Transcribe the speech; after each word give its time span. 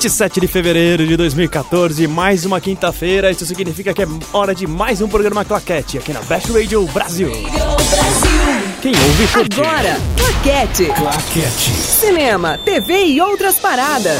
27 0.00 0.40
de 0.40 0.46
fevereiro 0.46 1.06
de 1.06 1.14
2014, 1.14 2.06
mais 2.08 2.46
uma 2.46 2.58
quinta-feira. 2.58 3.30
Isso 3.30 3.44
significa 3.44 3.92
que 3.92 4.02
é 4.02 4.06
hora 4.32 4.54
de 4.54 4.66
mais 4.66 5.02
um 5.02 5.08
programa 5.08 5.44
Claquete 5.44 5.98
aqui 5.98 6.10
na 6.10 6.22
Best 6.22 6.50
Radio 6.50 6.86
Brasil. 6.86 7.30
Quem 8.80 8.92
ouve 8.92 9.28
curte. 9.28 9.60
Agora, 9.60 10.00
Claquete. 10.16 10.86
Claquete. 10.86 11.70
Cinema, 11.72 12.56
TV 12.64 13.08
e 13.08 13.20
outras 13.20 13.56
paradas. 13.56 14.18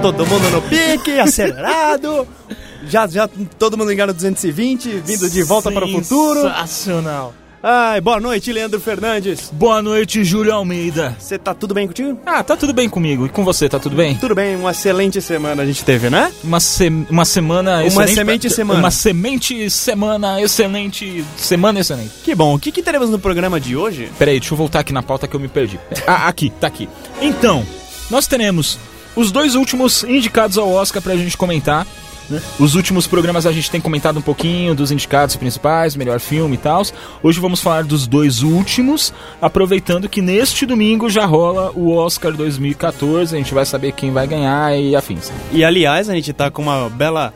Todo 0.00 0.24
mundo 0.24 0.48
no 0.50 0.62
pique, 0.62 1.10
acelerado. 1.20 2.26
Já, 2.88 3.06
já 3.06 3.28
todo 3.58 3.76
mundo 3.76 3.90
ligado 3.90 4.08
no 4.08 4.14
220, 4.14 4.98
vindo 5.00 5.28
de 5.28 5.42
volta 5.42 5.70
para 5.70 5.84
o 5.84 5.92
futuro. 5.92 6.40
Sensacional. 6.40 7.34
Ai, 7.62 8.00
boa 8.00 8.20
noite, 8.20 8.52
Leandro 8.52 8.78
Fernandes. 8.80 9.50
Boa 9.52 9.82
noite, 9.82 10.22
Júlio 10.22 10.52
Almeida. 10.54 11.16
Você 11.18 11.36
tá 11.36 11.52
tudo 11.52 11.74
bem 11.74 11.86
contigo? 11.88 12.16
Ah, 12.24 12.42
tá 12.44 12.56
tudo 12.56 12.72
bem 12.72 12.88
comigo. 12.88 13.26
E 13.26 13.28
com 13.28 13.44
você, 13.44 13.68
tá 13.68 13.78
tudo 13.78 13.96
bem? 13.96 14.14
Tudo 14.16 14.34
bem, 14.36 14.54
uma 14.56 14.70
excelente 14.70 15.20
semana 15.20 15.62
a 15.62 15.66
gente 15.66 15.84
teve, 15.84 16.08
né? 16.08 16.32
Uma, 16.44 16.60
se 16.60 16.88
uma 17.10 17.24
semana 17.24 17.78
Uma 17.78 17.86
excelente. 17.86 18.14
semente 18.14 18.50
semana. 18.50 18.78
Uma 18.80 18.90
semente 18.90 19.70
semana 19.70 20.40
excelente. 20.40 21.24
Semana 21.36 21.80
excelente. 21.80 22.10
Que 22.22 22.34
bom. 22.34 22.54
O 22.54 22.58
que, 22.60 22.70
que 22.70 22.82
teremos 22.82 23.10
no 23.10 23.18
programa 23.18 23.58
de 23.58 23.76
hoje? 23.76 24.10
Peraí, 24.18 24.38
deixa 24.38 24.54
eu 24.54 24.58
voltar 24.58 24.80
aqui 24.80 24.92
na 24.92 25.02
pauta 25.02 25.26
que 25.26 25.34
eu 25.34 25.40
me 25.40 25.48
perdi. 25.48 25.80
Ah, 26.06 26.28
aqui, 26.28 26.50
tá 26.60 26.68
aqui. 26.68 26.88
Então, 27.20 27.66
nós 28.10 28.28
teremos 28.28 28.78
os 29.16 29.32
dois 29.32 29.54
últimos 29.56 30.04
indicados 30.04 30.56
ao 30.58 30.70
Oscar 30.70 31.02
pra 31.02 31.16
gente 31.16 31.36
comentar. 31.36 31.84
Né? 32.28 32.40
Os 32.58 32.74
últimos 32.74 33.06
programas 33.06 33.46
a 33.46 33.52
gente 33.52 33.70
tem 33.70 33.80
comentado 33.80 34.18
um 34.18 34.22
pouquinho 34.22 34.74
dos 34.74 34.90
indicados 34.90 35.36
principais, 35.36 35.94
melhor 35.96 36.18
filme 36.20 36.54
e 36.54 36.58
tal. 36.58 36.82
Hoje 37.22 37.38
vamos 37.40 37.60
falar 37.60 37.84
dos 37.84 38.06
dois 38.06 38.42
últimos, 38.42 39.12
aproveitando 39.40 40.08
que 40.08 40.20
neste 40.20 40.66
domingo 40.66 41.08
já 41.08 41.24
rola 41.24 41.70
o 41.74 41.92
Oscar 41.94 42.32
2014. 42.32 43.34
A 43.34 43.38
gente 43.38 43.54
vai 43.54 43.64
saber 43.64 43.92
quem 43.92 44.10
vai 44.12 44.26
ganhar 44.26 44.76
e 44.78 44.94
afins. 44.96 45.30
E 45.52 45.64
aliás, 45.64 46.08
a 46.10 46.14
gente 46.14 46.32
tá 46.32 46.50
com 46.50 46.62
uma 46.62 46.88
bela. 46.90 47.32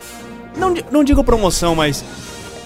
Não, 0.56 0.74
não 0.90 1.04
digo 1.04 1.22
promoção, 1.24 1.74
mas. 1.74 2.04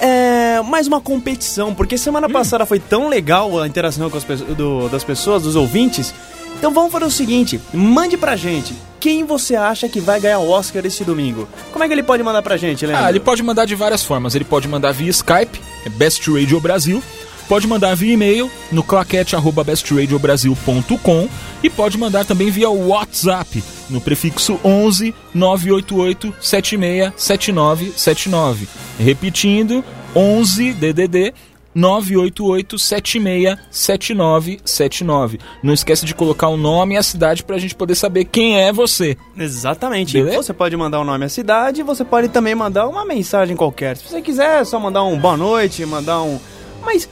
É. 0.00 0.60
Mais 0.62 0.86
uma 0.86 1.00
competição, 1.00 1.74
porque 1.74 1.98
semana 1.98 2.28
passada 2.28 2.64
foi 2.64 2.78
tão 2.78 3.08
legal 3.08 3.60
a 3.60 3.66
interação 3.66 4.08
com 4.08 4.16
as 4.16 4.24
do- 4.24 4.88
das 4.88 5.04
pessoas, 5.04 5.42
dos 5.42 5.56
ouvintes. 5.56 6.14
Então 6.58 6.72
vamos 6.72 6.90
fazer 6.92 7.04
o 7.04 7.10
seguinte: 7.10 7.60
mande 7.72 8.16
pra 8.16 8.34
gente 8.36 8.74
quem 9.04 9.22
você 9.22 9.54
acha 9.54 9.86
que 9.86 10.00
vai 10.00 10.18
ganhar 10.18 10.38
o 10.38 10.48
Oscar 10.48 10.86
esse 10.86 11.04
domingo. 11.04 11.46
Como 11.70 11.84
é 11.84 11.86
que 11.86 11.92
ele 11.92 12.02
pode 12.02 12.22
mandar 12.22 12.40
pra 12.40 12.56
gente, 12.56 12.86
Leandro? 12.86 13.04
Ah, 13.04 13.10
ele 13.10 13.20
pode 13.20 13.42
mandar 13.42 13.66
de 13.66 13.74
várias 13.74 14.02
formas. 14.02 14.34
Ele 14.34 14.46
pode 14.46 14.66
mandar 14.66 14.92
via 14.92 15.10
Skype, 15.10 15.60
é 15.84 15.90
Best 15.90 16.26
Radio 16.30 16.58
Brasil. 16.58 17.02
Pode 17.46 17.66
mandar 17.66 17.94
via 17.94 18.14
e-mail 18.14 18.50
no 18.72 18.82
claquete@bestradiobrasil.com 18.82 21.28
e 21.62 21.68
pode 21.68 21.98
mandar 21.98 22.24
também 22.24 22.50
via 22.50 22.70
WhatsApp 22.70 23.62
no 23.90 24.00
prefixo 24.00 24.58
11 24.64 25.14
988 25.34 26.34
76 26.40 27.12
7979. 27.14 28.66
Repetindo, 28.98 29.84
11 30.16 30.72
DDD 30.72 31.34
988 31.74 32.78
76 32.78 33.58
7979. 33.70 35.38
Não 35.62 35.74
esquece 35.74 36.06
de 36.06 36.14
colocar 36.14 36.48
o 36.48 36.56
nome 36.56 36.94
e 36.94 36.98
a 36.98 37.02
cidade 37.02 37.42
pra 37.42 37.58
gente 37.58 37.74
poder 37.74 37.94
saber 37.94 38.24
quem 38.24 38.58
é 38.60 38.72
você. 38.72 39.16
Exatamente. 39.36 40.14
Beleza? 40.14 40.36
Você 40.36 40.52
pode 40.52 40.76
mandar 40.76 41.00
o 41.00 41.04
nome 41.04 41.24
e 41.24 41.26
a 41.26 41.28
cidade, 41.28 41.82
você 41.82 42.04
pode 42.04 42.28
também 42.28 42.54
mandar 42.54 42.86
uma 42.86 43.04
mensagem 43.04 43.56
qualquer. 43.56 43.96
Se 43.96 44.08
você 44.08 44.22
quiser, 44.22 44.60
é 44.60 44.64
só 44.64 44.78
mandar 44.78 45.02
um 45.02 45.18
boa 45.18 45.36
noite, 45.36 45.84
mandar 45.84 46.22
um. 46.22 46.38
Mas. 46.82 47.08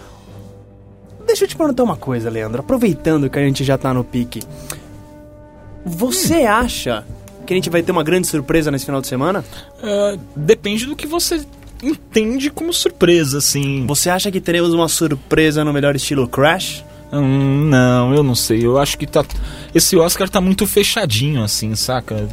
Deixa 1.26 1.44
eu 1.44 1.48
te 1.48 1.56
perguntar 1.56 1.82
uma 1.84 1.96
coisa, 1.96 2.28
Leandro. 2.28 2.60
Aproveitando 2.60 3.30
que 3.30 3.38
a 3.38 3.42
gente 3.42 3.64
já 3.64 3.78
tá 3.78 3.94
no 3.94 4.04
pique. 4.04 4.42
Você 5.84 6.42
acha 6.42 7.04
que 7.46 7.52
a 7.52 7.56
gente 7.56 7.70
vai 7.70 7.82
ter 7.82 7.92
uma 7.92 8.04
grande 8.04 8.26
surpresa 8.26 8.70
nesse 8.70 8.84
final 8.84 9.00
de 9.00 9.06
semana? 9.06 9.44
Ah, 9.82 10.16
depende 10.36 10.86
do 10.86 10.94
que 10.94 11.06
você 11.06 11.44
entende 11.82 12.50
como 12.50 12.72
surpresa, 12.72 13.38
assim. 13.38 13.84
Você 13.86 14.08
acha 14.08 14.30
que 14.30 14.40
teremos 14.40 14.72
uma 14.72 14.88
surpresa 14.88 15.64
no 15.64 15.72
melhor 15.72 15.96
estilo 15.96 16.28
Crash? 16.28 16.84
Hum, 17.12 17.68
não, 17.68 18.14
eu 18.14 18.22
não 18.22 18.34
sei. 18.34 18.64
Eu 18.64 18.78
acho 18.78 18.96
que 18.96 19.06
tá. 19.06 19.24
Esse 19.74 19.96
Oscar 19.96 20.28
tá 20.28 20.40
muito 20.40 20.66
fechadinho, 20.66 21.42
assim, 21.42 21.74
saca? 21.74 22.28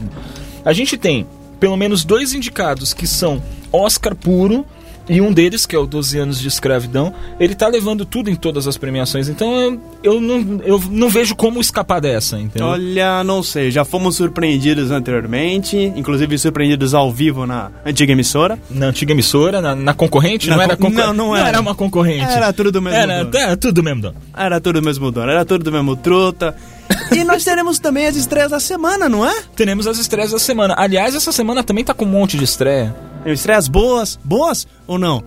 A 0.64 0.72
gente 0.72 0.98
tem 0.98 1.28
pelo 1.60 1.76
menos 1.76 2.06
dois 2.06 2.34
indicados 2.34 2.94
que 2.94 3.06
são 3.06 3.44
Oscar 3.72 4.16
puro. 4.16 4.66
E 5.10 5.20
um 5.20 5.34
deles, 5.34 5.66
que 5.66 5.76
é 5.76 5.80
o 5.80 5.86
12 5.88 6.20
anos 6.20 6.40
de 6.40 6.48
escravidão, 6.48 7.12
ele 7.40 7.56
tá 7.56 7.68
levando 7.68 8.06
tudo 8.06 8.30
em 8.30 8.36
todas 8.36 8.68
as 8.68 8.78
premiações. 8.78 9.28
Então 9.28 9.52
eu, 9.52 9.82
eu, 10.04 10.22
não, 10.22 10.62
eu 10.64 10.84
não 10.92 11.10
vejo 11.10 11.36
como 11.36 11.60
escapar 11.60 12.00
dessa, 12.00 12.38
entendeu? 12.40 12.68
Olha, 12.68 13.24
não 13.24 13.42
sei. 13.42 13.72
Já 13.72 13.84
fomos 13.84 14.16
surpreendidos 14.18 14.92
anteriormente, 14.92 15.76
inclusive 15.96 16.38
surpreendidos 16.38 16.94
ao 16.94 17.12
vivo 17.12 17.46
na 17.46 17.72
antiga 17.86 18.12
emissora. 18.12 18.60
Na 18.70 18.88
antiga 18.88 19.12
emissora, 19.12 19.60
na, 19.62 19.76
na 19.76 19.94
concorrente, 19.94 20.48
Na 20.50 20.56
não 20.58 20.64
era 20.64 20.78
con- 20.78 20.84
concorrente. 20.92 21.08
não, 21.18 21.28
não 21.30 21.36
era. 21.36 21.60
uma 21.60 21.74
concorrente. 21.76 22.24
Era 22.32 22.54
tudo 22.54 22.72
do 22.72 22.82
mesmo 22.82 22.98
Era, 23.00 23.24
dono. 23.26 23.38
era 23.44 23.58
tudo 23.58 23.84
mesmo 23.84 24.02
dono. 24.02 24.16
Era 24.36 24.62
tudo 24.62 24.80
do 24.80 24.86
mesmo 24.86 25.12
dono, 25.12 25.32
era 25.32 25.46
tudo 25.46 25.64
do 25.64 25.72
mesmo 25.72 25.96
truta. 25.96 26.56
E 27.12 27.24
nós 27.24 27.44
teremos 27.44 27.80
também 27.80 28.06
as 28.08 28.16
estreias 28.16 28.50
da 28.52 28.60
semana, 28.60 29.08
não 29.10 29.26
é? 29.28 29.34
Teremos 29.56 29.86
as 29.88 29.98
estreias 29.98 30.32
da 30.32 30.40
semana. 30.40 30.76
Aliás, 30.78 31.16
essa 31.16 31.32
semana 31.32 31.64
também 31.64 31.84
tá 31.84 31.94
com 31.94 32.06
um 32.06 32.08
monte 32.08 32.38
de 32.38 32.44
estreia. 32.44 32.96
Estreias 33.26 33.68
boas, 33.68 34.20
boas 34.24 34.68
ou 34.88 34.98
não? 34.98 35.24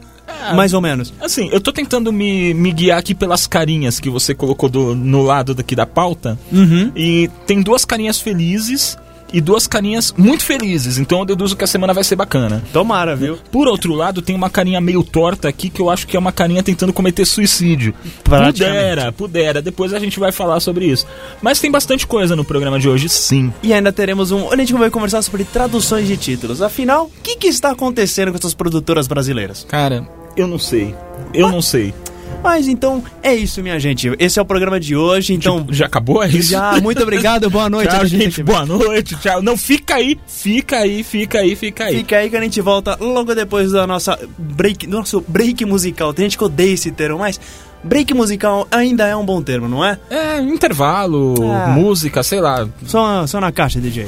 Mais 0.54 0.72
ou 0.72 0.80
menos. 0.80 1.12
Assim, 1.20 1.48
eu 1.52 1.60
tô 1.60 1.72
tentando 1.72 2.12
me, 2.12 2.52
me 2.54 2.72
guiar 2.72 2.98
aqui 2.98 3.14
pelas 3.14 3.46
carinhas 3.46 4.00
que 4.00 4.08
você 4.10 4.34
colocou 4.34 4.68
do- 4.68 4.94
no 4.94 5.22
lado 5.22 5.54
daqui 5.54 5.76
da 5.76 5.86
pauta. 5.86 6.38
Uhum. 6.50 6.90
E 6.96 7.30
tem 7.46 7.62
duas 7.62 7.84
carinhas 7.84 8.18
felizes 8.20 8.96
e 9.32 9.40
duas 9.40 9.66
carinhas 9.66 10.12
muito 10.16 10.44
felizes. 10.44 10.98
Então 10.98 11.20
eu 11.20 11.24
deduzo 11.24 11.56
que 11.56 11.64
a 11.64 11.66
semana 11.66 11.92
vai 11.92 12.04
ser 12.04 12.16
bacana. 12.16 12.62
Tomara, 12.72 13.16
viu? 13.16 13.38
Por 13.50 13.68
outro 13.68 13.94
lado, 13.94 14.22
tem 14.22 14.34
uma 14.34 14.50
carinha 14.50 14.80
meio 14.80 15.02
torta 15.02 15.48
aqui 15.48 15.70
que 15.70 15.80
eu 15.80 15.90
acho 15.90 16.06
que 16.06 16.16
é 16.16 16.18
uma 16.18 16.32
carinha 16.32 16.62
tentando 16.62 16.92
cometer 16.92 17.24
suicídio. 17.24 17.94
Pudera, 18.24 19.12
pudera. 19.12 19.62
Depois 19.62 19.92
a 19.92 19.98
gente 19.98 20.18
vai 20.18 20.32
falar 20.32 20.60
sobre 20.60 20.86
isso. 20.86 21.06
Mas 21.40 21.60
tem 21.60 21.70
bastante 21.70 22.06
coisa 22.06 22.36
no 22.36 22.44
programa 22.44 22.78
de 22.78 22.88
hoje, 22.88 23.08
sim. 23.08 23.52
E 23.62 23.72
ainda 23.72 23.92
teremos 23.92 24.30
um. 24.30 24.50
A 24.52 24.56
gente 24.56 24.72
vai 24.72 24.90
conversar 24.90 25.22
sobre 25.22 25.44
traduções 25.44 26.06
de 26.06 26.16
títulos. 26.16 26.60
Afinal, 26.62 27.06
o 27.06 27.22
que, 27.22 27.36
que 27.36 27.46
está 27.46 27.70
acontecendo 27.70 28.30
com 28.30 28.38
essas 28.38 28.54
produtoras 28.54 29.06
brasileiras? 29.06 29.66
Cara, 29.68 30.06
eu 30.36 30.46
não 30.46 30.58
sei. 30.58 30.94
Eu 31.34 31.50
não 31.50 31.62
sei. 31.62 31.94
Mas 32.42 32.66
então 32.66 33.02
é 33.22 33.34
isso, 33.34 33.62
minha 33.62 33.78
gente. 33.78 34.12
Esse 34.18 34.38
é 34.38 34.42
o 34.42 34.44
programa 34.44 34.80
de 34.80 34.96
hoje. 34.96 35.32
Então, 35.34 35.60
Tipo, 35.60 35.72
já 35.72 35.86
acabou? 35.86 36.22
É 36.22 36.28
isso? 36.28 36.50
já, 36.50 36.80
muito 36.80 37.02
obrigado, 37.02 37.48
boa 37.48 37.70
noite. 37.70 37.90
Tchau, 37.90 38.04
gente. 38.06 38.24
gente. 38.24 38.42
Boa 38.42 38.66
noite. 38.66 39.14
Tchau. 39.16 39.40
Não, 39.40 39.56
fica 39.56 39.94
aí. 39.94 40.18
Fica 40.26 40.78
aí, 40.78 41.02
fica 41.04 41.38
aí, 41.38 41.54
fica 41.54 41.84
aí. 41.84 41.96
Fica 41.98 42.16
aí 42.16 42.28
que 42.30 42.36
a 42.36 42.40
gente 42.40 42.60
volta 42.60 42.96
logo 43.00 43.34
depois 43.34 43.70
da 43.72 43.86
nossa 43.86 44.18
break, 44.36 44.86
do 44.86 44.96
nosso 44.98 45.24
break 45.26 45.64
musical. 45.64 46.12
Tem 46.12 46.24
gente 46.24 46.36
que 46.36 46.44
odeia 46.44 46.72
esse 46.74 46.90
termo, 46.90 47.18
mas 47.20 47.38
break 47.84 48.12
musical 48.14 48.66
ainda 48.70 49.06
é 49.06 49.14
um 49.14 49.24
bom 49.24 49.40
termo, 49.40 49.68
não 49.68 49.84
é? 49.84 49.98
É, 50.10 50.40
intervalo, 50.40 51.34
Ah. 51.52 51.68
música, 51.68 52.22
sei 52.22 52.40
lá. 52.40 52.68
Só, 52.86 53.26
só 53.26 53.40
na 53.40 53.52
caixa, 53.52 53.80
DJ. 53.80 54.06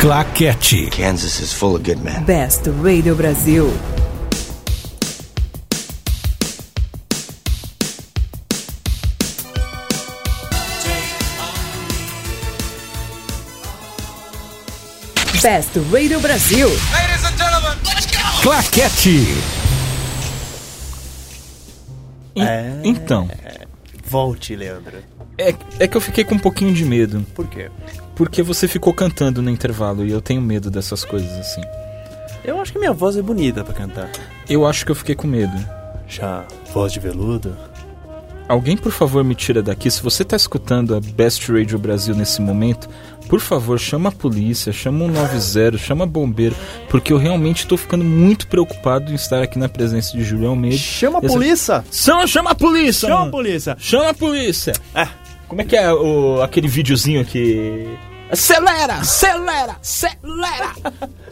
Claquete. 0.00 0.90
Kansas 0.94 1.40
is 1.40 1.52
full 1.52 1.74
of 1.76 1.82
good 1.82 2.02
men. 2.04 2.22
Best 2.24 2.68
Radio 2.82 3.14
Brasil. 3.14 3.72
Best 15.44 15.78
Radio 15.92 16.18
Brasil. 16.20 16.68
Claquete. 18.42 19.26
En- 22.34 22.42
É. 22.42 22.80
Então, 22.82 23.28
Volte, 24.06 24.56
Leandro. 24.56 24.96
é, 25.36 25.54
é 25.80 25.86
que 25.86 25.96
eu 25.96 26.00
fiquei 26.00 26.24
com 26.24 26.36
um 26.36 26.38
pouquinho 26.38 26.72
de 26.72 26.82
medo. 26.86 27.20
Por 27.34 27.46
quê? 27.46 27.70
Porque 28.16 28.42
você 28.42 28.66
ficou 28.66 28.94
cantando 28.94 29.42
no 29.42 29.50
intervalo 29.50 30.06
e 30.06 30.10
eu 30.10 30.22
tenho 30.22 30.40
medo 30.40 30.70
dessas 30.70 31.04
coisas 31.04 31.30
assim. 31.38 31.60
Eu 32.42 32.58
acho 32.58 32.72
que 32.72 32.78
minha 32.78 32.94
voz 32.94 33.14
é 33.18 33.20
bonita 33.22 33.62
pra 33.62 33.74
cantar. 33.74 34.08
Eu 34.48 34.66
acho 34.66 34.86
que 34.86 34.92
eu 34.92 34.96
fiquei 34.96 35.14
com 35.14 35.26
medo. 35.26 35.52
Já, 36.08 36.46
voz 36.72 36.90
de 36.90 37.00
veludo. 37.00 37.54
Alguém, 38.46 38.76
por 38.76 38.92
favor, 38.92 39.24
me 39.24 39.34
tira 39.34 39.62
daqui. 39.62 39.90
Se 39.90 40.02
você 40.02 40.22
tá 40.22 40.36
escutando 40.36 40.94
a 40.94 41.00
Best 41.00 41.50
Radio 41.50 41.78
Brasil 41.78 42.14
nesse 42.14 42.42
momento, 42.42 42.88
por 43.28 43.40
favor, 43.40 43.80
chama 43.80 44.10
a 44.10 44.12
polícia, 44.12 44.70
chama 44.70 45.06
o 45.06 45.08
90, 45.08 45.78
chama 45.78 46.04
bombeiro, 46.04 46.54
porque 46.90 47.10
eu 47.10 47.16
realmente 47.16 47.66
tô 47.66 47.76
ficando 47.76 48.04
muito 48.04 48.46
preocupado 48.46 49.10
em 49.10 49.14
estar 49.14 49.42
aqui 49.42 49.58
na 49.58 49.68
presença 49.68 50.14
de 50.16 50.22
Julião 50.22 50.50
Almeida. 50.50 50.76
Chama 50.76 51.20
a 51.20 51.24
Essa- 51.24 51.34
polícia! 51.34 51.84
Chama, 51.90 52.26
chama 52.26 52.50
a 52.50 52.54
polícia! 52.54 53.08
Chama 53.08 53.26
a 53.26 53.30
polícia! 53.30 53.76
Chama 53.78 54.08
a 54.10 54.14
polícia! 54.14 54.72
É. 54.94 55.08
Como 55.48 55.60
é 55.62 55.64
que 55.64 55.76
é 55.76 55.90
o, 55.92 56.42
aquele 56.42 56.68
videozinho 56.68 57.24
que. 57.24 57.86
Acelera, 58.34 58.94
acelera, 58.94 59.76
acelera! 59.80 60.72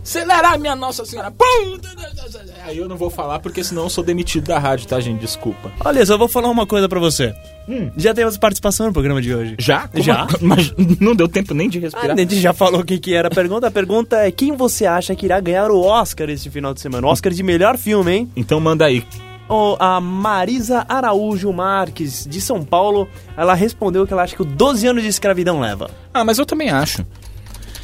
Acelera, 0.03 0.57
minha 0.57 0.77
Nossa 0.77 1.05
Senhora! 1.05 1.33
Pum! 1.33 1.79
Aí 2.65 2.79
eu 2.79 2.89
não 2.89 2.97
vou 2.97 3.11
falar 3.11 3.41
porque 3.41 3.65
senão 3.65 3.83
eu 3.85 3.91
sou 3.91 4.05
demitido 4.05 4.45
da 4.47 4.59
rádio, 4.59 4.87
tá, 4.87 5.01
gente? 5.01 5.21
Desculpa. 5.21 5.73
Olha, 5.85 6.07
só 6.07 6.17
vou 6.17 6.29
falar 6.29 6.49
uma 6.49 6.65
coisa 6.65 6.89
pra 6.89 7.01
você. 7.01 7.35
Hum. 7.69 7.91
Já 7.97 8.15
temos 8.15 8.37
participação 8.39 8.87
no 8.87 8.93
programa 8.93 9.21
de 9.21 9.35
hoje. 9.35 9.57
Já? 9.59 9.89
Como- 9.89 10.03
Já? 10.03 10.27
Mas 10.41 10.73
não 11.01 11.15
deu 11.15 11.29
tempo 11.29 11.53
nem 11.55 11.69
de 11.69 11.79
Ah, 11.79 11.81
respirar. 11.83 12.13
a 12.17 12.21
gente 12.21 12.41
já 12.41 12.53
falou 12.53 12.81
o 12.81 12.85
que, 12.85 12.99
que 12.99 13.15
era 13.15 13.27
a 13.29 13.31
pergunta. 13.31 13.67
A 13.67 13.71
pergunta 13.71 14.17
é 14.19 14.31
quem 14.31 14.53
você 14.57 14.87
acha 14.87 15.15
que 15.17 15.27
irá 15.27 15.41
ganhar 15.41 15.71
o 15.73 15.81
Oscar 15.81 16.31
esse 16.31 16.49
final 16.51 16.73
de 16.73 16.81
semana? 16.81 17.05
O 17.07 17.11
Oscar 17.11 17.33
de 17.33 17.43
melhor 17.43 17.77
filme, 17.77 18.13
hein? 18.13 18.33
Então 18.37 18.61
manda 18.61 18.85
aí. 18.85 19.05
A 19.79 20.01
Marisa 20.01 20.85
Araújo 20.89 21.53
Marques, 21.53 22.27
de 22.29 22.41
São 22.41 22.65
Paulo, 22.65 23.09
ela 23.37 23.55
respondeu 23.55 24.07
que 24.07 24.13
ela 24.13 24.23
acha 24.23 24.35
que 24.37 24.43
o 24.43 24.45
12 24.45 24.87
anos 24.87 25.03
de 25.03 25.09
escravidão 25.09 25.61
leva. 25.61 25.91
Ah, 26.13 26.25
mas 26.25 26.39
eu 26.39 26.47
também 26.47 26.71
acho. 26.71 27.05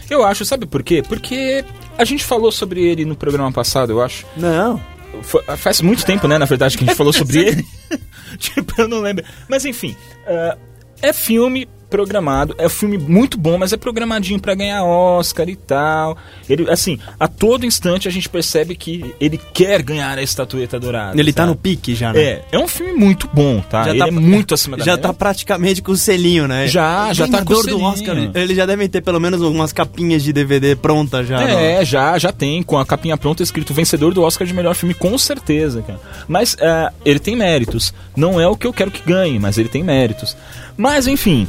Eu 0.09 0.25
acho, 0.25 0.45
sabe 0.45 0.67
por 0.67 0.83
quê? 0.83 1.03
Porque 1.07 1.65
a 1.99 2.05
gente 2.05 2.25
falou 2.25 2.51
sobre 2.51 2.83
ele 2.83 3.05
no 3.05 3.15
programa 3.17 3.53
passado, 3.53 3.93
eu 3.93 4.03
acho. 4.03 4.25
Não. 4.37 4.81
Fa- 5.23 5.57
Faz 5.57 5.81
muito 5.81 6.05
tempo, 6.05 6.27
né, 6.29 6.39
na 6.39 6.45
verdade, 6.47 6.77
que 6.79 6.85
a 6.85 6.87
gente 6.87 6.97
falou 6.97 7.13
sobre 7.13 7.39
ele. 7.47 7.67
tipo, 8.39 8.81
eu 8.81 8.89
não 8.89 9.01
lembro. 9.01 9.25
Mas 9.49 9.65
enfim, 9.65 9.95
ah, 10.27 10.57
é 11.03 11.13
filme 11.13 11.69
programado, 11.89 12.55
é 12.59 12.67
um 12.67 12.71
filme 12.71 12.99
muito 12.99 13.39
bom, 13.39 13.59
mas 13.59 13.73
é 13.73 13.77
programadinho 13.77 14.41
pra 14.41 14.55
ganhar 14.55 14.85
Oscar 14.85 15.49
e 15.49 15.57
tal. 15.57 16.17
Ele, 16.49 16.71
assim, 16.71 16.99
a 17.19 17.27
todo 17.27 17.67
instante 17.67 18.07
a 18.07 18.11
gente 18.11 18.29
percebe 18.29 18.75
que 18.77 19.15
ele 19.21 19.41
quer 19.53 19.83
ganhar 19.83 20.19
a 20.19 20.23
estatueta 20.23 20.79
dourada. 20.79 21.19
Ele 21.19 21.33
tá 21.33 21.43
sabe? 21.43 21.53
no 21.53 21.57
pique 21.57 21.95
já, 21.95 22.13
né? 22.13 22.21
É, 22.21 22.45
é 22.53 22.59
um 22.59 22.69
filme 22.69 22.93
muito 22.93 23.29
bom, 23.33 23.61
tá? 23.61 23.89
ele 23.89 24.03
é 24.03 24.11
muito 24.11 24.55
acima 24.55 24.77
da 24.77 24.85
Já 24.85 24.93
média. 24.93 25.09
tá 25.09 25.15
praticamente 25.15 25.83
com 25.83 25.93
o 25.93 25.97
selinho, 25.97 26.47
né? 26.47 26.67
Já, 26.69 27.13
já 27.13 27.27
tá 27.27 27.45
com 27.45 27.53
o 27.55 27.63
Ganhador 27.63 27.65
do 27.65 27.95
selinho. 27.95 28.29
Oscar. 28.29 28.43
Eles 28.43 28.57
já 28.57 28.67
devem 28.67 28.89
ter 28.89 29.01
pelo 29.01 29.21
menos 29.21 29.41
umas 29.41 29.73
capinhas 29.73 30.23
de 30.23 30.33
DVD 30.33 30.77
prontas 30.77 31.27
já. 31.27 31.43
É, 31.43 31.85
já, 31.85 32.19
já 32.19 32.33
tem, 32.33 32.63
com 32.63 32.79
a 32.79 32.87
capinha 32.87 33.17
pronta 33.17 33.43
escrito 33.43 33.73
vencedor 33.75 34.13
do 34.13 34.23
Oscar 34.23 34.47
de 34.47 34.55
melhor 34.55 34.75
filme, 34.75 34.95
com 34.95 35.17
certeza, 35.17 35.83
cara. 35.83 36.01
Mas 36.27 36.57
é, 36.61 36.91
ele 37.05 37.19
tem 37.19 37.35
méritos. 37.35 37.93
Não 38.17 38.41
é 38.41 38.47
o 38.47 38.57
que 38.57 38.67
eu 38.67 38.73
quero 38.73 38.91
que 38.91 39.03
ganhe, 39.03 39.39
mas 39.39 39.59
ele 39.59 39.69
tem 39.69 39.83
méritos. 39.83 40.37
Mas 40.77 41.07
enfim, 41.07 41.49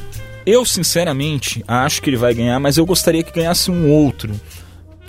eu 0.50 0.66
sinceramente 0.66 1.64
acho 1.68 2.02
que 2.02 2.10
ele 2.10 2.18
vai 2.18 2.34
ganhar, 2.34 2.60
mas 2.60 2.78
eu 2.78 2.86
gostaria 2.86 3.24
que 3.24 3.32
ganhasse 3.32 3.70
um 3.70 3.90
outro. 3.90 4.34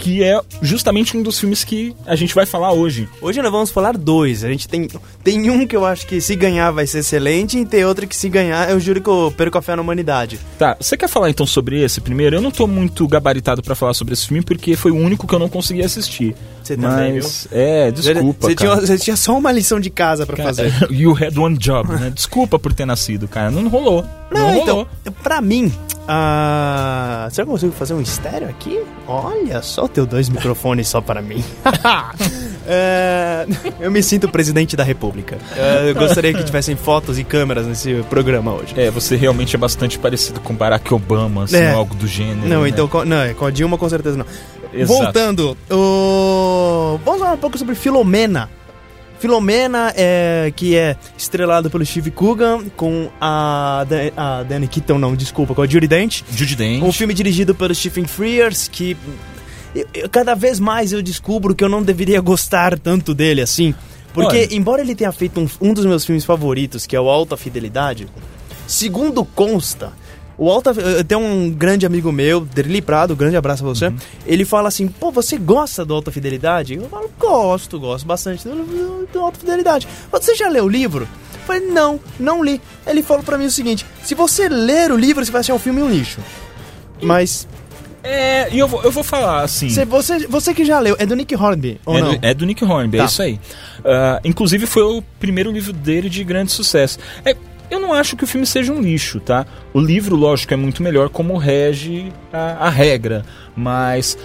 Que 0.00 0.25
é 0.25 0.41
justamente 0.62 1.14
um 1.17 1.23
dos 1.23 1.38
filmes 1.38 1.62
que 1.62 1.94
a 2.06 2.17
gente 2.17 2.35
vai 2.35 2.47
falar 2.47 2.73
hoje. 2.73 3.06
Hoje 3.20 3.43
nós 3.43 3.52
vamos 3.52 3.70
falar 3.70 3.97
dois. 3.99 4.43
A 4.44 4.49
gente 4.49 4.67
tem, 4.67 4.88
tem 5.23 5.50
um 5.50 5.67
que 5.67 5.76
eu 5.76 5.85
acho 5.85 6.06
que 6.06 6.20
se 6.23 6.35
ganhar 6.35 6.70
vai 6.70 6.87
ser 6.87 7.00
excelente 7.00 7.58
e 7.58 7.67
tem 7.67 7.85
outro 7.85 8.06
que 8.06 8.17
se 8.17 8.29
ganhar 8.31 8.70
eu 8.70 8.81
juro 8.81 9.00
que 9.02 9.11
eu 9.11 9.32
perco 9.37 9.58
a 9.58 9.62
fé 9.62 9.76
na 9.76 9.82
humanidade. 9.82 10.41
Tá, 10.58 10.75
você 10.81 10.97
quer 10.97 11.08
falar 11.08 11.29
então 11.29 11.44
sobre 11.47 11.82
esse 11.82 12.00
primeiro? 12.00 12.37
Eu 12.37 12.41
não 12.41 12.50
tô 12.50 12.67
muito 12.67 13.06
gabaritado 13.06 13.62
pra 13.62 13.75
falar 13.75 13.93
sobre 13.93 14.14
esse 14.14 14.26
filme 14.26 14.43
porque 14.43 14.75
foi 14.75 14.91
o 14.91 14.97
único 14.97 15.26
que 15.26 15.35
eu 15.35 15.38
não 15.38 15.49
consegui 15.50 15.82
assistir. 15.82 16.35
Você 16.62 16.76
também, 16.76 17.14
Mas, 17.14 17.49
é, 17.50 17.91
desculpa, 17.91 18.46
Você 18.49 18.55
tinha, 18.55 18.76
você 18.76 18.99
tinha 18.99 19.17
só 19.17 19.37
uma 19.37 19.53
lição 19.53 19.81
de 19.81 19.91
casa 19.91 20.25
pra 20.25 20.37
fazer. 20.37 20.73
You 20.91 21.12
had 21.12 21.37
one 21.37 21.58
job, 21.58 21.91
né? 21.93 22.11
Desculpa 22.14 22.58
por 22.58 22.73
ter 22.73 22.87
nascido, 22.87 23.29
cara. 23.29 23.50
Não 23.50 23.69
rolou. 23.69 24.05
Não, 24.31 24.41
Não, 24.41 24.61
rolou. 24.61 24.88
então, 25.03 25.12
pra 25.23 25.41
mim, 25.41 25.73
ah, 26.06 27.10
será 27.31 27.44
que 27.44 27.50
eu 27.50 27.55
consigo 27.55 27.73
fazer 27.73 27.94
um 27.94 28.00
estéreo 28.00 28.49
aqui? 28.49 28.82
Olha, 29.06 29.62
só 29.62 29.87
teu 29.88 30.05
dois 30.06 30.29
microfones 30.29 30.88
só 30.88 31.00
para 31.00 31.23
mim. 31.23 31.43
É, 32.73 33.47
eu 33.81 33.91
me 33.91 34.00
sinto 34.00 34.29
presidente 34.29 34.77
da 34.77 34.85
república. 34.85 35.38
É, 35.56 35.91
eu 35.91 35.94
gostaria 35.94 36.32
que 36.32 36.44
tivessem 36.44 36.77
fotos 36.77 37.19
e 37.19 37.25
câmeras 37.25 37.67
nesse 37.67 37.94
programa 38.09 38.53
hoje. 38.53 38.75
É, 38.77 38.91
você 38.91 39.17
realmente 39.17 39.56
é 39.56 39.59
bastante 39.59 39.99
parecido 39.99 40.38
com 40.41 40.55
Barack 40.55 40.93
Obama, 40.94 41.44
assim, 41.44 41.56
É. 41.56 41.73
ou 41.73 41.79
algo 41.79 41.94
do 41.97 42.06
gênero. 42.06 42.47
Não, 42.49 42.62
né? 42.62 42.69
então, 42.69 42.87
com- 42.87 43.05
não, 43.05 43.17
é, 43.17 43.35
com 43.35 43.44
a 43.44 43.50
Dilma 43.50 43.77
com 43.77 43.88
certeza 43.88 44.17
não. 44.17 44.27
Exato. 44.73 45.03
Voltando, 45.03 45.56
o... 45.69 47.00
vamos 47.05 47.21
falar 47.21 47.32
um 47.32 47.38
pouco 47.38 47.59
sobre 47.59 47.75
Filomena. 47.75 48.49
Filomena, 49.20 49.93
é, 49.96 50.50
que 50.56 50.75
é 50.75 50.96
estrelado 51.17 51.70
pelo 51.70 51.84
Steve 51.84 52.11
Coogan, 52.11 52.64
com 52.75 53.11
a, 53.20 53.84
Dan- 53.88 54.11
a 54.17 54.43
Danny 54.43 54.67
Keaton, 54.67 54.99
não, 54.99 55.14
desculpa, 55.14 55.55
com 55.55 55.61
a 55.62 55.67
Judy 55.67 55.87
Dent. 55.87 56.22
Judy 56.32 56.56
Dench. 56.56 56.82
Um 56.84 56.90
filme 56.90 57.12
dirigido 57.12 57.55
pelo 57.55 57.75
Stephen 57.75 58.06
Frears, 58.06 58.67
que 58.67 58.96
eu- 59.75 59.87
eu- 59.93 60.08
cada 60.08 60.34
vez 60.34 60.58
mais 60.58 60.90
eu 60.93 61.02
descubro 61.02 61.55
que 61.55 61.62
eu 61.62 61.69
não 61.69 61.82
deveria 61.82 62.20
gostar 62.20 62.78
tanto 62.78 63.14
dele 63.14 63.43
assim. 63.43 63.75
Porque, 64.14 64.38
Olha. 64.38 64.55
embora 64.56 64.81
ele 64.82 64.94
tenha 64.94 65.12
feito 65.12 65.38
um, 65.38 65.49
um 65.61 65.75
dos 65.75 65.84
meus 65.84 66.05
filmes 66.05 66.25
favoritos, 66.25 66.87
que 66.87 66.96
é 66.96 67.00
o 67.00 67.08
Alta 67.08 67.37
Fidelidade, 67.37 68.08
segundo 68.67 69.25
consta, 69.25 69.93
o 70.43 70.51
Alta. 70.51 70.71
Eu 70.71 71.05
tenho 71.05 71.21
um 71.21 71.51
grande 71.51 71.85
amigo 71.87 72.11
meu, 72.11 72.41
Derli 72.41 72.81
Prado, 72.81 73.15
grande 73.15 73.37
abraço 73.37 73.63
pra 73.63 73.69
você. 73.73 73.87
Uhum. 73.89 73.97
Ele 74.27 74.45
fala 74.45 74.69
assim: 74.69 74.89
pô, 74.89 75.11
você 75.13 75.37
gosta 75.37 75.85
do 75.85 75.95
Alta 75.95 76.11
Fidelidade? 76.11 76.75
Eu 76.75 76.89
falo: 76.89 77.11
gosto, 77.19 77.79
gosto 77.79 78.07
bastante 78.07 78.49
do, 78.49 79.07
do 79.13 79.21
Alta 79.21 79.39
Fidelidade. 79.39 79.87
Você 80.11 80.35
já 80.35 80.49
leu 80.49 80.65
o 80.65 80.69
livro? 80.69 81.07
Eu 81.35 81.41
falei: 81.47 81.61
não, 81.69 82.01
não 82.19 82.43
li. 82.43 82.61
Ele 82.87 83.03
falou 83.03 83.23
pra 83.23 83.37
mim 83.39 83.45
o 83.47 83.51
seguinte: 83.51 83.85
se 84.03 84.15
você 84.15 84.49
ler 84.49 84.91
o 84.91 84.97
livro, 84.97 85.25
você 85.25 85.31
vai 85.31 85.41
achar 85.41 85.55
o 85.55 85.59
filme 85.59 85.83
um 85.83 85.89
lixo. 85.91 86.21
Mas 87.03 87.47
É, 88.03 88.49
e 88.51 88.59
eu 88.59 88.67
vou, 88.67 88.83
eu 88.83 88.91
vou 88.91 89.03
falar, 89.05 89.43
assim... 89.43 89.69
Cê- 89.69 89.85
você, 89.85 90.27
você 90.27 90.55
que 90.55 90.65
já 90.65 90.79
leu, 90.79 90.97
é 90.99 91.05
do 91.05 91.15
Nick 91.15 91.35
Hornby, 91.35 91.79
ou 91.85 91.99
é, 91.99 92.01
não? 92.01 92.15
do, 92.15 92.27
é 92.27 92.33
do 92.35 92.47
Nick 92.47 92.65
Hornby, 92.65 92.97
Tá. 92.97 93.03
é 93.03 93.07
isso 93.07 93.23
aí. 93.23 93.39
Ah, 93.85 94.19
inclusive 94.25 94.65
foi 94.67 94.83
o 94.83 95.03
primeiro 95.19 95.51
livro 95.51 95.71
dele 95.73 96.09
de 96.09 96.25
grande 96.25 96.51
sucesso. 96.51 96.99
É, 97.25 97.37
eu 97.70 97.78
não 97.81 97.93
acho 97.93 98.17
que 98.17 98.25
o 98.25 98.26
filme 98.26 98.46
seja 98.46 98.72
um 98.72 98.81
lixo, 98.81 99.20
tá? 99.20 99.46
O 99.72 99.81
livro, 99.81 100.17
lógico, 100.17 100.52
é 100.52 100.56
muito 100.56 100.82
melhor 100.82 101.08
como 101.08 101.37
rege 101.37 102.12
a, 102.32 102.67
a 102.67 102.70
regra, 102.70 103.25
mas 103.55 104.19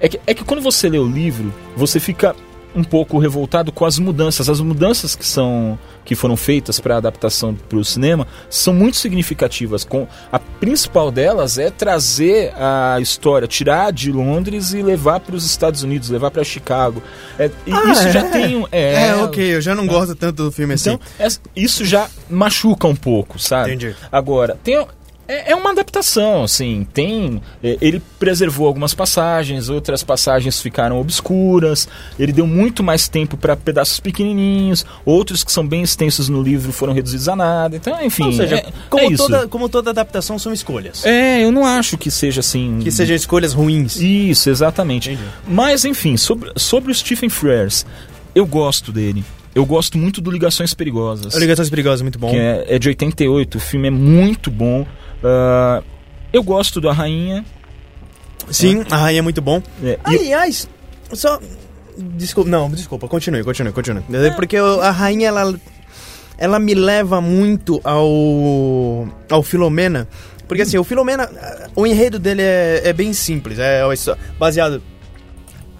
é 0.00 0.08
que, 0.08 0.20
é 0.26 0.34
que 0.34 0.44
quando 0.44 0.62
você 0.62 0.88
lê 0.88 0.98
o 0.98 1.06
livro, 1.06 1.52
você 1.76 1.98
fica 1.98 2.34
um 2.74 2.82
pouco 2.84 3.18
revoltado 3.18 3.70
com 3.72 3.84
as 3.84 3.98
mudanças. 3.98 4.48
As 4.48 4.60
mudanças 4.60 5.14
que 5.14 5.24
são 5.26 5.78
que 6.04 6.16
foram 6.16 6.36
feitas 6.36 6.80
para 6.80 6.94
a 6.94 6.98
adaptação 6.98 7.54
para 7.54 7.78
o 7.78 7.84
cinema 7.84 8.26
são 8.50 8.74
muito 8.74 8.96
significativas. 8.96 9.84
Com 9.84 10.08
a 10.32 10.38
principal 10.38 11.10
delas 11.12 11.58
é 11.58 11.70
trazer 11.70 12.52
a 12.56 12.98
história, 13.00 13.46
tirar 13.46 13.92
de 13.92 14.10
Londres 14.10 14.72
e 14.72 14.82
levar 14.82 15.20
para 15.20 15.36
os 15.36 15.44
Estados 15.46 15.82
Unidos, 15.84 16.08
levar 16.10 16.30
para 16.32 16.42
Chicago. 16.42 17.00
É, 17.38 17.50
Ah, 17.70 17.90
isso 17.92 18.10
já 18.10 18.20
é? 18.20 18.30
tem 18.30 18.56
um 18.56 18.66
É, 18.72 19.08
é, 19.10 19.14
ok, 19.16 19.54
eu 19.54 19.60
já 19.60 19.74
não 19.76 19.86
gosto 19.86 20.14
tanto 20.16 20.44
do 20.44 20.50
filme 20.52 20.74
assim. 20.74 20.90
então, 20.92 21.00
é- 21.20 21.28
isso 21.54 21.84
já 21.84 22.08
machuca 22.28 22.88
um 22.88 22.96
pouco, 22.96 23.38
sabe? 23.38 23.70
Entendi. 23.74 23.94
Agora, 24.10 24.58
tem. 24.64 24.84
É, 25.26 25.52
é 25.52 25.54
uma 25.54 25.70
adaptação, 25.70 26.42
assim, 26.42 26.86
tem. 26.92 27.40
é, 27.62 27.78
ele 27.80 28.02
preservou 28.18 28.66
algumas 28.66 28.92
passagens, 28.92 29.68
outras 29.68 30.02
passagens 30.02 30.60
ficaram 30.60 31.00
obscuras. 31.00 31.88
Ele 32.18 32.32
deu 32.32 32.46
muito 32.46 32.82
mais 32.82 33.08
tempo 33.08 33.36
para 33.36 33.56
pedaços 33.56 34.00
pequenininhos, 34.00 34.84
outros 35.04 35.44
que 35.44 35.52
são 35.52 35.66
bem 35.66 35.82
extensos 35.82 36.28
no 36.28 36.42
livro 36.42 36.72
foram 36.72 36.92
reduzidos 36.92 37.28
a 37.28 37.36
nada. 37.36 37.76
Então, 37.76 38.02
enfim, 38.04 38.24
Ou 38.24 38.32
seja, 38.32 38.56
é, 38.56 38.66
como, 38.90 39.12
é 39.12 39.16
toda, 39.16 39.48
como 39.48 39.68
toda 39.68 39.90
adaptação 39.90 40.38
são 40.38 40.52
escolhas. 40.52 41.04
É, 41.06 41.42
eu 41.42 41.52
não 41.52 41.64
acho 41.64 41.96
que 41.96 42.10
seja 42.10 42.40
assim. 42.40 42.80
Que 42.82 42.90
sejam 42.90 43.14
escolhas 43.14 43.52
ruins. 43.52 43.96
Isso, 43.96 44.50
exatamente. 44.50 45.10
Entendi. 45.10 45.28
Mas, 45.46 45.84
enfim, 45.84 46.16
sobre, 46.16 46.52
sobre 46.56 46.90
o 46.90 46.94
Stephen 46.94 47.28
Frears, 47.28 47.86
eu 48.34 48.44
gosto 48.44 48.90
dele. 48.92 49.24
Eu 49.54 49.66
gosto 49.66 49.98
muito 49.98 50.20
do 50.20 50.30
Ligações 50.30 50.72
Perigosas. 50.74 51.34
Ligações 51.34 51.68
Perigosas, 51.68 52.00
muito 52.02 52.18
bom. 52.18 52.30
que 52.30 52.36
é, 52.36 52.64
é 52.68 52.78
de 52.78 52.88
88. 52.88 53.56
O 53.56 53.60
filme 53.60 53.88
é 53.88 53.90
muito 53.90 54.50
bom. 54.50 54.86
Ah, 55.22 55.82
eu 56.32 56.42
gosto 56.42 56.80
da 56.80 56.92
Rainha. 56.92 57.44
Sim, 58.50 58.82
a 58.90 58.96
rainha 58.96 59.20
é 59.20 59.22
muito 59.22 59.40
bom. 59.40 59.62
É, 59.82 59.98
Aliás, 60.04 60.68
só. 61.12 61.38
Desculpa, 61.96 62.50
não, 62.50 62.70
desculpa, 62.70 63.06
continue, 63.06 63.44
continue, 63.44 63.72
continue. 63.72 64.02
Porque 64.34 64.56
eu- 64.56 64.80
a 64.80 64.90
rainha, 64.90 65.28
ela. 65.28 65.54
Ela 66.38 66.58
me 66.58 66.74
leva 66.74 67.20
muito 67.20 67.80
ao. 67.84 69.06
ao 69.30 69.42
Filomena. 69.42 70.08
Porque 70.48 70.62
assim, 70.62 70.76
o 70.78 70.82
Filomena. 70.84 71.30
O 71.76 71.86
enredo 71.86 72.18
dele 72.18 72.42
é, 72.42 72.82
é 72.84 72.92
bem 72.92 73.12
simples. 73.12 73.58
É 73.58 73.82
baseado. 74.38 74.82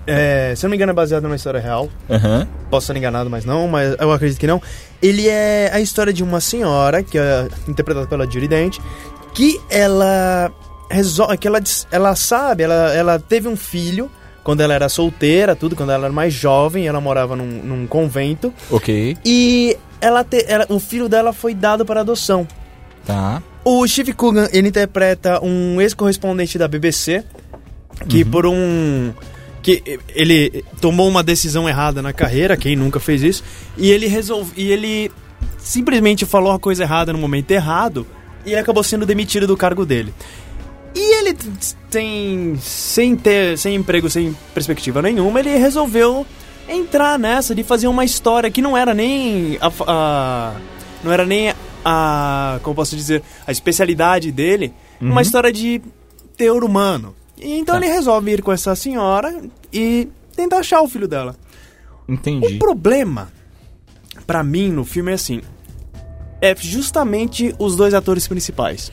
É, 0.06 0.54
se 0.56 0.64
eu 0.64 0.68
não 0.68 0.70
me 0.72 0.76
engano, 0.76 0.90
é 0.90 0.94
baseado 0.94 1.22
numa 1.22 1.36
história 1.36 1.60
real. 1.60 1.88
Aham. 2.10 2.46
Posso 2.70 2.84
estar 2.84 2.96
enganado, 2.98 3.28
mas 3.30 3.44
não, 3.44 3.68
mas 3.68 3.94
eu 3.98 4.12
acredito 4.12 4.38
que 4.38 4.46
não. 4.46 4.60
Ele 5.02 5.28
é 5.28 5.70
a 5.72 5.80
história 5.80 6.12
de 6.12 6.22
uma 6.22 6.40
senhora, 6.40 7.02
que 7.02 7.18
é 7.18 7.48
interpretada 7.68 8.06
pela 8.06 8.24
Judy 8.24 8.48
Dent, 8.48 8.78
que 9.34 9.60
ela 9.70 10.50
resolve, 10.90 11.36
que 11.38 11.46
ela, 11.48 11.60
ela 11.90 12.14
sabe, 12.14 12.62
ela, 12.64 12.94
ela 12.94 13.18
teve 13.18 13.48
um 13.48 13.56
filho 13.56 14.10
quando 14.44 14.60
ela 14.60 14.74
era 14.74 14.88
solteira, 14.88 15.54
tudo, 15.54 15.76
quando 15.76 15.90
ela 15.92 16.06
era 16.06 16.12
mais 16.12 16.34
jovem, 16.34 16.86
ela 16.86 17.00
morava 17.00 17.36
num, 17.36 17.46
num 17.46 17.86
convento, 17.86 18.52
Ok. 18.70 19.16
e 19.24 19.76
ela, 20.00 20.24
te, 20.24 20.44
ela 20.48 20.66
o 20.68 20.80
filho 20.80 21.08
dela 21.08 21.32
foi 21.32 21.54
dado 21.54 21.84
para 21.84 22.00
adoção. 22.00 22.46
Tá. 23.06 23.40
O 23.64 23.86
Steve 23.86 24.12
Coogan, 24.12 24.48
ele 24.52 24.68
interpreta 24.68 25.40
um 25.44 25.80
ex-correspondente 25.80 26.58
da 26.58 26.66
BBC, 26.66 27.24
que 28.08 28.24
por 28.24 28.44
um... 28.46 29.12
que 29.62 30.00
ele 30.14 30.64
tomou 30.80 31.08
uma 31.08 31.22
decisão 31.22 31.68
errada 31.68 32.02
na 32.02 32.12
carreira, 32.12 32.56
quem 32.56 32.74
nunca 32.74 32.98
fez 32.98 33.22
isso, 33.22 33.44
e 33.76 33.90
ele 33.90 34.06
resolve, 34.08 34.52
e 34.56 34.70
ele 34.72 35.10
simplesmente 35.58 36.26
falou 36.26 36.52
a 36.52 36.58
coisa 36.58 36.82
errada 36.82 37.12
no 37.12 37.18
momento 37.18 37.50
errado, 37.52 38.06
e 38.44 38.50
ele 38.50 38.58
acabou 38.60 38.82
sendo 38.82 39.06
demitido 39.06 39.46
do 39.46 39.56
cargo 39.56 39.86
dele. 39.86 40.12
E 40.94 41.14
ele 41.20 41.36
tem 41.90 42.56
sem 42.60 43.16
ter 43.16 43.56
sem 43.56 43.74
emprego, 43.76 44.10
sem 44.10 44.36
perspectiva 44.52 45.00
nenhuma, 45.00 45.38
ele 45.40 45.56
resolveu 45.56 46.26
entrar 46.68 47.18
nessa 47.18 47.54
de 47.54 47.62
fazer 47.64 47.86
uma 47.86 48.04
história 48.04 48.50
que 48.50 48.60
não 48.60 48.76
era 48.76 48.92
nem 48.92 49.58
a, 49.60 49.70
a- 49.86 50.54
não 51.02 51.12
era 51.12 51.24
nem 51.24 51.54
a 51.84 52.58
como 52.62 52.74
posso 52.76 52.94
dizer, 52.96 53.22
a 53.46 53.50
especialidade 53.52 54.30
dele, 54.30 54.72
uma 55.00 55.22
história 55.22 55.52
de 55.52 55.80
teor 56.36 56.62
humano. 56.64 57.14
E 57.42 57.58
então 57.58 57.78
Tá. 57.78 57.84
ele 57.84 57.92
resolve 57.92 58.30
ir 58.30 58.42
com 58.42 58.52
essa 58.52 58.74
senhora 58.74 59.42
e 59.72 60.08
tentar 60.36 60.58
achar 60.58 60.80
o 60.82 60.88
filho 60.88 61.08
dela. 61.08 61.34
Entendi. 62.08 62.54
O 62.56 62.58
problema, 62.58 63.32
pra 64.26 64.42
mim, 64.42 64.70
no 64.70 64.84
filme 64.84 65.10
é 65.10 65.14
assim: 65.14 65.40
é 66.40 66.54
justamente 66.56 67.54
os 67.58 67.76
dois 67.76 67.94
atores 67.94 68.26
principais. 68.28 68.90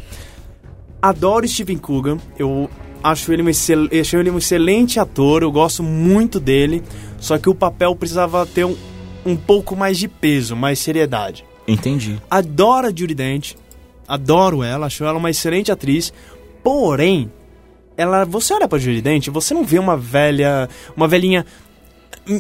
Adoro 1.02 1.48
Steven 1.48 1.78
Coogan, 1.78 2.18
eu 2.38 2.70
acho 3.04 3.32
ele, 3.32 3.42
um 3.42 3.50
excel... 3.50 3.88
acho 4.00 4.18
ele 4.18 4.30
um 4.30 4.38
excelente 4.38 5.00
ator, 5.00 5.42
eu 5.44 5.52
gosto 5.52 5.82
muito 5.82 6.40
dele, 6.40 6.84
só 7.20 7.38
que 7.38 7.50
o 7.50 7.56
papel 7.56 7.96
precisava 7.96 8.46
ter 8.46 8.66
um, 8.66 8.76
um 9.26 9.36
pouco 9.36 9.76
mais 9.76 9.98
de 9.98 10.08
peso, 10.10 10.56
mais 10.56 10.80
seriedade. 10.80 11.46
Entendi. 11.68 12.20
Adoro 12.30 12.88
a 12.88 12.90
Judy 12.90 13.16
Dent, 13.16 13.54
adoro 14.08 14.62
ela, 14.62 14.88
acho 14.88 15.04
ela 15.06 15.18
uma 15.18 15.30
excelente 15.30 15.72
atriz, 15.72 16.12
porém, 16.62 17.32
ela, 18.00 18.24
você 18.26 18.54
olha 18.54 18.68
pra 18.68 18.80
Judy 18.80 19.02
Dent, 19.02 19.28
você 19.28 19.54
não 19.54 19.64
vê 19.64 19.78
uma 19.78 19.98
velha, 19.98 20.70
uma 20.96 21.08
velhinha 21.08 21.46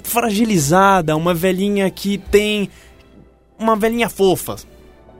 fragilizada, 0.04 1.16
uma 1.16 1.34
velhinha 1.34 1.89
que 1.89 2.18
tem 2.18 2.70
uma 3.58 3.75
velhinha 3.75 4.10
fofa. 4.10 4.56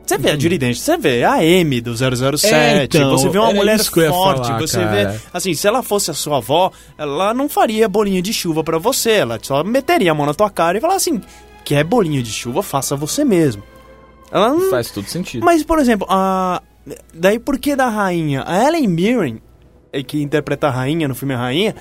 Você 0.06 0.18
vê 0.18 0.32
a 0.32 0.40
Judy 0.40 0.58
Dent, 0.58 0.76
você 0.78 0.98
vê 0.98 1.24
a 1.24 1.44
M 1.44 1.82
do 1.82 1.96
007, 1.96 2.48
É, 2.54 2.84
então, 2.86 3.12
você 3.12 3.30
vê 3.30 3.38
uma 3.38 3.54
mulher 3.54 3.78
forte, 3.78 4.48
falar, 4.48 4.60
você 4.60 4.80
cara. 4.80 5.12
vê, 5.12 5.20
assim, 5.32 5.54
se 5.54 5.68
ela 5.68 5.84
fosse 5.84 6.10
a 6.10 6.16
sua 6.16 6.38
avó, 6.38 6.72
ela 6.98 7.32
não 7.34 7.48
faria 7.48 7.88
bolinha 7.88 8.22
de 8.22 8.34
chuva 8.34 8.64
pra 8.64 8.80
você, 8.80 9.12
ela 9.12 9.38
só 9.42 9.64
meteria 9.64 10.12
a 10.12 10.16
mão 10.16 10.26
na 10.26 10.34
tua 10.34 10.50
cara 10.50 10.78
e 10.78 10.82
falar 10.82 10.96
assim, 10.96 11.22
quer 11.64 11.84
bolinha 11.84 12.24
de 12.24 12.32
chuva, 12.32 12.64
faça 12.64 12.96
você 12.96 13.24
mesmo. 13.24 13.62
Ela 14.32 14.50
não, 14.50 14.70
Faz 14.72 14.90
todo 14.90 15.08
sentido. 15.08 15.44
mas, 15.46 15.64
por 15.64 15.78
exemplo, 15.80 16.08
a. 16.10 16.62
Daí 17.14 17.38
por 17.38 17.60
que 17.60 17.76
da 17.76 17.88
rainha? 17.88 18.44
A 18.48 18.66
Ellen 18.68 18.88
Mirren, 18.88 19.40
que 20.06 20.22
interpreta 20.22 20.68
a 20.68 20.72
rainha 20.72 21.08
no 21.08 21.16
filme 21.16 21.34
A 21.34 21.38
Rainha, 21.38 21.76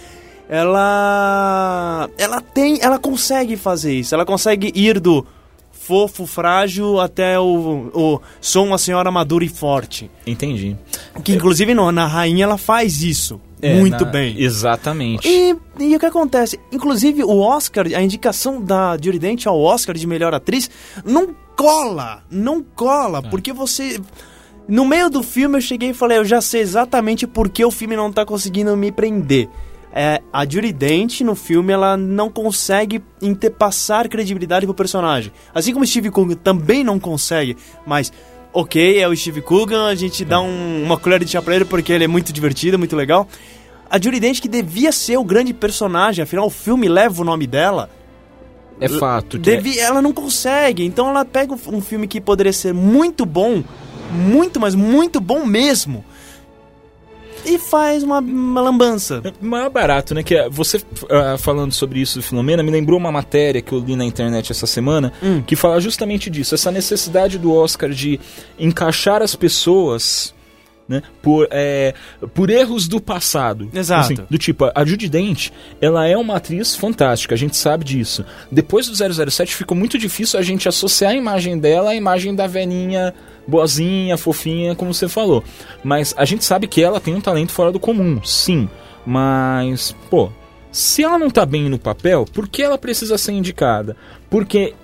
ela. 0.49 2.09
Ela 2.19 2.41
tem. 2.41 2.79
Ela 2.81 2.99
consegue 2.99 3.57
fazer 3.57 3.95
isso. 3.95 4.15
Ela 4.15 4.25
consegue 4.25 4.73
ir 4.75 4.99
do 5.01 5.27
fofo, 5.73 6.27
frágil, 6.27 7.01
até 7.01 7.39
o. 7.39 7.91
o 7.95 8.21
sou 8.41 8.65
uma 8.67 8.79
senhora 8.79 9.11
madura 9.11 9.45
e 9.45 9.49
forte. 9.49 10.11
Entendi. 10.27 10.77
Que 11.25 11.33
inclusive 11.33 11.75
no, 11.75 11.91
na 11.93 12.07
rainha 12.07 12.45
ela 12.45 12.59
faz 12.59 13.03
isso. 13.03 13.41
É, 13.61 13.75
muito 13.75 14.05
na- 14.05 14.11
bem. 14.11 14.41
Exatamente. 14.41 15.27
E, 15.29 15.57
e 15.81 15.97
o 15.97 15.99
que 15.99 16.07
acontece? 16.07 16.61
Inclusive, 16.71 17.25
o 17.25 17.41
Oscar, 17.41 17.87
a 17.87 18.01
indicação 18.03 18.63
da 18.63 18.97
Judy 18.97 19.19
Dent 19.19 19.47
ao 19.47 19.61
Oscar 19.61 19.97
de 19.97 20.07
melhor 20.07 20.33
atriz 20.33 20.71
não 21.05 21.35
cola, 21.57 22.23
não 22.31 22.63
cola, 22.63 23.21
porque 23.21 23.53
você... 23.53 24.01
No 24.69 24.85
meio 24.85 25.09
do 25.09 25.23
filme 25.23 25.57
eu 25.57 25.61
cheguei 25.63 25.91
e 25.91 25.95
falei, 25.95 26.19
eu 26.19 26.25
já 26.25 26.41
sei 26.43 26.61
exatamente 26.61 27.27
por 27.27 27.49
que 27.49 27.65
o 27.65 27.71
filme 27.71 27.97
não 27.97 28.13
tá 28.13 28.25
conseguindo 28.27 28.77
me 28.77 28.93
prender. 28.93 29.49
É, 29.91 30.21
a 30.31 30.45
Judy 30.45 30.71
Dent 30.73 31.23
no 31.23 31.35
filme 31.35 31.73
ela 31.73 31.97
não 31.97 32.31
consegue 32.31 33.03
inte- 33.23 33.49
passar 33.49 34.07
credibilidade 34.09 34.67
pro 34.67 34.75
personagem. 34.75 35.33
Assim 35.55 35.73
como 35.73 35.87
Steve 35.87 36.11
Coogan 36.11 36.35
também 36.37 36.85
não 36.85 37.01
consegue, 37.01 37.57
mas 37.87 38.13
ok, 38.53 38.99
é 39.01 39.09
o 39.09 39.17
Steve 39.17 39.41
Coogan, 39.41 39.87
a 39.87 39.95
gente 39.95 40.23
dá 40.27 40.39
um- 40.41 40.83
uma 40.85 40.99
colher 40.99 41.25
de 41.25 41.31
chá 41.31 41.41
pra 41.41 41.57
ele 41.57 41.65
porque 41.65 41.91
ele 41.91 42.05
é 42.05 42.09
muito 42.09 42.31
divertido, 42.33 42.79
muito 42.79 42.95
legal. 42.95 43.27
A 43.91 43.97
Judy 43.99 44.21
Dent, 44.21 44.41
que 44.41 44.49
devia 44.49 44.93
ser 44.93 45.17
o 45.17 45.25
grande 45.25 45.55
personagem, 45.55 46.23
afinal 46.23 46.47
o 46.47 46.51
filme 46.51 46.87
leva 46.87 47.23
o 47.23 47.25
nome 47.25 47.47
dela, 47.47 47.89
É 48.79 48.87
fato. 48.91 49.39
que 49.41 49.51
é- 49.51 49.79
ela 49.79 50.03
não 50.03 50.13
consegue. 50.13 50.85
Então 50.85 51.09
ela 51.09 51.25
pega 51.25 51.55
um 51.55 51.81
filme 51.81 52.07
que 52.07 52.21
poderia 52.21 52.53
ser 52.53 52.75
muito 52.75 53.25
bom, 53.25 53.65
muito, 54.11 54.61
mas 54.61 54.75
muito 54.75 55.21
bom 55.21 55.45
mesmo, 55.45 56.05
e 57.45 57.59
faz 57.59 58.03
uma, 58.03 58.19
uma 58.19 58.61
lambança. 58.61 59.23
É 59.25 59.33
maior 59.41 59.71
barato, 59.71 60.15
né? 60.15 60.23
Que 60.23 60.35
é, 60.35 60.49
você 60.49 60.81
ah, 61.11 61.37
falando 61.39 61.73
sobre 61.73 62.01
isso, 62.01 62.21
Filomena, 62.21 62.63
me 62.63 62.71
lembrou 62.71 62.99
uma 62.99 63.13
matéria 63.13 63.63
que 63.63 63.73
eu 63.73 63.79
li 63.79 63.97
na 63.97 64.05
internet 64.05 64.53
essa 64.53 64.67
semana 64.67 65.13
Hum. 65.23 65.43
que 65.43 65.57
fala 65.57 65.81
justamente 65.81 66.29
disso, 66.29 66.55
essa 66.55 66.71
necessidade 66.71 67.39
do 67.39 67.53
Oscar 67.53 67.91
de 67.91 68.21
encaixar 68.59 69.23
as 69.23 69.35
pessoas. 69.35 70.35
Né, 70.87 71.03
por, 71.21 71.47
é, 71.51 71.93
por 72.33 72.49
erros 72.49 72.89
do 72.89 72.99
passado. 72.99 73.69
Exato. 73.75 74.01
Assim, 74.01 74.27
do 74.31 74.39
tipo, 74.39 74.71
a 74.75 74.85
Judy 74.87 75.07
Dent, 75.07 75.51
ela 75.83 76.07
é 76.07 76.17
uma 76.17 76.37
atriz 76.37 76.75
fantástica, 76.75 77.35
a 77.35 77.37
gente 77.37 77.59
sabe 77.59 77.85
disso. 77.85 78.25
Depois 78.51 78.89
do 78.89 79.31
007 79.31 79.55
ficou 79.55 79.77
muito 79.77 79.99
difícil 79.99 80.41
a 80.41 80.43
gente 80.43 80.67
associar 80.67 81.11
a 81.11 81.15
imagem 81.15 81.59
dela 81.59 81.91
à 81.91 81.95
imagem 81.95 82.35
da 82.35 82.47
velhinha 82.47 83.13
boazinha, 83.49 84.19
fofinha, 84.19 84.75
como 84.75 84.93
você 84.93 85.09
falou. 85.09 85.43
Mas 85.83 86.15
a 86.17 86.27
gente 86.27 86.45
sabe 86.45 86.67
que 86.69 86.83
ela 86.83 87.01
tem 87.01 87.15
um 87.15 87.21
talento 87.21 87.51
fora 87.51 87.73
do 87.73 87.81
comum, 87.81 88.21
sim. 88.23 88.69
Mas, 89.07 89.97
pô, 90.11 90.31
se 90.71 91.03
ela 91.03 91.19
não 91.19 91.31
tá 91.31 91.47
bem 91.47 91.69
no 91.69 91.79
papel, 91.79 92.27
por 92.27 92.47
que 92.47 92.63
ela 92.63 92.77
precisa 92.77 93.17
ser 93.17 93.33
indicada? 93.33 93.97
Porque 94.29 94.75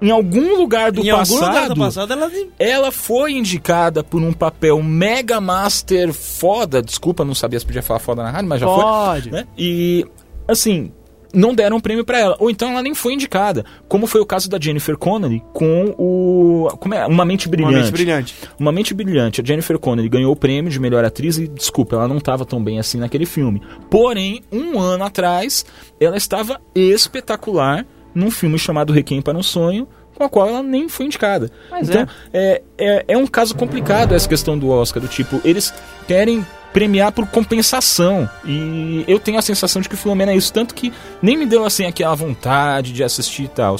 em 0.00 0.10
algum 0.10 0.58
lugar 0.58 0.92
do 0.92 1.00
em 1.00 1.10
passado, 1.10 1.34
algum 1.34 1.46
lugar 1.46 1.68
do 1.68 1.76
passado 1.76 2.12
ela 2.12 2.30
ela 2.58 2.92
foi 2.92 3.32
indicada 3.32 4.02
por 4.02 4.20
um 4.20 4.32
papel 4.32 4.82
mega 4.82 5.40
master 5.40 6.12
foda. 6.12 6.82
Desculpa, 6.82 7.24
não 7.24 7.34
sabia 7.34 7.58
se 7.58 7.64
podia 7.64 7.82
falar 7.82 8.00
foda 8.00 8.22
na 8.22 8.30
rádio, 8.30 8.48
mas 8.48 8.60
já 8.60 8.66
pode. 8.66 9.30
foi. 9.30 9.38
Né? 9.38 9.46
E, 9.56 10.04
assim, 10.46 10.92
não 11.32 11.54
deram 11.54 11.76
um 11.76 11.80
prêmio 11.80 12.04
pra 12.04 12.18
ela. 12.18 12.36
Ou 12.38 12.50
então 12.50 12.70
ela 12.70 12.82
nem 12.82 12.94
foi 12.94 13.14
indicada. 13.14 13.64
Como 13.88 14.06
foi 14.06 14.20
o 14.20 14.26
caso 14.26 14.48
da 14.48 14.58
Jennifer 14.60 14.96
Connelly 14.96 15.42
com 15.52 15.94
o. 15.98 16.68
Como 16.78 16.94
é? 16.94 17.06
Uma 17.06 17.24
Mente 17.24 17.48
Brilhante. 17.48 17.74
Uma 17.74 17.82
mente 17.82 17.92
brilhante. 17.92 18.34
Uma 18.58 18.72
Mente 18.72 18.94
Brilhante. 18.94 19.40
A 19.40 19.44
Jennifer 19.44 19.78
Connelly 19.78 20.08
ganhou 20.08 20.32
o 20.32 20.36
prêmio 20.36 20.70
de 20.70 20.78
melhor 20.78 21.04
atriz 21.04 21.38
e, 21.38 21.48
desculpa, 21.48 21.96
ela 21.96 22.08
não 22.08 22.18
estava 22.18 22.44
tão 22.44 22.62
bem 22.62 22.78
assim 22.78 22.98
naquele 22.98 23.26
filme. 23.26 23.62
Porém, 23.90 24.42
um 24.52 24.78
ano 24.78 25.04
atrás, 25.04 25.64
ela 26.00 26.16
estava 26.16 26.60
espetacular 26.74 27.86
num 28.14 28.30
filme 28.30 28.58
chamado 28.58 28.92
Requiem 28.92 29.22
para 29.22 29.36
um 29.36 29.42
Sonho, 29.42 29.88
com 30.14 30.24
a 30.24 30.28
qual 30.28 30.48
ela 30.48 30.62
nem 30.62 30.88
foi 30.88 31.06
indicada. 31.06 31.50
Mas 31.70 31.88
então, 31.88 32.06
é. 32.32 32.62
É, 32.78 33.04
é 33.08 33.16
um 33.16 33.26
caso 33.26 33.54
complicado 33.54 34.14
essa 34.14 34.28
questão 34.28 34.58
do 34.58 34.68
Oscar, 34.68 35.02
do 35.02 35.08
tipo, 35.08 35.40
eles 35.44 35.72
querem 36.06 36.44
premiar 36.72 37.12
por 37.12 37.26
compensação. 37.26 38.28
E 38.44 39.04
eu 39.06 39.18
tenho 39.18 39.38
a 39.38 39.42
sensação 39.42 39.80
de 39.82 39.88
que 39.88 39.94
o 39.94 39.98
Filomena 39.98 40.32
é 40.32 40.36
isso, 40.36 40.52
tanto 40.52 40.74
que 40.74 40.92
nem 41.20 41.36
me 41.36 41.46
deu 41.46 41.64
assim 41.64 41.84
aquela 41.86 42.14
vontade 42.14 42.92
de 42.92 43.02
assistir 43.04 43.44
e 43.44 43.48
tal. 43.48 43.76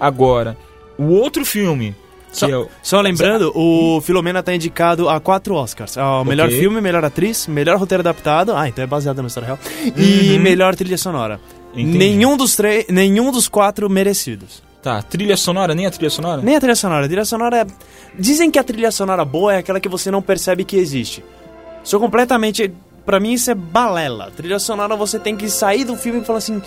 Agora, 0.00 0.56
o 0.98 1.04
outro 1.08 1.44
filme, 1.44 1.94
Só, 2.32 2.48
é 2.48 2.56
o- 2.56 2.68
só 2.82 3.00
lembrando, 3.00 3.52
o 3.54 4.00
Filomena 4.00 4.42
tá 4.42 4.54
indicado 4.54 5.08
a 5.08 5.20
quatro 5.20 5.54
Oscars. 5.54 5.96
Ao 5.98 6.24
melhor 6.24 6.46
Ok. 6.48 6.58
filme, 6.58 6.80
melhor 6.80 7.04
atriz, 7.04 7.46
melhor 7.46 7.76
roteiro 7.78 8.00
adaptado. 8.00 8.52
Ah, 8.56 8.68
então 8.68 8.82
é 8.82 8.86
baseado 8.86 9.20
na 9.20 9.28
história 9.28 9.46
real. 9.46 9.58
E 9.96 10.38
melhor 10.38 10.74
trilha 10.74 10.96
sonora. 10.98 11.38
Entendi. 11.74 11.98
Nenhum 11.98 12.36
dos 12.36 12.56
três, 12.56 12.86
nenhum 12.88 13.30
dos 13.30 13.48
quatro 13.48 13.88
merecidos. 13.88 14.62
Tá, 14.82 15.00
trilha 15.00 15.36
sonora, 15.36 15.74
nem 15.74 15.86
a 15.86 15.90
trilha 15.90 16.10
sonora? 16.10 16.42
Nem 16.42 16.56
a 16.56 16.60
trilha 16.60 16.74
sonora. 16.74 17.04
A 17.04 17.08
trilha 17.08 17.24
sonora 17.24 17.58
é... 17.60 17.66
Dizem 18.18 18.50
que 18.50 18.58
a 18.58 18.64
trilha 18.64 18.90
sonora 18.90 19.24
boa 19.24 19.54
é 19.54 19.58
aquela 19.58 19.78
que 19.78 19.88
você 19.88 20.10
não 20.10 20.20
percebe 20.20 20.64
que 20.64 20.76
existe. 20.76 21.22
Sou 21.82 22.00
completamente... 22.00 22.72
Pra 23.04 23.18
mim 23.18 23.32
isso 23.32 23.50
é 23.50 23.54
balela. 23.54 24.30
Trilha 24.36 24.58
sonora 24.58 24.94
você 24.94 25.18
tem 25.18 25.36
que 25.36 25.48
sair 25.48 25.84
do 25.84 25.96
filme 25.96 26.20
e 26.20 26.24
falar 26.24 26.38
assim... 26.38 26.62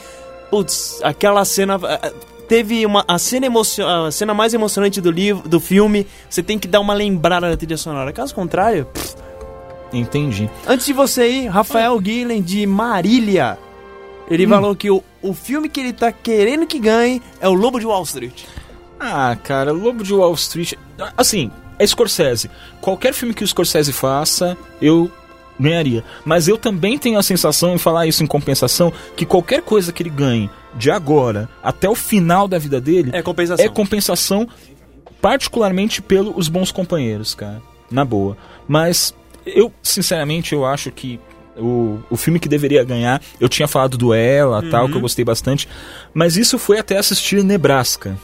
Putz, 0.49 0.99
aquela 1.03 1.43
cena... 1.45 1.79
eh, 1.83 2.13
Teve 2.47 2.85
uma, 2.85 3.03
a, 3.07 3.17
cena 3.17 3.47
emocio, 3.47 3.87
a 3.87 4.11
cena 4.11 4.33
mais 4.33 4.53
emocionante 4.53 5.01
do, 5.01 5.09
livro, 5.09 5.47
do 5.49 5.59
filme. 5.59 6.05
Você 6.29 6.43
tem 6.43 6.59
que 6.59 6.67
dar 6.67 6.79
uma 6.79 6.93
lembrada 6.93 7.49
na 7.49 7.57
trilha 7.57 7.77
sonora. 7.77 8.11
Caso 8.13 8.35
contrário... 8.35 8.85
pff, 8.85 9.15
Entendi. 9.93 10.49
Antes 10.67 10.85
de 10.85 10.93
você 10.93 11.27
ir, 11.27 11.47
Rafael 11.47 11.97
Guilhem 11.99 12.41
de 12.41 12.65
Marília. 12.67 13.57
Ele 14.29 14.47
falou 14.47 14.75
que 14.75 14.89
o, 14.89 15.03
o 15.21 15.33
filme 15.33 15.69
que 15.69 15.79
ele 15.79 15.93
tá 15.93 16.11
querendo 16.11 16.65
que 16.65 16.79
ganhe 16.79 17.21
é 17.39 17.47
o 17.47 17.53
Lobo 17.53 17.79
de 17.79 17.85
Wall 17.85 18.03
Street. 18.03 18.43
Ah, 18.99 19.37
cara, 19.41 19.71
Lobo 19.71 20.03
de 20.03 20.13
Wall 20.13 20.33
Street. 20.33 20.73
Assim, 21.15 21.51
é 21.79 21.85
Scorsese. 21.85 22.49
Qualquer 22.81 23.13
filme 23.13 23.33
que 23.33 23.43
o 23.43 23.47
Scorsese 23.47 23.91
faça, 23.93 24.57
eu 24.81 25.11
ganharia. 25.59 26.03
Mas 26.23 26.47
eu 26.47 26.57
também 26.57 26.97
tenho 26.97 27.17
a 27.17 27.23
sensação, 27.23 27.73
em 27.73 27.77
falar 27.77 28.07
isso 28.07 28.23
em 28.23 28.27
compensação, 28.27 28.91
que 29.15 29.25
qualquer 29.25 29.61
coisa 29.61 29.91
que 29.91 30.03
ele 30.03 30.09
ganhe 30.09 30.49
de 30.75 30.91
agora 30.91 31.49
até 31.63 31.87
o 31.89 31.95
final 31.95 32.47
da 32.47 32.57
vida 32.57 32.81
dele 32.81 33.11
É 33.13 33.21
compensação. 33.21 33.65
é 33.65 33.69
compensação, 33.69 34.47
particularmente 35.21 36.01
pelos 36.01 36.47
bons 36.49 36.71
companheiros, 36.71 37.33
cara. 37.33 37.61
Na 37.89 38.03
boa. 38.03 38.35
Mas 38.67 39.13
eu, 39.45 39.71
sinceramente, 39.81 40.53
eu 40.53 40.65
acho 40.65 40.91
que 40.91 41.19
o, 41.57 41.99
o 42.09 42.17
filme 42.17 42.39
que 42.39 42.49
deveria 42.49 42.83
ganhar, 42.83 43.21
eu 43.39 43.47
tinha 43.47 43.67
falado 43.67 43.97
do 43.97 44.13
Ela, 44.13 44.61
tal, 44.69 44.89
que 44.89 44.95
eu 44.95 45.01
gostei 45.01 45.23
bastante, 45.23 45.67
mas 46.13 46.35
isso 46.35 46.59
foi 46.59 46.79
até 46.79 46.97
assistir 46.97 47.43
Nebraska. 47.43 48.17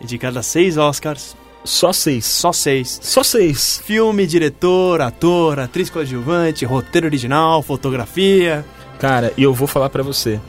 Indicado 0.00 0.38
a 0.38 0.42
seis 0.42 0.76
Oscars. 0.76 1.36
Só 1.64 1.92
seis. 1.92 2.24
Só 2.24 2.52
seis. 2.52 2.98
Só 3.02 3.22
seis. 3.22 3.80
Filme, 3.84 4.26
diretor, 4.26 5.00
ator, 5.00 5.58
atriz 5.60 5.90
coadjuvante, 5.90 6.64
roteiro 6.64 7.06
original, 7.06 7.62
fotografia. 7.62 8.64
Cara, 8.98 9.32
e 9.36 9.42
eu 9.42 9.52
vou 9.54 9.66
falar 9.68 9.90
pra 9.90 10.02
você. 10.02 10.40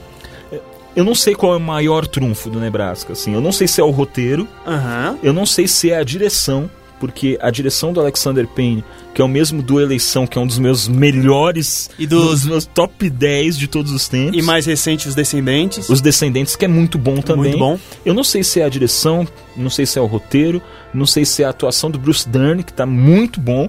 Eu 0.95 1.05
não 1.05 1.15
sei 1.15 1.33
qual 1.35 1.53
é 1.53 1.57
o 1.57 1.59
maior 1.61 2.05
trunfo 2.05 2.49
do 2.49 2.59
Nebraska, 2.59 3.13
assim. 3.13 3.33
Eu 3.33 3.39
não 3.39 3.51
sei 3.53 3.65
se 3.67 3.79
é 3.79 3.83
o 3.83 3.91
roteiro, 3.91 4.45
Aham. 4.67 5.17
eu 5.23 5.31
não 5.31 5.45
sei 5.45 5.65
se 5.67 5.89
é 5.89 5.97
a 5.97 6.03
direção, 6.03 6.69
porque 7.01 7.37
a 7.41 7.49
direção 7.49 7.91
do 7.91 7.99
Alexander 7.99 8.47
Payne, 8.47 8.83
que 9.13 9.21
é 9.21 9.25
o 9.25 9.27
mesmo 9.27 9.61
do 9.61 9.81
Eleição, 9.81 10.25
que 10.27 10.37
é 10.37 10.41
um 10.41 10.45
dos 10.47 10.57
meus 10.59 10.87
melhores 10.87 11.89
E 11.99 12.05
dos- 12.07 12.45
meus 12.45 12.65
top 12.65 13.09
10 13.09 13.57
de 13.57 13.67
todos 13.67 13.91
os 13.91 14.07
tempos. 14.07 14.37
E 14.37 14.41
mais 14.43 14.65
recente, 14.67 15.07
Os 15.09 15.15
Descendentes. 15.15 15.89
Os 15.89 15.99
Descendentes, 15.99 16.55
que 16.55 16.63
é 16.63 16.67
muito 16.67 16.97
bom 16.97 17.17
também. 17.21 17.51
Muito 17.51 17.57
bom. 17.57 17.79
Eu 18.05 18.13
não 18.13 18.23
sei 18.23 18.43
se 18.43 18.61
é 18.61 18.63
a 18.63 18.69
direção, 18.69 19.27
não 19.57 19.69
sei 19.69 19.85
se 19.85 19.97
é 19.97 20.01
o 20.01 20.05
roteiro, 20.05 20.61
não 20.93 21.05
sei 21.07 21.25
se 21.25 21.41
é 21.41 21.45
a 21.45 21.49
atuação 21.49 21.89
do 21.91 21.97
Bruce 21.99 22.29
Dern, 22.29 22.63
que 22.63 22.71
tá 22.71 22.85
muito 22.85 23.39
bom, 23.41 23.67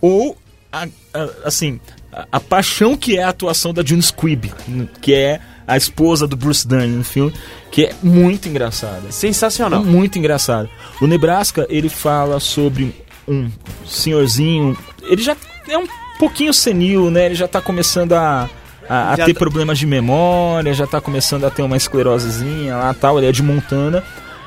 ou, 0.00 0.36
a- 0.72 0.88
a- 1.14 1.28
assim, 1.44 1.80
a, 2.12 2.26
a 2.32 2.40
paixão 2.40 2.96
que 2.96 3.16
é 3.16 3.22
a 3.22 3.28
atuação 3.28 3.72
da 3.72 3.82
June 3.84 4.02
Squibb, 4.02 4.52
que 5.00 5.14
é 5.14 5.40
a 5.66 5.76
esposa 5.76 6.26
do 6.26 6.36
Bruce 6.36 6.66
Dern 6.66 6.88
no 6.88 7.04
filme, 7.04 7.32
que 7.70 7.84
é 7.84 7.92
muito 8.02 8.48
engraçada. 8.48 9.10
Sensacional. 9.10 9.82
Muito 9.84 10.18
engraçado. 10.18 10.68
O 11.00 11.06
Nebraska, 11.06 11.66
ele 11.68 11.88
fala 11.88 12.38
sobre 12.40 12.94
um 13.26 13.50
senhorzinho. 13.86 14.76
Ele 15.02 15.22
já 15.22 15.36
é 15.68 15.78
um 15.78 15.86
pouquinho 16.18 16.52
senil, 16.52 17.10
né? 17.10 17.26
Ele 17.26 17.34
já 17.34 17.48
tá 17.48 17.60
começando 17.60 18.12
a, 18.12 18.48
a, 18.88 19.12
a 19.12 19.16
ter 19.16 19.32
tá- 19.32 19.38
problemas 19.38 19.78
de 19.78 19.86
memória, 19.86 20.74
já 20.74 20.86
tá 20.86 21.00
começando 21.00 21.44
a 21.44 21.50
ter 21.50 21.62
uma 21.62 21.76
esclerosezinha 21.76 22.76
lá 22.76 22.94
tal. 22.94 23.18
Ele 23.18 23.28
é 23.28 23.32
de 23.32 23.42
Montana. 23.42 24.02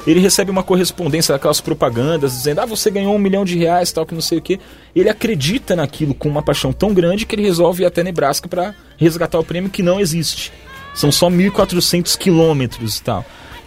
Ele 0.06 0.22
recebe 0.22 0.50
uma 0.50 0.64
correspondência 0.64 1.34
daquelas 1.34 1.60
propagandas 1.60 2.32
dizendo: 2.32 2.62
Ah, 2.62 2.66
você 2.66 2.90
ganhou 2.90 3.14
um 3.14 3.20
milhão 3.20 3.44
de 3.44 3.58
reais, 3.58 3.92
tal, 3.92 4.06
que 4.06 4.14
não 4.14 4.22
sei 4.22 4.38
o 4.38 4.42
que. 4.42 4.58
Ele 4.96 5.10
acredita 5.10 5.76
naquilo 5.76 6.14
com 6.14 6.30
uma 6.30 6.42
paixão 6.42 6.72
tão 6.72 6.94
grande 6.94 7.26
que 7.26 7.36
ele 7.36 7.44
resolve 7.44 7.84
ir 7.84 7.86
até 7.86 8.04
Nebraska 8.04 8.48
para 8.48 8.74
resgatar 8.96 9.38
o 9.38 9.44
prêmio 9.44 9.70
que 9.70 9.84
não 9.84 10.00
existe. 10.00 10.54
São 10.98 11.12
só 11.12 11.30
1.400 11.30 12.18
quilômetros 12.18 12.98
e 12.98 13.04
tal. 13.04 13.24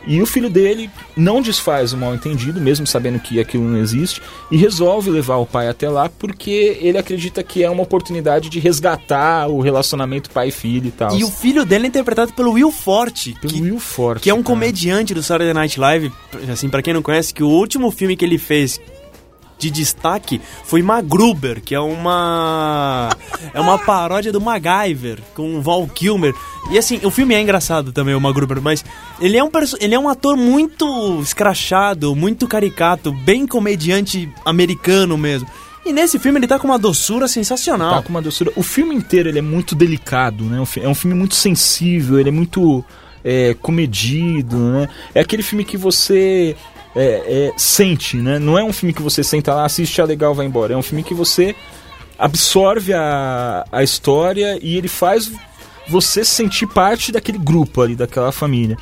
E 0.06 0.20
o 0.22 0.24
filho 0.26 0.48
dele 0.48 0.88
não 1.14 1.42
desfaz 1.42 1.92
o 1.92 1.96
mal 1.96 2.14
entendido, 2.14 2.58
mesmo 2.58 2.86
sabendo 2.86 3.20
que 3.20 3.38
aquilo 3.38 3.64
não 3.64 3.78
existe, 3.78 4.22
e 4.50 4.56
resolve 4.56 5.10
levar 5.10 5.36
o 5.36 5.44
pai 5.44 5.68
até 5.68 5.90
lá 5.90 6.08
porque 6.18 6.78
ele 6.80 6.96
acredita 6.96 7.42
que 7.42 7.62
é 7.62 7.68
uma 7.68 7.82
oportunidade 7.82 8.48
de 8.48 8.58
resgatar 8.58 9.46
o 9.48 9.60
relacionamento 9.60 10.30
pai 10.30 10.48
e 10.48 10.50
filho 10.52 10.88
e 10.88 10.90
tal. 10.90 11.14
E 11.14 11.22
o 11.22 11.30
filho 11.30 11.66
dele 11.66 11.84
é 11.84 11.88
interpretado 11.88 12.32
pelo 12.32 12.52
Will 12.52 12.72
Forte, 12.72 13.34
Pelo 13.42 13.52
que, 13.52 13.60
Will 13.60 13.78
Forte. 13.78 14.22
que 14.22 14.30
é 14.30 14.34
um 14.34 14.38
cara. 14.42 14.46
comediante 14.46 15.12
do 15.12 15.22
Saturday 15.22 15.52
Night 15.52 15.78
Live. 15.78 16.10
Assim, 16.50 16.70
pra 16.70 16.80
quem 16.82 16.94
não 16.94 17.02
conhece, 17.02 17.34
que 17.34 17.42
o 17.42 17.48
último 17.48 17.90
filme 17.90 18.16
que 18.16 18.24
ele 18.24 18.38
fez 18.38 18.80
de 19.60 19.70
destaque 19.70 20.40
foi 20.64 20.80
MacGruber, 20.82 21.60
que 21.62 21.74
é 21.74 21.80
uma 21.80 23.10
é 23.52 23.60
uma 23.60 23.78
paródia 23.78 24.32
do 24.32 24.40
MacGyver 24.40 25.18
com 25.34 25.56
o 25.56 25.60
Val 25.60 25.86
Kilmer. 25.86 26.34
E 26.70 26.78
assim, 26.78 27.00
o 27.04 27.10
filme 27.10 27.34
é 27.34 27.40
engraçado 27.40 27.92
também, 27.92 28.14
o 28.14 28.20
MacGruber, 28.20 28.60
mas 28.62 28.84
ele 29.20 29.36
é 29.36 29.44
um 29.44 29.50
ele 29.78 29.94
é 29.94 29.98
um 29.98 30.08
ator 30.08 30.36
muito 30.36 31.20
escrachado, 31.20 32.16
muito 32.16 32.48
caricato, 32.48 33.12
bem 33.12 33.46
comediante 33.46 34.28
americano 34.44 35.18
mesmo. 35.18 35.46
E 35.84 35.92
nesse 35.92 36.18
filme 36.18 36.38
ele 36.38 36.46
tá 36.46 36.58
com 36.58 36.68
uma 36.68 36.78
doçura 36.78 37.26
sensacional. 37.26 37.96
Tá 37.96 38.02
com 38.02 38.10
uma 38.10 38.22
doçura. 38.22 38.52
O 38.56 38.62
filme 38.62 38.94
inteiro 38.94 39.28
ele 39.28 39.38
é 39.38 39.42
muito 39.42 39.74
delicado, 39.74 40.44
né? 40.44 40.62
É 40.76 40.88
um 40.88 40.94
filme 40.94 41.16
muito 41.16 41.34
sensível, 41.34 42.18
ele 42.18 42.28
é 42.28 42.32
muito 42.32 42.84
é, 43.24 43.54
comedido, 43.54 44.56
né? 44.56 44.88
É 45.14 45.20
aquele 45.20 45.42
filme 45.42 45.64
que 45.64 45.76
você 45.76 46.56
é, 46.94 47.48
é, 47.48 47.52
sente, 47.56 48.16
né? 48.16 48.38
Não 48.38 48.58
é 48.58 48.64
um 48.64 48.72
filme 48.72 48.92
que 48.92 49.02
você 49.02 49.22
senta 49.22 49.54
lá, 49.54 49.64
assiste, 49.64 50.00
é 50.00 50.04
legal, 50.04 50.34
vai 50.34 50.46
embora. 50.46 50.74
É 50.74 50.76
um 50.76 50.82
filme 50.82 51.02
que 51.02 51.14
você 51.14 51.54
absorve 52.18 52.92
a, 52.92 53.64
a 53.70 53.82
história 53.82 54.58
e 54.60 54.76
ele 54.76 54.88
faz 54.88 55.30
você 55.88 56.24
se 56.24 56.32
sentir 56.32 56.66
parte 56.66 57.10
daquele 57.10 57.38
grupo 57.38 57.82
ali, 57.82 57.96
daquela 57.96 58.30
família. 58.30 58.76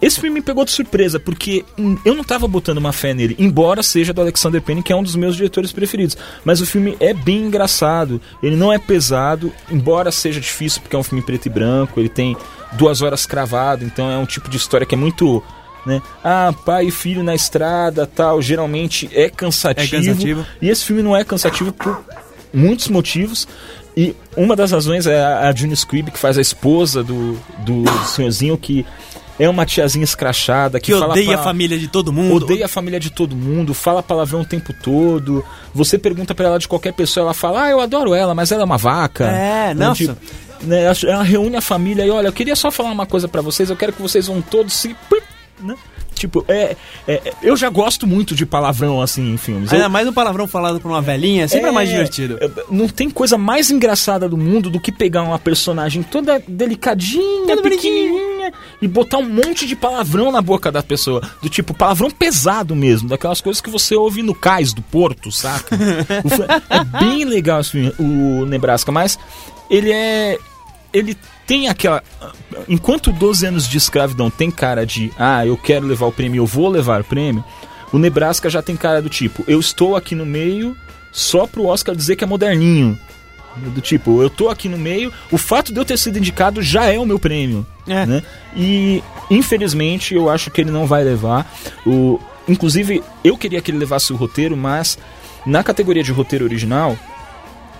Esse 0.00 0.20
filme 0.20 0.34
me 0.34 0.40
pegou 0.40 0.64
de 0.64 0.70
surpresa, 0.70 1.18
porque 1.18 1.64
eu 2.04 2.14
não 2.14 2.22
tava 2.22 2.46
botando 2.46 2.78
uma 2.78 2.92
fé 2.92 3.12
nele, 3.12 3.34
embora 3.36 3.82
seja 3.82 4.12
do 4.12 4.20
Alexander 4.20 4.62
Payne, 4.62 4.82
que 4.82 4.92
é 4.92 4.96
um 4.96 5.02
dos 5.02 5.16
meus 5.16 5.34
diretores 5.34 5.72
preferidos. 5.72 6.16
Mas 6.44 6.60
o 6.60 6.66
filme 6.66 6.96
é 7.00 7.12
bem 7.12 7.46
engraçado, 7.46 8.20
ele 8.40 8.54
não 8.54 8.72
é 8.72 8.78
pesado, 8.78 9.52
embora 9.68 10.12
seja 10.12 10.40
difícil, 10.40 10.80
porque 10.82 10.94
é 10.94 10.98
um 10.98 11.02
filme 11.02 11.22
preto 11.22 11.46
e 11.46 11.50
branco, 11.50 11.98
ele 11.98 12.08
tem 12.08 12.36
duas 12.74 13.02
horas 13.02 13.26
cravado, 13.26 13.84
então 13.84 14.08
é 14.08 14.16
um 14.16 14.26
tipo 14.26 14.48
de 14.48 14.56
história 14.56 14.86
que 14.86 14.94
é 14.94 14.98
muito. 14.98 15.42
Né? 15.86 16.02
Ah, 16.22 16.52
pai 16.64 16.86
e 16.86 16.90
filho 16.90 17.22
na 17.22 17.34
estrada, 17.34 18.06
tal, 18.06 18.42
geralmente 18.42 19.08
é 19.12 19.30
cansativo. 19.30 19.96
É 19.96 19.98
cansativo. 20.08 20.46
E 20.60 20.68
esse 20.68 20.84
filme 20.84 21.02
não 21.02 21.16
é 21.16 21.24
cansativo 21.24 21.72
por 21.72 22.02
muitos 22.52 22.88
motivos. 22.88 23.46
E 23.96 24.14
uma 24.36 24.54
das 24.54 24.70
razões 24.72 25.06
é 25.06 25.20
a, 25.20 25.48
a 25.48 25.54
June 25.54 25.74
Squibb, 25.74 26.10
que 26.10 26.18
faz 26.18 26.36
a 26.38 26.40
esposa 26.40 27.02
do, 27.02 27.38
do 27.60 27.84
senhorzinho, 28.06 28.56
que 28.56 28.84
é 29.40 29.48
uma 29.48 29.64
tiazinha 29.64 30.04
escrachada, 30.04 30.78
que, 30.78 30.86
que 30.86 30.94
odeia 30.94 31.36
a 31.36 31.38
família 31.44 31.78
de 31.78 31.88
todo 31.88 32.12
mundo. 32.12 32.44
Odeia 32.44 32.66
a 32.66 32.68
família 32.68 33.00
de 33.00 33.10
todo 33.10 33.34
mundo, 33.34 33.72
fala 33.74 34.02
palavrão 34.02 34.42
o 34.42 34.44
tempo 34.44 34.72
todo. 34.72 35.44
Você 35.74 35.96
pergunta 35.98 36.34
pra 36.34 36.46
ela 36.46 36.58
de 36.58 36.68
qualquer 36.68 36.92
pessoa, 36.92 37.24
ela 37.24 37.34
fala: 37.34 37.64
Ah, 37.64 37.70
eu 37.70 37.80
adoro 37.80 38.14
ela, 38.14 38.34
mas 38.34 38.52
ela 38.52 38.62
é 38.62 38.64
uma 38.64 38.76
vaca. 38.78 39.24
É, 39.26 39.74
Né, 39.74 39.86
nossa. 39.86 39.94
tipo, 40.04 40.16
né, 40.62 40.84
ela- 40.84 40.96
ela 41.04 41.22
reúne 41.22 41.56
a 41.56 41.60
família 41.60 42.04
e 42.04 42.10
olha, 42.10 42.28
eu 42.28 42.32
queria 42.32 42.54
só 42.56 42.70
falar 42.70 42.90
uma 42.90 43.06
coisa 43.06 43.26
pra 43.28 43.40
vocês, 43.40 43.70
eu 43.70 43.76
quero 43.76 43.92
que 43.92 44.02
vocês 44.02 44.26
vão 44.26 44.40
todos 44.42 44.72
se. 44.74 44.94
Né? 45.60 45.74
Tipo, 46.14 46.44
é, 46.48 46.76
é- 47.06 47.32
Eu 47.42 47.56
já 47.56 47.68
gosto 47.68 48.06
muito 48.06 48.34
de 48.34 48.44
palavrão 48.44 49.00
assim 49.00 49.32
em 49.32 49.36
filmes. 49.36 49.70
Eu- 49.70 49.76
Ainda 49.76 49.88
mais 49.88 50.06
um 50.08 50.12
palavrão 50.12 50.48
falado 50.48 50.80
por 50.80 50.88
uma 50.90 51.00
velhinha, 51.00 51.46
sempre 51.46 51.68
é, 51.68 51.72
mais 51.72 51.88
divertido. 51.88 52.38
é, 52.40 52.50
Não 52.70 52.88
tem 52.88 53.08
coisa 53.08 53.38
mais 53.38 53.70
engraçada 53.70 54.28
do 54.28 54.36
mundo 54.36 54.68
do 54.70 54.80
que 54.80 54.90
pegar 54.90 55.22
uma 55.22 55.38
personagem 55.38 56.02
toda 56.02 56.42
delicadinha, 56.48 57.46
Toda 57.56 57.62
pequenininha 57.62 58.52
e 58.82 58.88
botar 58.88 59.18
um 59.18 59.28
monte 59.28 59.66
de 59.66 59.76
palavrão 59.76 60.32
na 60.32 60.40
boca 60.42 60.72
da 60.72 60.82
pessoa. 60.82 61.20
Do 61.42 61.48
tipo, 61.48 61.72
palavrão 61.74 62.10
pesado 62.10 62.74
mesmo, 62.74 63.08
daquelas 63.08 63.40
coisas 63.40 63.60
que 63.60 63.70
você 63.70 63.94
ouve 63.94 64.22
no 64.22 64.34
cais 64.34 64.72
do 64.72 64.82
Porto, 64.82 65.30
saca? 65.30 65.76
O 66.24 66.74
é 66.74 66.84
bem 66.84 67.24
legal 67.24 67.60
esse 67.60 67.70
filme, 67.70 67.92
o 67.98 68.44
Nebraska, 68.46 68.90
mas 68.90 69.18
ele 69.70 69.92
é. 69.92 70.36
Ele 70.92 71.16
tem 71.48 71.66
aquela. 71.66 72.02
Enquanto 72.68 73.10
12 73.10 73.46
anos 73.46 73.66
de 73.66 73.78
escravidão 73.78 74.30
tem 74.30 74.50
cara 74.50 74.84
de, 74.84 75.10
ah, 75.18 75.44
eu 75.46 75.56
quero 75.56 75.86
levar 75.86 76.06
o 76.06 76.12
prêmio, 76.12 76.42
eu 76.42 76.46
vou 76.46 76.68
levar 76.68 77.00
o 77.00 77.04
prêmio, 77.04 77.42
o 77.90 77.98
Nebraska 77.98 78.50
já 78.50 78.60
tem 78.60 78.76
cara 78.76 79.00
do 79.00 79.08
tipo, 79.08 79.42
eu 79.48 79.58
estou 79.58 79.96
aqui 79.96 80.14
no 80.14 80.26
meio 80.26 80.76
só 81.10 81.46
pro 81.46 81.64
Oscar 81.64 81.96
dizer 81.96 82.14
que 82.16 82.22
é 82.22 82.26
moderninho. 82.26 82.96
Do 83.56 83.80
tipo, 83.80 84.22
eu 84.22 84.30
tô 84.30 84.50
aqui 84.50 84.68
no 84.68 84.78
meio, 84.78 85.12
o 85.32 85.38
fato 85.38 85.72
de 85.72 85.80
eu 85.80 85.84
ter 85.84 85.98
sido 85.98 86.18
indicado 86.18 86.62
já 86.62 86.84
é 86.84 86.98
o 86.98 87.06
meu 87.06 87.18
prêmio. 87.18 87.66
É. 87.88 88.06
Né? 88.06 88.22
E, 88.54 89.02
infelizmente, 89.30 90.14
eu 90.14 90.28
acho 90.28 90.50
que 90.50 90.60
ele 90.60 90.70
não 90.70 90.86
vai 90.86 91.02
levar. 91.02 91.50
O, 91.84 92.20
inclusive, 92.46 93.02
eu 93.24 93.36
queria 93.36 93.60
que 93.60 93.70
ele 93.70 93.78
levasse 93.78 94.12
o 94.12 94.16
roteiro, 94.16 94.56
mas 94.56 94.96
na 95.44 95.64
categoria 95.64 96.04
de 96.04 96.12
roteiro 96.12 96.44
original, 96.44 96.96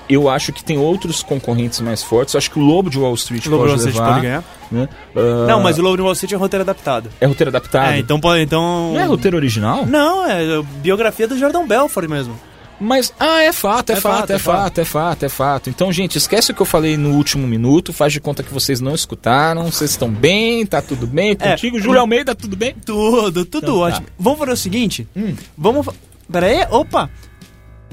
eu 0.09 0.29
acho 0.29 0.53
que 0.53 0.63
tem 0.65 0.79
outros 0.79 1.23
concorrentes 1.23 1.81
mais 1.81 2.03
fortes. 2.03 2.35
Eu 2.35 2.39
acho 2.39 2.51
que 2.51 2.59
o 2.59 2.63
Lobo 2.63 2.89
de 2.91 2.99
Wall 2.99 3.15
Street 3.15 3.45
Lobo 3.47 3.65
de 3.67 3.71
pode 3.71 3.71
Wall 3.71 3.77
Street 3.89 3.95
levar. 3.97 4.09
pode 4.15 4.21
ganhar. 4.27 4.45
né? 4.71 4.89
Ah, 5.17 5.47
Não, 5.49 5.61
mas 5.63 5.79
o 5.79 5.83
Lobo 5.83 5.97
de 5.97 6.03
Wall 6.03 6.13
Street 6.13 6.33
é 6.33 6.37
roteiro 6.37 6.63
adaptado. 6.63 7.11
É 7.21 7.27
roteiro 7.27 7.51
adaptado? 7.51 7.93
É, 7.93 7.99
então 7.99 8.19
pode. 8.21 8.43
Então... 8.43 8.93
Não 8.95 9.01
é 9.01 9.05
roteiro 9.05 9.37
original? 9.37 9.85
Não, 9.87 10.27
é 10.29 10.63
biografia 10.83 11.27
do 11.29 11.39
Jordan 11.39 11.67
Belfort 11.67 12.09
mesmo. 12.09 12.35
Mas, 12.81 13.13
ah, 13.19 13.43
é 13.43 13.53
fato, 13.53 13.91
é, 13.91 13.95
É 13.95 13.97
fato, 14.01 14.19
fato, 14.21 14.31
é, 14.31 14.35
é 14.35 14.39
fato, 14.39 14.79
é 14.81 14.85
fato, 14.85 15.23
é 15.25 15.29
fato. 15.29 15.69
Então, 15.71 15.93
gente, 15.93 16.17
esquece 16.17 16.53
o 16.53 16.55
que 16.55 16.63
eu 16.63 16.67
falei 16.67 16.97
no 16.97 17.11
último 17.15 17.45
minuto, 17.45 17.93
faz 17.93 18.13
de 18.13 18.21
conta 18.21 18.45
que 18.45 18.55
vocês 18.55 18.81
não 18.81 18.95
escutaram, 18.95 19.65
vocês 19.65 19.91
estão 19.91 20.09
bem, 20.09 20.65
tá 20.65 20.81
tudo 20.81 21.05
bem 21.05 21.33
É. 21.33 21.35
contigo. 21.35 21.81
Júlio 21.81 22.01
Almeida, 22.01 22.37
tudo 22.37 22.57
bem? 22.57 22.77
Tudo, 22.87 23.45
tudo 23.45 23.65
Então 23.65 23.79
tá. 23.81 23.85
ótimo. 23.87 24.07
Vamos 24.17 24.39
fazer 24.39 24.53
o 24.53 24.57
seguinte? 24.57 25.09
Vamos. 25.57 25.87
fa- 25.87 25.95
Pera 26.31 26.47
aí, 26.47 26.67
opa! 26.71 27.11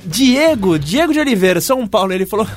Diego, 0.06 0.78
Diego 0.78 1.12
de 1.12 1.20
Oliveira, 1.20 1.60
São 1.60 1.88
Paulo, 1.88 2.14
ele 2.14 2.26
falou. 2.26 2.48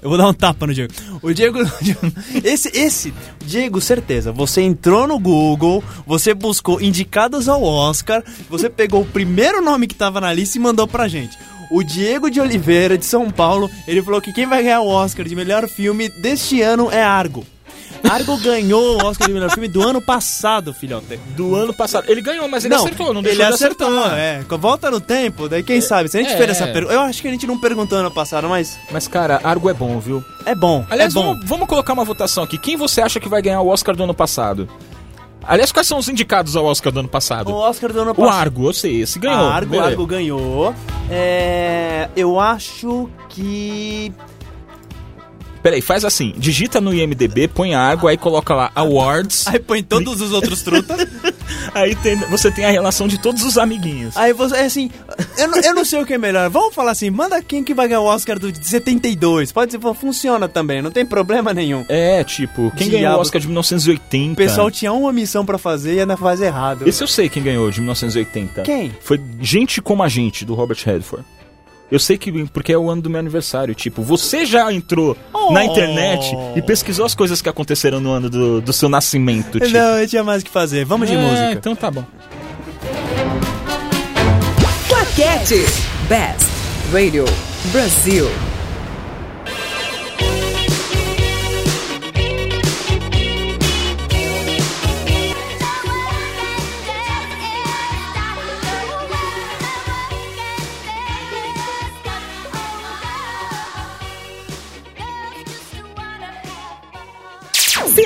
Eu 0.00 0.08
vou 0.08 0.16
dar 0.16 0.28
um 0.28 0.32
tapa 0.32 0.66
no 0.66 0.72
Diego. 0.72 0.92
O 1.20 1.32
Diego. 1.32 1.58
Esse, 2.44 2.68
esse, 2.72 3.12
Diego, 3.44 3.80
certeza. 3.80 4.30
Você 4.30 4.62
entrou 4.62 5.08
no 5.08 5.18
Google, 5.18 5.82
você 6.06 6.32
buscou 6.32 6.80
indicados 6.80 7.48
ao 7.48 7.62
Oscar, 7.62 8.22
você 8.48 8.70
pegou 8.70 9.02
o 9.02 9.06
primeiro 9.06 9.60
nome 9.60 9.88
que 9.88 9.94
tava 9.94 10.20
na 10.20 10.32
lista 10.32 10.56
e 10.56 10.60
mandou 10.60 10.86
pra 10.86 11.08
gente. 11.08 11.36
O 11.70 11.82
Diego 11.82 12.30
de 12.30 12.40
Oliveira, 12.40 12.96
de 12.96 13.04
São 13.04 13.28
Paulo, 13.30 13.68
ele 13.86 14.00
falou 14.00 14.20
que 14.20 14.32
quem 14.32 14.46
vai 14.46 14.62
ganhar 14.62 14.80
o 14.80 14.88
Oscar 14.88 15.26
de 15.26 15.34
melhor 15.34 15.68
filme 15.68 16.08
deste 16.08 16.62
ano 16.62 16.90
é 16.90 17.02
Argo. 17.02 17.44
Argo 18.08 18.36
ganhou 18.38 18.96
o 19.00 19.06
Oscar 19.06 19.26
de 19.28 19.34
melhor 19.34 19.50
filme 19.50 19.68
do 19.68 19.86
ano 19.86 20.00
passado, 20.00 20.72
filhote. 20.74 21.18
Do 21.36 21.54
ano 21.54 21.74
passado. 21.74 22.04
Ele 22.08 22.20
ganhou, 22.20 22.48
mas 22.48 22.64
ele 22.64 22.74
acertou, 22.74 23.12
não 23.12 23.22
deixou 23.22 23.40
ele 23.42 23.48
de 23.48 23.54
acertou, 23.54 23.88
acertar. 23.98 24.18
é. 24.18 24.42
Volta 24.58 24.90
no 24.90 25.00
tempo, 25.00 25.48
daí 25.48 25.62
quem 25.62 25.80
sabe. 25.80 26.08
Se 26.08 26.18
a 26.18 26.22
gente 26.22 26.32
É. 26.32 26.36
fez 26.36 26.50
essa 26.50 26.66
pergunta. 26.66 26.94
Eu 26.94 27.00
acho 27.00 27.20
que 27.20 27.28
a 27.28 27.30
gente 27.30 27.46
não 27.46 27.58
perguntou 27.58 27.98
ano 27.98 28.10
passado, 28.10 28.48
mas 28.48 28.78
Mas, 28.90 29.06
cara, 29.08 29.40
Argo 29.42 29.68
é 29.68 29.74
bom, 29.74 29.98
viu? 29.98 30.22
é 30.46 30.54
bom. 30.54 30.84
Aliás, 30.90 31.14
é 31.14 31.18
bom. 31.18 31.34
vamos, 31.34 31.48
vamos 31.48 31.68
colocar 31.68 31.92
uma 31.92 32.04
votação 32.04 32.44
aqui. 32.44 32.56
Quem 32.58 32.76
você 32.76 33.00
acha 33.00 33.18
que 33.20 33.28
vai 33.28 33.42
ganhar 33.42 33.60
o 33.60 33.68
Oscar 33.68 33.94
do 33.96 34.02
ano 34.04 34.14
passado? 34.14 34.68
Aliás, 35.46 35.72
quais 35.72 35.86
são 35.86 35.98
os 35.98 36.08
indicados 36.08 36.56
ao 36.56 36.64
Oscar 36.66 36.92
do 36.92 36.98
ano 37.00 37.08
O 37.08 37.10
passado? 37.10 37.54
Oscar 37.54 37.90
do 37.92 38.00
ano 38.02 38.10
O 38.10 38.14
passado. 38.14 38.34
Argo, 38.38 38.68
eu 38.68 38.72
sei, 38.72 39.00
esse 39.00 39.18
ganhou. 39.18 39.48
Argo. 39.48 39.80
Argo 39.80 40.06
ganhou. 40.06 40.74
É, 41.10 42.08
eu 42.16 42.38
acho 42.38 43.08
que. 43.30 44.12
Peraí, 45.62 45.80
faz 45.80 46.04
assim, 46.04 46.32
digita 46.36 46.80
no 46.80 46.92
IMDB, 46.94 47.48
põe 47.48 47.74
Argo, 47.74 48.06
aí 48.08 48.16
coloca 48.16 48.54
lá 48.54 48.70
Awards, 48.74 49.46
Aí 49.46 49.58
põe 49.58 49.82
todos 49.82 50.20
os 50.20 50.32
outros 50.32 50.62
trutas. 50.62 51.06
aí 51.74 51.94
tem- 51.96 52.16
você 52.30 52.50
tem 52.50 52.64
a 52.64 52.70
relação 52.70 53.08
de 53.08 53.18
todos 53.18 53.42
os 53.42 53.58
amiguinhos. 53.58 54.16
Aí 54.16 54.32
você, 54.32 54.56
é 54.56 54.64
assim, 54.64 54.90
eu, 55.36 55.48
não- 55.48 55.58
eu 55.60 55.74
não 55.74 55.84
sei 55.84 56.00
o 56.02 56.06
que 56.06 56.14
é 56.14 56.18
melhor. 56.18 56.48
Vamos 56.50 56.74
falar 56.74 56.92
assim, 56.92 57.10
manda 57.10 57.42
quem 57.42 57.62
que 57.64 57.74
vai 57.74 57.88
ganhar 57.88 58.00
o 58.00 58.04
Oscar 58.04 58.38
do 58.38 58.52
de 58.52 58.66
72. 58.66 59.52
Pode 59.52 59.72
ser, 59.72 59.80
funciona 59.94 60.48
também, 60.48 60.80
não 60.82 60.90
tem 60.90 61.04
problema 61.04 61.52
nenhum. 61.52 61.84
É, 61.88 62.22
tipo, 62.24 62.70
quem 62.76 62.88
ganhou 62.88 63.00
Diabo. 63.00 63.18
o 63.18 63.20
Oscar 63.20 63.40
de 63.40 63.46
1980? 63.48 64.32
O 64.32 64.36
pessoal 64.36 64.70
tinha 64.70 64.92
uma 64.92 65.12
missão 65.12 65.44
pra 65.44 65.58
fazer 65.58 65.94
e 65.94 66.00
ainda 66.00 66.16
faz 66.16 66.40
errado. 66.40 66.86
Esse 66.88 67.02
eu 67.02 67.08
sei 67.08 67.28
quem 67.28 67.42
ganhou 67.42 67.70
de 67.70 67.80
1980. 67.80 68.62
Quem? 68.62 68.92
Foi 69.00 69.20
Gente 69.40 69.80
Como 69.80 70.02
a 70.02 70.08
Gente, 70.08 70.44
do 70.44 70.54
Robert 70.54 70.78
Redford. 70.84 71.24
Eu 71.90 71.98
sei 71.98 72.18
que 72.18 72.30
porque 72.46 72.72
é 72.72 72.78
o 72.78 72.90
ano 72.90 73.00
do 73.02 73.08
meu 73.08 73.18
aniversário. 73.18 73.74
Tipo, 73.74 74.02
você 74.02 74.44
já 74.44 74.70
entrou 74.72 75.16
Oh. 75.32 75.52
na 75.52 75.64
internet 75.64 76.30
e 76.54 76.60
pesquisou 76.60 77.06
as 77.06 77.14
coisas 77.14 77.40
que 77.40 77.48
aconteceram 77.48 77.98
no 78.00 78.10
ano 78.12 78.28
do, 78.28 78.60
do 78.60 78.72
seu 78.72 78.88
nascimento, 78.88 79.58
tipo. 79.58 79.72
Não, 79.72 79.98
eu 79.98 80.06
tinha 80.06 80.22
mais 80.22 80.42
o 80.42 80.44
que 80.44 80.50
fazer. 80.50 80.84
Vamos 80.84 81.08
de 81.08 81.14
É, 81.14 81.18
música. 81.18 81.52
Então 81.52 81.74
tá 81.74 81.90
bom. 81.90 82.04
Claquete. 84.88 85.64
Best 86.08 86.46
Radio 86.92 87.24
Brasil. 87.72 88.28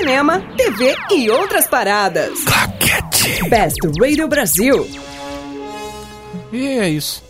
Cinema, 0.03 0.41
TV 0.57 0.93
e 1.11 1.29
outras 1.29 1.65
paradas. 1.65 2.37
Claquete. 2.43 3.49
Best 3.49 3.79
Radio 3.97 4.27
Brasil. 4.27 4.85
E 6.51 6.67
é 6.67 6.89
isso. 6.89 7.23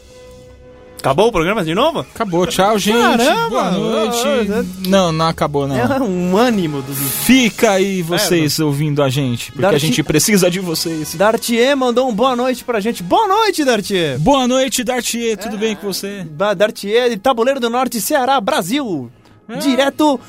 Acabou 0.98 1.28
o 1.28 1.32
programa 1.32 1.64
de 1.64 1.76
novo? 1.76 2.00
Acabou, 2.00 2.48
tchau, 2.48 2.80
gente. 2.80 2.98
Caramba! 2.98 3.48
Boa 3.48 3.72
noite. 3.74 4.90
Não, 4.90 5.12
não 5.12 5.28
acabou, 5.28 5.68
não. 5.68 5.78
É 5.78 6.02
um 6.02 6.36
ânimo 6.36 6.82
dos. 6.82 6.98
Fica 6.98 7.74
aí 7.74 8.02
vocês 8.02 8.60
ouvindo 8.60 9.04
a 9.04 9.10
gente, 9.10 9.52
porque 9.52 9.76
a 9.76 9.78
gente 9.78 10.02
precisa 10.02 10.50
de 10.50 10.60
vocês. 10.60 11.14
Dartier 11.14 11.78
mandou 11.78 12.10
um 12.10 12.16
boa 12.16 12.36
noite 12.36 12.64
pra 12.64 12.80
gente. 12.80 13.04
Boa 13.04 13.28
noite, 13.28 13.64
Dartier! 13.64 14.18
Boa 14.18 14.48
noite, 14.48 14.84
Dartier, 14.84 15.38
tudo 15.38 15.60
bem 15.60 15.76
com 15.76 15.94
você? 15.94 16.26
Dartier 16.58 17.20
Tabuleiro 17.20 17.60
do 17.60 17.70
Norte, 17.70 18.02
Ceará, 18.02 18.42
Brasil. 18.42 19.12
Direto 19.60 20.20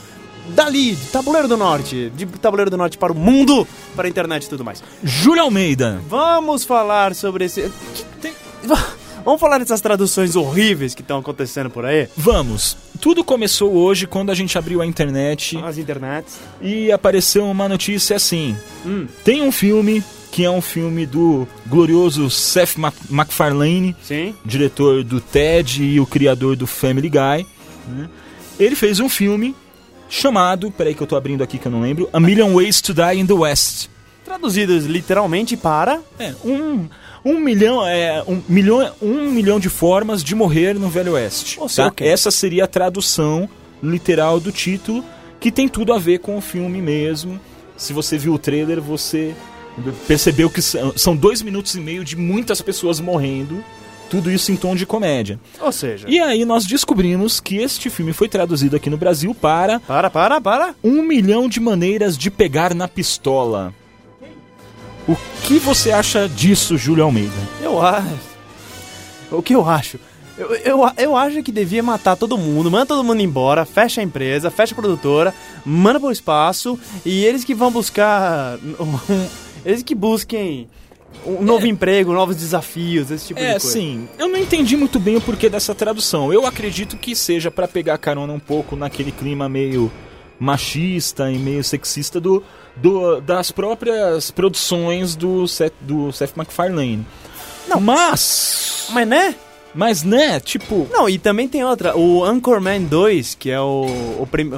dali, 0.48 0.94
de 0.94 1.07
Tabuleiro 1.09 1.48
do 1.48 1.57
Norte. 1.57 2.11
De 2.14 2.26
Tabuleiro 2.26 2.70
do 2.70 2.76
Norte 2.76 2.98
para 2.98 3.12
o 3.12 3.16
mundo, 3.16 3.66
para 3.96 4.07
a 4.07 4.11
internet 4.11 4.44
e 4.44 4.48
tudo 4.48 4.64
mais. 4.64 4.83
Júlia 5.02 5.42
Almeida. 5.42 6.00
Vamos 6.09 6.64
falar 6.64 7.14
sobre 7.14 7.44
esse. 7.46 7.70
tem- 8.20 8.33
Vamos 9.24 9.40
falar 9.40 9.59
dessas 9.59 9.80
traduções 9.80 10.37
horríveis 10.37 10.94
que 10.94 11.00
estão 11.00 11.18
acontecendo 11.18 11.70
por 11.70 11.85
aí? 11.87 12.09
Vamos. 12.14 12.76
Tudo 13.00 13.24
começou 13.24 13.72
hoje 13.72 14.07
quando 14.07 14.30
a 14.30 14.35
gente 14.35 14.57
abriu 14.59 14.83
a 14.83 14.87
internet 14.87 15.57
As 15.64 15.78
internets. 15.78 16.38
e 16.61 16.92
apareceu 16.92 17.44
uma 17.46 17.66
notícia 17.68 18.16
assim. 18.16 18.54
Hum. 18.85 19.07
Tem 19.24 19.40
um 19.42 19.50
filme 19.50 20.04
que 20.30 20.44
é 20.44 20.50
um 20.50 20.61
filme 20.61 21.07
do 21.07 21.46
glorioso 21.66 22.28
Seth 22.28 22.76
Mac- 22.76 22.94
MacFarlane, 23.09 23.96
Sim. 24.02 24.35
diretor 24.44 25.02
do 25.02 25.20
Ted 25.20 25.83
e 25.83 25.98
o 26.00 26.07
criador 26.07 26.54
do 26.57 26.66
Family 26.66 27.09
Guy. 27.09 27.46
né? 27.88 28.09
Ele 28.61 28.74
fez 28.76 29.00
um 29.00 29.09
filme 29.09 29.54
chamado, 30.08 30.70
peraí 30.70 30.94
que 30.94 31.02
eu 31.02 31.06
tô 31.06 31.16
abrindo 31.16 31.42
aqui 31.42 31.58
que 31.58 31.66
eu 31.66 31.72
não 31.72 31.80
lembro, 31.80 32.08
A 32.12 32.20
Million 32.20 32.54
Ways 32.54 32.80
to 32.80 32.94
Die 32.94 33.20
in 33.20 33.26
the 33.26 33.32
West. 33.32 33.88
Traduzidos 34.24 34.86
literalmente 34.86 35.56
para. 35.56 36.00
É, 36.18 36.34
um, 36.44 36.88
um 37.24 37.38
milhão, 37.38 37.86
é, 37.86 38.22
um 38.26 38.42
milhão, 38.48 38.92
um 39.00 39.30
milhão 39.30 39.60
de 39.60 39.68
formas 39.68 40.22
de 40.24 40.34
morrer 40.34 40.74
no 40.74 40.88
Velho 40.88 41.12
Oeste. 41.12 41.58
Ou 41.60 41.68
seja, 41.68 41.82
tá? 41.82 41.88
ok. 41.88 42.06
Essa 42.06 42.30
seria 42.30 42.64
a 42.64 42.66
tradução 42.66 43.48
literal 43.82 44.40
do 44.40 44.50
título, 44.50 45.04
que 45.38 45.52
tem 45.52 45.68
tudo 45.68 45.92
a 45.92 45.98
ver 45.98 46.20
com 46.20 46.36
o 46.36 46.40
filme 46.40 46.80
mesmo. 46.80 47.38
Se 47.76 47.92
você 47.92 48.16
viu 48.16 48.34
o 48.34 48.38
trailer, 48.38 48.80
você 48.80 49.34
percebeu 50.06 50.48
que 50.48 50.62
são 50.62 51.16
dois 51.16 51.42
minutos 51.42 51.74
e 51.74 51.80
meio 51.80 52.04
de 52.04 52.16
muitas 52.16 52.60
pessoas 52.62 53.00
morrendo. 53.00 53.62
Tudo 54.10 54.30
isso 54.30 54.52
em 54.52 54.56
tom 54.56 54.76
de 54.76 54.86
comédia. 54.86 55.40
Ou 55.60 55.72
seja. 55.72 56.08
E 56.08 56.20
aí 56.20 56.44
nós 56.44 56.64
descobrimos 56.64 57.40
que 57.40 57.56
este 57.56 57.90
filme 57.90 58.12
foi 58.12 58.28
traduzido 58.28 58.76
aqui 58.76 58.88
no 58.88 58.96
Brasil 58.96 59.34
para 59.34 59.80
Para, 59.80 60.08
para, 60.10 60.40
para. 60.40 60.74
um 60.84 61.02
milhão 61.02 61.48
de 61.48 61.58
maneiras 61.60 62.16
de 62.16 62.30
pegar 62.30 62.74
na 62.74 62.86
pistola. 62.86 63.74
O 65.08 65.16
que 65.42 65.58
você 65.58 65.90
acha 65.90 66.28
disso, 66.28 66.78
Júlio 66.78 67.04
Almeida? 67.04 67.32
Eu 67.62 67.80
acho. 67.82 68.34
O 69.30 69.42
que 69.42 69.54
eu 69.54 69.68
acho? 69.68 69.98
Eu, 70.36 70.52
eu, 70.56 70.80
eu 70.96 71.16
acho 71.16 71.42
que 71.42 71.52
devia 71.52 71.82
matar 71.82 72.16
todo 72.16 72.36
mundo, 72.36 72.70
manda 72.70 72.86
todo 72.86 73.04
mundo 73.04 73.20
embora, 73.20 73.64
fecha 73.64 74.00
a 74.00 74.04
empresa, 74.04 74.50
fecha 74.50 74.72
a 74.72 74.76
produtora, 74.76 75.32
manda 75.64 76.00
pro 76.00 76.10
espaço 76.10 76.78
e 77.04 77.24
eles 77.24 77.44
que 77.44 77.54
vão 77.54 77.70
buscar. 77.70 78.58
eles 79.64 79.82
que 79.82 79.94
busquem 79.94 80.68
um 81.27 81.42
novo 81.42 81.66
emprego, 81.66 82.12
novos 82.12 82.37
desafios, 82.37 83.11
esse 83.11 83.29
tipo 83.29 83.40
É, 83.40 83.55
de 83.55 83.61
coisa. 83.61 83.68
sim. 83.79 84.09
Eu 84.18 84.29
não 84.29 84.38
entendi 84.38 84.77
muito 84.77 84.98
bem 84.98 85.16
o 85.16 85.20
porquê 85.20 85.48
dessa 85.48 85.74
tradução. 85.74 86.33
Eu 86.33 86.46
acredito 86.46 86.96
que 86.96 87.14
seja 87.16 87.50
pra 87.50 87.66
pegar 87.68 87.96
carona 87.98 88.33
um 88.33 88.38
pouco 88.38 88.77
naquele 88.77 89.11
clima 89.12 89.48
meio 89.48 89.90
machista 90.38 91.31
e 91.31 91.38
meio 91.38 91.62
sexista 91.64 92.20
do, 92.20 92.42
do- 92.77 93.20
das 93.20 93.50
próprias 93.50 94.31
produções 94.31 95.16
do 95.16 95.46
Seth, 95.48 95.72
do 95.81 96.12
Seth 96.12 96.33
MacFarlane. 96.37 97.07
Não, 97.68 97.81
mas... 97.81 98.88
Mas 98.92 99.09
né? 99.09 99.35
Mas, 99.74 100.03
né, 100.05 100.38
tipo... 100.38 100.87
Não, 100.92 101.09
e 101.09 101.18
também 101.18 101.48
tem 101.48 101.64
outra, 101.64 101.96
o 101.96 102.22
Anchorman 102.24 102.83
2, 102.85 103.35
que 103.35 103.50
é 103.50 103.61
o, 103.61 103.87
o 104.20 104.29
prim- 104.31 104.53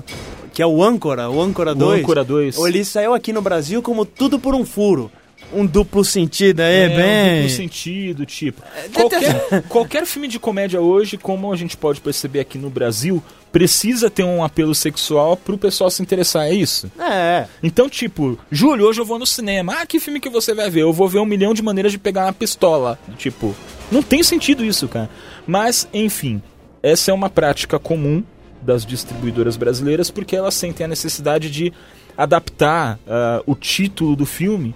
que 0.52 0.60
é 0.60 0.66
o 0.66 0.82
Âncora, 0.82 1.30
o 1.30 1.40
Âncora 1.40 1.74
2. 1.74 2.00
Âncora 2.02 2.22
2. 2.24 2.58
Ele 2.58 2.84
saiu 2.84 3.14
aqui 3.14 3.32
no 3.32 3.40
Brasil 3.40 3.80
como 3.80 4.04
tudo 4.04 4.38
por 4.38 4.54
um 4.54 4.66
furo. 4.66 5.10
Um 5.52 5.64
duplo 5.64 6.04
sentido 6.04 6.60
aí, 6.60 6.74
É, 6.74 6.88
bem. 6.88 7.42
no 7.44 7.48
sentido, 7.50 8.26
tipo. 8.26 8.62
Qualquer, 8.92 9.62
qualquer 9.68 10.04
filme 10.06 10.26
de 10.28 10.38
comédia 10.40 10.80
hoje, 10.80 11.16
como 11.16 11.52
a 11.52 11.56
gente 11.56 11.76
pode 11.76 12.00
perceber 12.00 12.40
aqui 12.40 12.58
no 12.58 12.68
Brasil, 12.68 13.22
precisa 13.52 14.10
ter 14.10 14.24
um 14.24 14.42
apelo 14.42 14.74
sexual 14.74 15.36
pro 15.36 15.56
pessoal 15.56 15.88
se 15.90 16.02
interessar, 16.02 16.46
é 16.46 16.52
isso? 16.52 16.90
É, 16.98 17.46
Então, 17.62 17.88
tipo, 17.88 18.36
Júlio, 18.50 18.86
hoje 18.86 19.00
eu 19.00 19.04
vou 19.04 19.18
no 19.18 19.26
cinema. 19.26 19.76
Ah, 19.78 19.86
que 19.86 20.00
filme 20.00 20.18
que 20.20 20.28
você 20.28 20.52
vai 20.52 20.68
ver? 20.68 20.80
Eu 20.82 20.92
vou 20.92 21.08
ver 21.08 21.20
um 21.20 21.24
milhão 21.24 21.54
de 21.54 21.62
maneiras 21.62 21.92
de 21.92 21.98
pegar 21.98 22.24
uma 22.26 22.32
pistola. 22.32 22.98
Tipo, 23.16 23.54
não 23.92 24.02
tem 24.02 24.22
sentido 24.24 24.64
isso, 24.64 24.88
cara. 24.88 25.08
Mas, 25.46 25.88
enfim, 25.94 26.42
essa 26.82 27.10
é 27.12 27.14
uma 27.14 27.30
prática 27.30 27.78
comum 27.78 28.22
das 28.62 28.84
distribuidoras 28.84 29.56
brasileiras 29.56 30.10
porque 30.10 30.34
elas 30.34 30.54
sentem 30.54 30.84
a 30.86 30.88
necessidade 30.88 31.48
de 31.50 31.72
adaptar 32.16 32.98
ah, 33.06 33.42
o 33.46 33.54
título 33.54 34.16
do 34.16 34.26
filme 34.26 34.74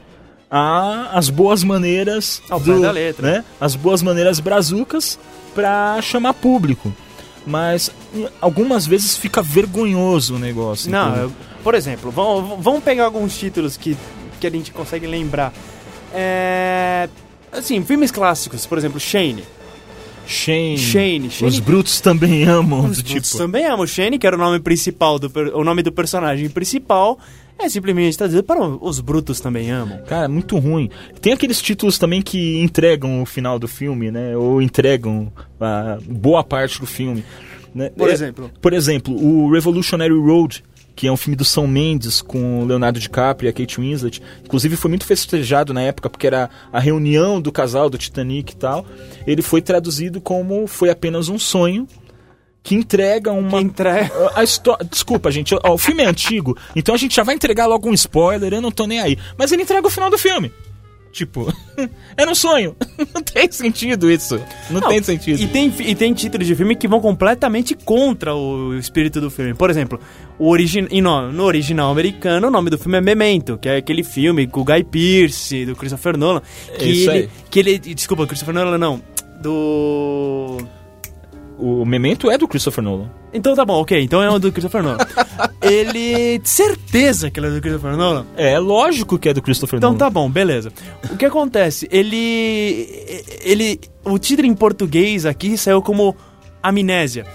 às 0.50 1.28
boas 1.28 1.62
maneiras 1.62 2.42
Ao 2.50 2.60
pé 2.60 2.78
da 2.78 2.90
letra. 2.90 3.30
né? 3.30 3.44
As 3.60 3.74
boas 3.76 4.02
maneiras 4.02 4.40
brazucas 4.40 5.18
pra 5.54 6.00
chamar 6.02 6.34
público. 6.34 6.92
Mas 7.46 7.90
algumas 8.40 8.86
vezes 8.86 9.16
fica 9.16 9.40
vergonhoso 9.42 10.36
o 10.36 10.38
negócio. 10.38 10.90
Não, 10.90 11.16
eu- 11.16 11.32
por 11.64 11.74
exemplo, 11.74 12.10
vamos, 12.10 12.62
vamos 12.62 12.82
pegar 12.82 13.04
alguns 13.04 13.36
títulos 13.38 13.76
que, 13.76 13.96
que 14.40 14.46
a 14.46 14.50
gente 14.50 14.70
consegue 14.72 15.06
lembrar. 15.06 15.52
É. 16.12 17.08
Assim, 17.52 17.82
filmes 17.84 18.10
clássicos, 18.10 18.66
por 18.66 18.78
exemplo, 18.78 19.00
Shane. 19.00 19.42
Shane. 20.26 20.78
Shane, 20.78 21.30
Shane. 21.30 21.48
Os 21.50 21.58
brutos 21.58 22.00
também 22.00 22.44
amam, 22.44 22.84
Os 22.86 22.98
do 23.02 23.08
brutos 23.08 23.30
tipo. 23.30 23.38
também 23.42 23.66
amam. 23.66 23.86
Shane, 23.86 24.18
que 24.18 24.26
era 24.26 24.36
o 24.36 24.38
nome 24.38 24.60
principal, 24.60 25.18
do, 25.18 25.30
o 25.58 25.64
nome 25.64 25.82
do 25.82 25.90
personagem 25.90 26.48
principal, 26.48 27.18
é 27.64 27.68
simplesmente 27.68 28.16
traduzido 28.16 28.42
para 28.44 28.60
os 28.66 29.00
brutos 29.00 29.40
também 29.40 29.70
amam. 29.70 29.98
Cara, 30.06 30.28
muito 30.28 30.58
ruim. 30.58 30.90
Tem 31.20 31.32
aqueles 31.32 31.60
títulos 31.60 31.98
também 31.98 32.22
que 32.22 32.60
entregam 32.60 33.22
o 33.22 33.26
final 33.26 33.58
do 33.58 33.68
filme, 33.68 34.10
né? 34.10 34.36
Ou 34.36 34.60
entregam 34.62 35.32
a 35.60 35.98
boa 36.08 36.42
parte 36.44 36.80
do 36.80 36.86
filme. 36.86 37.24
né? 37.74 37.90
Por 37.90 38.08
É, 38.08 38.12
exemplo? 38.12 38.50
Por 38.60 38.72
exemplo, 38.72 39.14
o 39.14 39.50
Revolutionary 39.52 40.12
Road, 40.14 40.64
que 40.96 41.06
é 41.06 41.12
um 41.12 41.16
filme 41.16 41.36
do 41.36 41.44
São 41.44 41.66
Mendes 41.66 42.20
com 42.20 42.62
o 42.62 42.64
Leonardo 42.66 42.98
DiCaprio 42.98 43.46
e 43.46 43.50
a 43.50 43.52
Kate 43.52 43.80
Winslet. 43.80 44.20
Inclusive 44.44 44.76
foi 44.76 44.88
muito 44.88 45.04
festejado 45.06 45.72
na 45.72 45.80
época 45.82 46.10
porque 46.10 46.26
era 46.26 46.50
a 46.72 46.80
reunião 46.80 47.40
do 47.40 47.50
casal 47.52 47.88
do 47.88 47.96
Titanic 47.96 48.52
e 48.52 48.56
tal. 48.56 48.84
Ele 49.26 49.40
foi 49.42 49.62
traduzido 49.62 50.20
como 50.20 50.66
Foi 50.66 50.90
apenas 50.90 51.28
um 51.28 51.38
sonho. 51.38 51.86
Que 52.62 52.74
entrega 52.74 53.32
uma. 53.32 53.58
Que 53.58 53.64
entrega- 53.64 54.10
A 54.34 54.42
história. 54.44 54.84
Desculpa, 54.84 55.30
gente. 55.30 55.54
ó, 55.62 55.72
o 55.74 55.78
filme 55.78 56.02
é 56.02 56.06
antigo, 56.06 56.56
então 56.76 56.94
a 56.94 56.98
gente 56.98 57.14
já 57.16 57.22
vai 57.22 57.34
entregar 57.34 57.66
logo 57.66 57.88
um 57.88 57.94
spoiler, 57.94 58.52
eu 58.52 58.60
não 58.60 58.70
tô 58.70 58.86
nem 58.86 59.00
aí. 59.00 59.16
Mas 59.38 59.50
ele 59.52 59.62
entrega 59.62 59.86
o 59.86 59.90
final 59.90 60.10
do 60.10 60.18
filme. 60.18 60.52
Tipo, 61.12 61.52
era 62.16 62.30
um 62.30 62.36
sonho. 62.36 62.76
Não 63.12 63.20
tem 63.20 63.50
sentido 63.50 64.08
isso. 64.08 64.40
Não, 64.70 64.80
tem 64.80 65.02
sentido. 65.02 65.42
E 65.42 65.48
tem, 65.48 65.74
e 65.80 65.92
tem 65.96 66.14
títulos 66.14 66.46
de 66.46 66.54
filme 66.54 66.76
que 66.76 66.86
vão 66.86 67.00
completamente 67.00 67.74
contra 67.74 68.32
o 68.32 68.74
espírito 68.78 69.20
do 69.20 69.28
filme. 69.28 69.52
Por 69.52 69.70
exemplo, 69.70 69.98
o 70.38 70.48
origi 70.48 70.82
no, 71.02 71.32
no 71.32 71.42
original 71.42 71.90
americano, 71.90 72.46
o 72.46 72.50
nome 72.50 72.70
do 72.70 72.78
filme 72.78 72.96
é 72.96 73.00
Memento, 73.00 73.58
que 73.58 73.68
é 73.68 73.78
aquele 73.78 74.04
filme 74.04 74.46
com 74.46 74.60
o 74.60 74.64
Guy 74.64 74.84
Pearce, 74.84 75.66
do 75.66 75.74
Christopher 75.74 76.16
Nolan. 76.16 76.42
Que 76.78 76.84
Isso 76.84 77.10
ele, 77.10 77.18
aí. 77.18 77.28
que 77.50 77.58
ele. 77.58 77.78
Desculpa, 77.80 78.24
Christopher 78.28 78.54
Nolan 78.54 78.78
não. 78.78 79.02
Do. 79.42 80.58
O 81.60 81.84
Memento 81.84 82.30
é 82.30 82.38
do 82.38 82.48
Christopher 82.48 82.82
Nolan. 82.82 83.10
Então 83.32 83.54
tá 83.54 83.64
bom, 83.64 83.80
ok. 83.80 84.02
Então 84.02 84.22
é 84.22 84.30
o 84.30 84.38
do 84.38 84.50
Christopher 84.50 84.82
Nolan. 84.82 84.98
ele. 85.62 86.40
Certeza 86.42 87.30
que 87.30 87.38
ele 87.38 87.46
é 87.48 87.50
do 87.50 87.60
Christopher 87.60 87.96
Nolan. 87.96 88.26
É, 88.36 88.58
lógico 88.58 89.18
que 89.18 89.28
é 89.28 89.34
do 89.34 89.42
Christopher 89.42 89.76
Então 89.78 89.90
Nolan. 89.90 89.98
tá 89.98 90.10
bom, 90.10 90.30
beleza. 90.30 90.72
O 91.10 91.16
que 91.16 91.24
acontece? 91.24 91.86
Ele. 91.90 92.88
Ele. 93.42 93.80
O 94.04 94.18
título 94.18 94.48
em 94.48 94.54
português 94.54 95.26
aqui 95.26 95.56
saiu 95.58 95.82
como 95.82 96.16
Amnésia. 96.62 97.26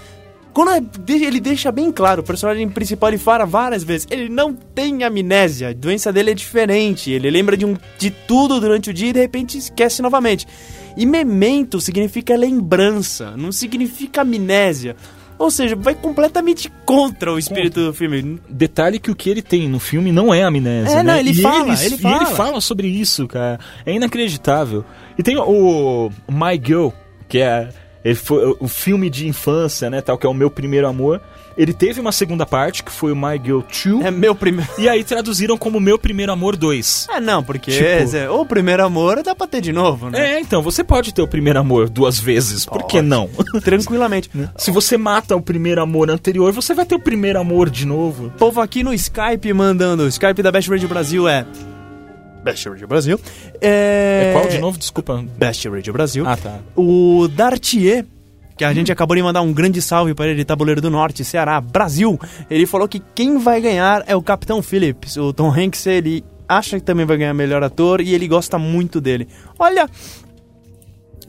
Quando 0.52 0.70
é- 0.70 0.82
ele 1.22 1.38
deixa 1.38 1.70
bem 1.70 1.92
claro, 1.92 2.22
o 2.22 2.24
personagem 2.24 2.66
principal 2.68 3.10
ele 3.10 3.18
fala 3.18 3.44
várias 3.44 3.84
vezes, 3.84 4.06
ele 4.10 4.30
não 4.30 4.54
tem 4.54 5.04
amnésia, 5.04 5.68
a 5.68 5.72
doença 5.74 6.10
dele 6.10 6.30
é 6.30 6.34
diferente, 6.34 7.10
ele 7.10 7.28
lembra 7.30 7.58
de, 7.58 7.66
um, 7.66 7.76
de 7.98 8.10
tudo 8.10 8.58
durante 8.58 8.88
o 8.88 8.94
dia 8.94 9.10
e 9.10 9.12
de 9.12 9.20
repente 9.20 9.58
esquece 9.58 10.00
novamente. 10.00 10.46
E 10.96 11.04
memento 11.04 11.80
significa 11.80 12.36
lembrança, 12.36 13.34
não 13.36 13.52
significa 13.52 14.22
amnésia. 14.22 14.96
Ou 15.38 15.50
seja, 15.50 15.76
vai 15.76 15.94
completamente 15.94 16.72
contra 16.86 17.30
o 17.30 17.38
espírito 17.38 17.84
do 17.84 17.92
filme. 17.92 18.40
Detalhe 18.48 18.98
que 18.98 19.10
o 19.10 19.14
que 19.14 19.28
ele 19.28 19.42
tem 19.42 19.68
no 19.68 19.78
filme 19.78 20.10
não 20.10 20.32
é 20.32 20.42
amnésia, 20.42 20.94
É, 21.00 21.02
né? 21.02 21.12
não, 21.12 21.18
ele 21.18 21.30
E 21.32 21.42
fala, 21.42 21.74
ele 21.84 21.94
E 21.96 21.98
fala. 21.98 22.16
ele 22.16 22.26
fala 22.34 22.60
sobre 22.62 22.88
isso, 22.88 23.28
cara. 23.28 23.60
É 23.84 23.92
inacreditável. 23.92 24.82
E 25.18 25.22
tem 25.22 25.36
o 25.36 26.10
My 26.30 26.58
Girl, 26.64 26.88
que 27.28 27.38
é 27.40 27.68
ele 28.02 28.14
foi 28.14 28.56
o 28.60 28.68
filme 28.68 29.10
de 29.10 29.26
infância, 29.28 29.90
né, 29.90 30.00
tal 30.00 30.16
que 30.16 30.24
é 30.24 30.30
o 30.30 30.32
meu 30.34 30.48
primeiro 30.50 30.86
amor. 30.88 31.20
Ele 31.56 31.72
teve 31.72 32.00
uma 32.00 32.12
segunda 32.12 32.44
parte 32.44 32.82
que 32.84 32.92
foi 32.92 33.12
o 33.12 33.16
My 33.16 33.40
Girl 33.42 33.60
2. 33.60 34.04
É 34.04 34.10
meu 34.10 34.34
primeiro. 34.34 34.70
E 34.78 34.88
aí 34.88 35.02
traduziram 35.02 35.56
como 35.56 35.80
Meu 35.80 35.98
Primeiro 35.98 36.30
Amor 36.30 36.54
2. 36.54 37.06
É, 37.10 37.18
não, 37.20 37.42
porque 37.42 37.70
Tipo- 37.70 38.16
é, 38.16 38.28
o 38.28 38.44
primeiro 38.44 38.84
amor 38.84 39.22
dá 39.22 39.34
pra 39.34 39.46
ter 39.46 39.62
de 39.62 39.72
novo, 39.72 40.10
né? 40.10 40.34
É, 40.34 40.40
então, 40.40 40.60
você 40.62 40.84
pode 40.84 41.14
ter 41.14 41.22
o 41.22 41.26
primeiro 41.28 41.58
amor 41.58 41.88
duas 41.88 42.18
vezes, 42.18 42.66
por 42.66 42.86
que 42.86 43.00
não? 43.00 43.28
Tranquilamente. 43.64 44.30
Se 44.56 44.70
você 44.70 44.98
mata 44.98 45.34
o 45.34 45.40
primeiro 45.40 45.80
amor 45.80 46.10
anterior, 46.10 46.52
você 46.52 46.74
vai 46.74 46.84
ter 46.84 46.94
o 46.94 47.00
primeiro 47.00 47.40
amor 47.40 47.70
de 47.70 47.86
novo. 47.86 48.30
Povo 48.36 48.60
aqui 48.60 48.82
no 48.84 48.92
Skype 48.92 49.50
mandando. 49.54 50.02
O 50.02 50.08
Skype 50.08 50.42
da 50.42 50.52
Best 50.52 50.68
Radio 50.70 50.88
Brasil 50.88 51.26
é. 51.26 51.46
Best 52.44 52.68
Radio 52.68 52.86
Brasil. 52.86 53.18
É, 53.60 54.28
É 54.28 54.32
qual 54.32 54.46
de 54.48 54.58
novo? 54.58 54.78
Desculpa. 54.78 55.24
Best 55.36 55.66
Radio 55.68 55.92
Brasil. 55.92 56.24
Ah, 56.28 56.36
tá. 56.36 56.58
O 56.76 57.26
Dartier, 57.28 58.04
que 58.56 58.64
a 58.64 58.72
gente 58.72 58.90
acabou 58.90 59.14
de 59.16 59.22
mandar 59.22 59.42
um 59.42 59.52
grande 59.52 59.82
salve 59.82 60.14
para 60.14 60.28
ele, 60.28 60.44
Tabuleiro 60.44 60.80
do 60.80 60.90
Norte, 60.90 61.24
Ceará, 61.24 61.60
Brasil. 61.60 62.18
Ele 62.50 62.66
falou 62.66 62.88
que 62.88 63.02
quem 63.14 63.38
vai 63.38 63.60
ganhar 63.60 64.02
é 64.06 64.16
o 64.16 64.22
Capitão 64.22 64.62
Phillips. 64.62 65.16
O 65.16 65.32
Tom 65.32 65.52
Hanks, 65.52 65.86
ele 65.86 66.24
acha 66.48 66.78
que 66.78 66.84
também 66.84 67.04
vai 67.04 67.16
ganhar 67.18 67.34
melhor 67.34 67.62
ator 67.62 68.00
e 68.00 68.14
ele 68.14 68.26
gosta 68.26 68.58
muito 68.58 69.00
dele. 69.00 69.28
Olha, 69.58 69.88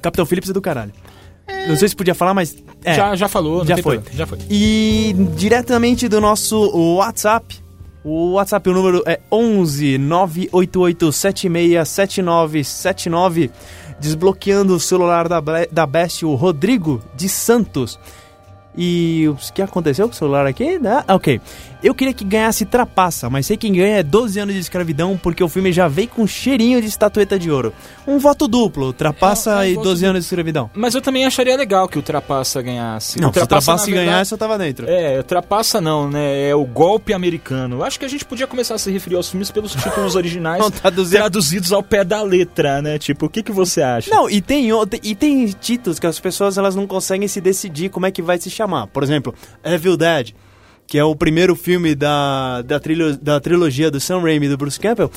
Capitão 0.02 0.26
Phillips 0.26 0.50
é 0.50 0.54
do 0.54 0.62
caralho. 0.62 0.94
Não 1.68 1.76
sei 1.76 1.88
se 1.88 1.96
podia 1.96 2.14
falar, 2.16 2.34
mas. 2.34 2.56
É. 2.84 2.94
Já, 2.94 3.16
já 3.16 3.28
falou, 3.28 3.66
Já 3.66 3.76
foi. 3.78 4.00
problema, 4.00 4.18
Já 4.18 4.26
foi. 4.26 4.38
E 4.50 5.16
diretamente 5.36 6.08
do 6.08 6.22
nosso 6.22 6.96
WhatsApp. 6.96 7.60
O 8.10 8.36
WhatsApp, 8.36 8.70
o 8.70 8.74
número 8.74 9.04
é 9.06 9.20
11 9.30 9.98
988 9.98 11.12
767979. 11.12 13.52
Desbloqueando 14.00 14.74
o 14.74 14.80
celular 14.80 15.28
da, 15.28 15.42
da 15.70 15.86
Best, 15.86 16.26
o 16.26 16.34
Rodrigo 16.34 17.04
de 17.18 17.28
Santos. 17.28 18.00
E 18.78 19.28
o 19.28 19.36
que 19.54 19.62
aconteceu 19.62 20.08
com 20.08 20.14
o 20.14 20.18
celular 20.18 20.46
aqui? 20.46 20.80
Ah, 20.86 21.16
ok. 21.16 21.42
Eu 21.84 21.94
queria 21.94 22.14
que 22.14 22.24
ganhasse 22.26 22.66
Trapaça, 22.66 23.30
mas 23.30 23.46
sei 23.46 23.56
quem 23.56 23.72
ganha 23.74 23.98
é 23.98 24.04
12 24.04 24.40
anos 24.40 24.54
de 24.56 24.60
escravidão, 24.62 25.16
porque 25.22 25.44
o 25.44 25.48
filme 25.50 25.72
já 25.72 25.88
veio 25.88 26.08
com 26.08 26.26
cheirinho 26.26 26.82
de 26.82 26.88
estatueta 26.88 27.38
de 27.38 27.52
ouro. 27.52 27.72
Um 28.08 28.18
voto 28.18 28.48
duplo, 28.48 28.92
Trapaça 28.94 29.52
É, 29.52 29.54
é 29.54 29.70
um 29.70 29.72
e 29.72 29.76
voto 29.76 29.84
12 29.90 30.06
anos 30.06 30.20
de 30.22 30.26
escravidão. 30.26 30.70
Mas 30.74 30.96
eu 30.96 31.02
também 31.02 31.26
acharia 31.26 31.56
legal 31.56 31.88
que 31.88 32.00
o 32.00 32.02
Trapaça 32.02 32.62
ganhasse. 32.62 33.20
Não, 33.22 33.30
o 33.30 33.34
se 33.34 33.40
o 33.40 33.48
Trapaça 33.48 33.86
verdade- 33.86 34.06
ganhasse, 34.08 34.32
eu 34.34 34.38
tava 34.38 34.58
dentro. 34.58 34.88
É, 34.90 35.20
o 35.20 35.24
Trapaça 35.24 35.80
não, 35.80 36.10
né? 36.10 36.50
É 36.50 36.56
o 36.56 36.66
golpe 36.66 37.14
americano. 37.14 37.84
Acho 37.84 38.00
que 38.00 38.06
a 38.06 38.10
gente 38.10 38.26
podia 38.26 38.48
começar 38.48 38.74
a 38.76 38.78
se 38.80 38.92
referir 38.92 39.16
aos 39.16 39.30
filmes 39.30 39.52
pelos 39.52 39.74
títulos 39.74 40.16
originais 40.18 40.60
Não, 40.60 40.72
traduzir- 40.72 41.18
traduzidos 41.18 41.72
ao 41.72 41.84
pé 41.84 42.04
da 42.04 42.22
letra, 42.24 42.82
né? 42.82 42.98
Tipo, 42.98 43.28
o 43.28 43.30
que, 43.30 43.44
que 43.44 43.52
você 43.52 43.82
acha? 43.84 44.10
Não, 44.10 44.28
e 44.30 44.42
tem, 44.42 44.70
e 45.04 45.16
tem 45.16 45.46
títulos 45.48 46.00
que 46.00 46.08
as 46.08 46.20
pessoas 46.20 46.58
elas 46.58 46.76
não 46.76 46.88
conseguem 46.88 47.28
se 47.28 47.40
decidir 47.40 47.90
como 47.90 48.06
é 48.08 48.12
que 48.12 48.22
vai 48.22 48.38
se 48.40 48.50
chamar. 48.50 48.67
Por 48.88 49.04
exemplo, 49.04 49.34
Evil 49.64 49.98
Dead, 49.98 50.34
que 50.88 50.98
é 50.98 51.04
o 51.04 51.16
primeiro 51.16 51.56
filme 51.56 51.94
da, 51.94 52.62
da, 52.62 52.80
trilho, 52.80 53.18
da 53.18 53.40
trilogia 53.40 53.92
do 53.92 54.00
Sam 54.00 54.22
Raimi 54.22 54.46
e 54.46 54.50
do 54.50 54.58
Bruce 54.58 54.80
Campbell, 54.80 55.12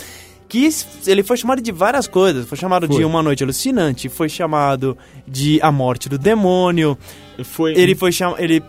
que 0.50 0.68
ele 1.06 1.22
foi 1.22 1.36
chamado 1.36 1.62
de 1.62 1.70
várias 1.70 2.08
coisas. 2.08 2.44
Foi 2.46 2.58
chamado 2.58 2.88
Foi. 2.88 2.96
de 2.96 3.04
Uma 3.04 3.22
Noite 3.22 3.44
Alucinante, 3.44 4.08
foi 4.08 4.28
chamado 4.28 4.98
de 5.26 5.60
A 5.62 5.70
Morte 5.70 6.08
do 6.08 6.18
Demônio, 6.18 6.98
Foi... 7.44 7.72
ele 7.74 7.94
foi 7.94 8.10
chamado... 8.10 8.40
Ele, 8.42 8.62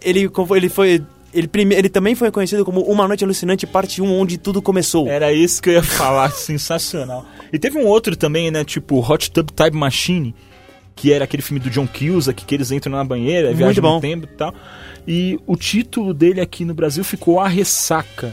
ele, 0.00 0.30
ele 0.56 0.68
foi... 0.68 1.02
Ele, 1.34 1.46
prime, 1.46 1.74
ele 1.74 1.90
também 1.90 2.14
foi 2.14 2.30
conhecido 2.30 2.64
como 2.64 2.80
Uma 2.82 3.06
Noite 3.06 3.22
Alucinante 3.22 3.66
Parte 3.66 4.00
1, 4.00 4.18
onde 4.18 4.38
tudo 4.38 4.62
começou. 4.62 5.06
Era 5.08 5.30
isso 5.32 5.60
que 5.60 5.68
eu 5.68 5.74
ia 5.74 5.82
falar, 5.82 6.30
sensacional. 6.32 7.26
E 7.52 7.58
teve 7.58 7.76
um 7.76 7.84
outro 7.84 8.16
também, 8.16 8.50
né? 8.50 8.64
Tipo, 8.64 9.00
Hot 9.00 9.30
Tub 9.30 9.50
Time 9.50 9.78
Machine, 9.78 10.34
que 10.98 11.12
era 11.12 11.24
aquele 11.24 11.42
filme 11.42 11.60
do 11.60 11.70
John 11.70 11.86
Cusack, 11.86 12.44
que 12.44 12.54
eles 12.54 12.72
entram 12.72 12.90
na 12.92 13.04
banheira, 13.04 13.54
viajam 13.54 13.94
no 13.94 14.00
tempo 14.00 14.26
e 14.26 14.36
tal. 14.36 14.52
E 15.06 15.38
o 15.46 15.54
título 15.54 16.12
dele 16.12 16.40
aqui 16.40 16.64
no 16.64 16.74
Brasil 16.74 17.04
ficou 17.04 17.38
A 17.38 17.46
Ressaca, 17.46 18.32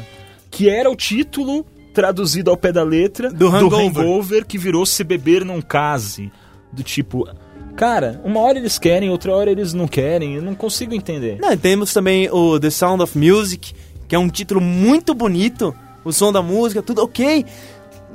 que 0.50 0.68
era 0.68 0.90
o 0.90 0.96
título 0.96 1.64
traduzido 1.94 2.50
ao 2.50 2.58
pé 2.58 2.72
da 2.72 2.82
letra 2.82 3.32
Do 3.32 3.48
Hangover. 3.50 4.04
Hangover, 4.04 4.46
que 4.48 4.58
virou 4.58 4.84
Se 4.84 5.04
Beber 5.04 5.46
Não 5.46 5.62
Case. 5.62 6.32
Do 6.74 6.82
tipo, 6.82 7.30
cara, 7.76 8.20
uma 8.26 8.40
hora 8.40 8.58
eles 8.58 8.80
querem, 8.80 9.12
outra 9.12 9.32
hora 9.32 9.52
eles 9.52 9.72
não 9.72 9.88
querem, 9.88 10.34
eu 10.34 10.42
não 10.42 10.56
consigo 10.56 10.96
entender. 10.96 11.38
Não, 11.40 11.56
temos 11.56 11.94
também 11.94 12.28
o 12.32 12.60
The 12.60 12.72
Sound 12.72 13.04
of 13.04 13.16
Music, 13.16 13.76
que 14.08 14.16
é 14.16 14.20
um 14.20 14.28
título 14.28 14.60
muito 14.60 15.14
bonito, 15.14 15.74
o 16.04 16.12
som 16.12 16.34
da 16.34 16.42
música, 16.42 16.82
tudo 16.82 17.04
ok. 17.04 17.46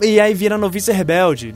E 0.02 0.18
aí 0.18 0.34
vira 0.34 0.58
Novice 0.58 0.90
Rebelde. 0.90 1.54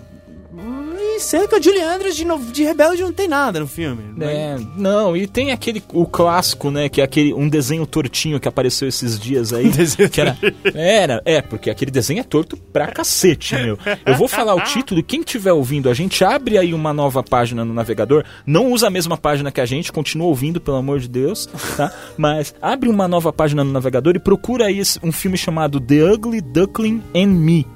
E 1.14 1.57
o 1.59 1.62
Julie 1.62 1.83
Andrews 1.83 2.16
de, 2.16 2.24
no- 2.24 2.38
de 2.38 2.64
Rebelde 2.64 3.03
não 3.03 3.12
tem 3.12 3.29
nada 3.29 3.61
no 3.61 3.66
filme. 3.66 4.03
É, 4.20 4.57
não, 4.77 5.16
e 5.16 5.27
tem 5.27 5.53
aquele, 5.53 5.83
o 5.92 6.07
clássico, 6.07 6.70
né, 6.70 6.88
que 6.88 7.00
é 7.00 7.05
aquele, 7.05 7.33
um 7.33 7.48
desenho 7.48 7.87
tortinho 7.87 8.40
que 8.40 8.48
apareceu 8.48 8.88
esses 8.88 9.18
dias 9.18 9.53
aí, 9.53 9.68
desenho 9.70 10.11
que 10.11 10.20
era, 10.20 10.37
era, 10.74 11.22
é, 11.24 11.40
porque 11.40 11.70
aquele 11.70 11.90
desenho 11.90 12.20
é 12.20 12.22
torto 12.24 12.57
pra 12.57 12.88
cacete, 12.88 13.55
meu. 13.57 13.79
Eu 14.05 14.16
vou 14.16 14.27
falar 14.29 14.55
o 14.55 14.61
título, 14.62 15.03
quem 15.03 15.20
estiver 15.20 15.53
ouvindo, 15.53 15.88
a 15.88 15.94
gente 15.94 16.24
abre 16.24 16.59
aí 16.59 16.74
uma 16.74 16.92
nova 16.92 17.22
página 17.22 17.64
no 17.64 17.72
navegador, 17.72 18.24
não 18.46 18.72
usa 18.72 18.88
a 18.88 18.90
mesma 18.90 19.16
página 19.16 19.53
que 19.53 19.61
a 19.61 19.66
gente, 19.66 19.92
continua 19.92 20.27
ouvindo, 20.27 20.61
pelo 20.61 20.77
amor 20.77 20.98
de 20.98 21.09
Deus, 21.09 21.46
tá? 21.77 21.92
Mas 22.16 22.55
abre 22.61 22.88
uma 22.88 23.07
nova 23.07 23.33
página 23.33 23.62
no 23.62 23.72
navegador 23.72 24.16
e 24.16 24.18
procura 24.18 24.66
aí 24.66 24.83
um 25.03 25.12
filme 25.12 25.37
chamado 25.37 25.81
The 25.81 26.12
Ugly 26.12 26.40
Duckling 26.40 27.03
and 27.14 27.27
Me, 27.29 27.66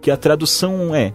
que 0.00 0.10
a 0.10 0.16
tradução 0.16 0.94
é 0.94 1.12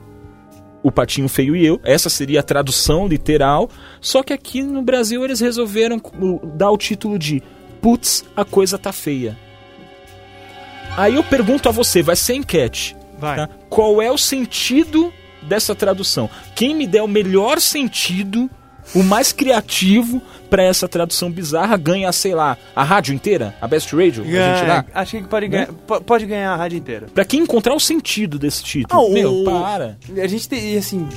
o 0.86 0.92
Patinho 0.92 1.28
Feio 1.28 1.56
e 1.56 1.66
Eu. 1.66 1.82
Essa 1.84 2.12
seria 2.12 2.42
a 2.42 2.44
tradução 2.44 3.08
literal. 3.08 3.72
Só 4.00 4.22
que 4.22 4.32
aqui 4.32 4.62
no 4.62 4.84
Brasil 4.84 5.26
eles 5.26 5.40
resolveram 5.40 6.00
dar 6.44 6.70
o 6.70 6.78
título 6.78 7.18
de 7.18 7.42
Putz, 7.82 8.24
a 8.36 8.46
coisa 8.46 8.78
tá 8.78 8.94
feia. 8.94 9.36
Aí 10.96 11.16
eu 11.16 11.24
pergunto 11.24 11.68
a 11.68 11.72
você, 11.72 12.04
vai 12.04 12.16
ser 12.16 12.36
enquete. 12.36 12.96
Vai. 13.18 13.36
tá? 13.36 13.50
Qual 13.68 14.00
é 14.00 14.12
o 14.12 14.18
sentido 14.18 15.12
dessa 15.42 15.74
tradução? 15.74 16.30
Quem 16.54 16.76
me 16.76 16.86
der 16.86 17.02
o 17.02 17.08
melhor 17.08 17.60
sentido, 17.60 18.48
o 18.94 19.02
mais 19.04 19.32
criativo 19.32 20.22
pra 20.50 20.64
essa 20.64 20.88
tradução 20.88 21.32
bizarra 21.32 21.76
ganha, 21.78 22.12
sei 22.12 22.36
lá, 22.36 22.58
a 22.76 22.84
rádio 22.84 23.14
inteira, 23.14 23.56
a 23.60 23.68
Best 23.68 23.92
Radio, 23.96 24.24
a 24.24 24.26
gente. 24.26 24.38
É, 24.38 24.86
acho 24.94 25.18
que 25.18 25.24
pode 25.28 25.48
ganhar, 25.48 25.68
po- 25.88 26.02
pode 26.02 26.26
ganhar 26.26 26.54
a 26.54 26.56
rádio 26.56 26.78
inteira. 26.78 27.08
Pra 27.14 27.26
quem 27.26 27.42
encontrar 27.42 27.74
o 27.74 27.80
sentido 27.80 28.38
desse 28.38 28.64
título. 28.64 29.02
Ah, 29.02 29.06
o- 29.06 29.12
Meu, 29.14 29.44
para. 29.46 29.98
A 30.22 30.28
gente 30.28 30.48
tem, 30.48 30.78
assim... 30.78 31.08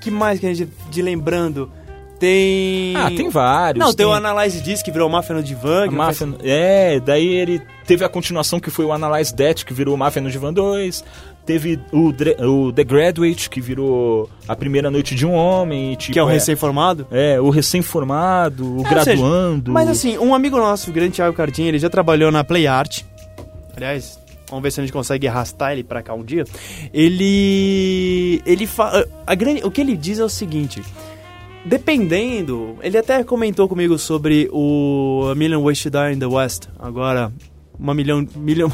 que 0.00 0.10
mais 0.10 0.38
que 0.38 0.46
a 0.46 0.52
gente... 0.54 0.70
De 0.90 1.00
lembrando... 1.02 1.70
Tem... 2.18 2.94
Ah, 2.96 3.10
tem 3.10 3.28
vários. 3.28 3.84
Não, 3.84 3.92
tem, 3.92 4.06
o 4.06 4.12
Analyze 4.12 4.60
Diz, 4.60 4.82
que 4.82 4.90
virou 4.90 5.08
Máfia 5.10 5.34
no 5.34 5.42
que 5.42 5.94
Máfia, 5.94 6.28
é, 6.44 7.00
daí 7.00 7.26
ele 7.26 7.60
teve 7.86 8.04
a 8.04 8.08
continuação 8.08 8.60
que 8.60 8.70
foi 8.70 8.84
o 8.84 8.92
Analyze 8.92 9.34
That, 9.34 9.64
que 9.64 9.74
virou 9.74 9.96
Máfia 9.96 10.22
no 10.22 10.30
Divan 10.30 10.52
2. 10.52 11.04
Teve 11.46 11.78
o, 11.92 12.08
o 12.08 12.72
The 12.72 12.84
Graduate, 12.84 13.50
que 13.50 13.60
virou 13.60 14.30
a 14.48 14.56
primeira 14.56 14.90
noite 14.90 15.14
de 15.14 15.26
um 15.26 15.34
homem. 15.34 15.92
e, 15.92 15.96
Tipo, 15.96 16.12
Que 16.14 16.18
é 16.18 16.22
o 16.22 16.26
recém-formado. 16.26 17.06
É, 17.10 17.38
o 17.40 17.50
recém-formado, 17.50 18.78
o 18.78 18.80
É, 18.86 18.88
graduando. 18.88 19.66
seja, 19.66 19.72
mas 19.72 19.88
assim, 19.88 20.16
um 20.16 20.34
amigo 20.34 20.56
nosso, 20.56 20.90
o 20.90 20.92
grande 20.92 21.12
Thiago 21.12 21.36
Cardinho, 21.36 21.68
ele 21.68 21.78
já 21.78 21.90
trabalhou 21.90 22.32
na 22.32 22.42
Play 22.42 22.66
Art. 22.66 23.02
Aliás, 23.76 24.18
vamos 24.48 24.62
ver 24.62 24.70
se 24.70 24.80
a 24.80 24.84
gente 24.84 24.92
consegue 24.92 25.28
arrastar 25.28 25.72
ele 25.72 25.84
pra 25.84 26.02
cá 26.02 26.14
um 26.14 26.24
dia. 26.24 26.44
Ele. 26.92 28.40
Ele 28.46 28.66
fa... 28.66 29.04
a 29.26 29.34
grande... 29.34 29.62
O 29.64 29.70
que 29.70 29.80
ele 29.80 29.96
diz 29.96 30.18
é 30.18 30.24
o 30.24 30.28
seguinte. 30.30 30.82
Dependendo, 31.66 32.76
ele 32.82 32.96
até 32.98 33.24
comentou 33.24 33.68
comigo 33.68 33.98
sobre 33.98 34.48
o 34.52 35.28
A 35.30 35.34
Million 35.34 35.62
Ways 35.62 35.82
to 35.82 35.90
Die 35.90 36.12
in 36.14 36.18
the 36.18 36.26
West. 36.26 36.68
Agora, 36.78 37.32
uma 37.78 37.94
milhão, 37.94 38.26
milhão, 38.36 38.70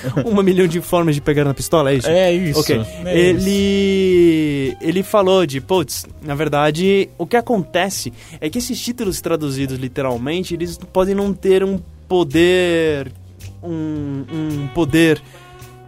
uma 0.24 0.42
milhão 0.42 0.66
de 0.66 0.80
formas 0.80 1.14
de 1.14 1.20
pegar 1.20 1.44
na 1.44 1.54
pistola, 1.54 1.90
é 1.90 1.94
isso? 1.94 2.08
É 2.08 2.32
isso. 2.32 2.60
Ok. 2.60 2.80
é 3.04 3.30
isso. 3.30 3.48
ele 3.48 4.76
ele 4.80 5.02
falou 5.02 5.46
de, 5.46 5.60
putz, 5.60 6.06
na 6.22 6.34
verdade, 6.34 7.08
o 7.18 7.26
que 7.26 7.36
acontece 7.36 8.12
é 8.40 8.48
que 8.48 8.58
esses 8.58 8.80
títulos 8.80 9.20
traduzidos 9.20 9.78
literalmente, 9.78 10.54
eles 10.54 10.78
podem 10.92 11.14
não 11.14 11.32
ter 11.32 11.64
um 11.64 11.78
poder 12.08 13.12
um, 13.62 14.24
um 14.32 14.68
poder 14.74 15.22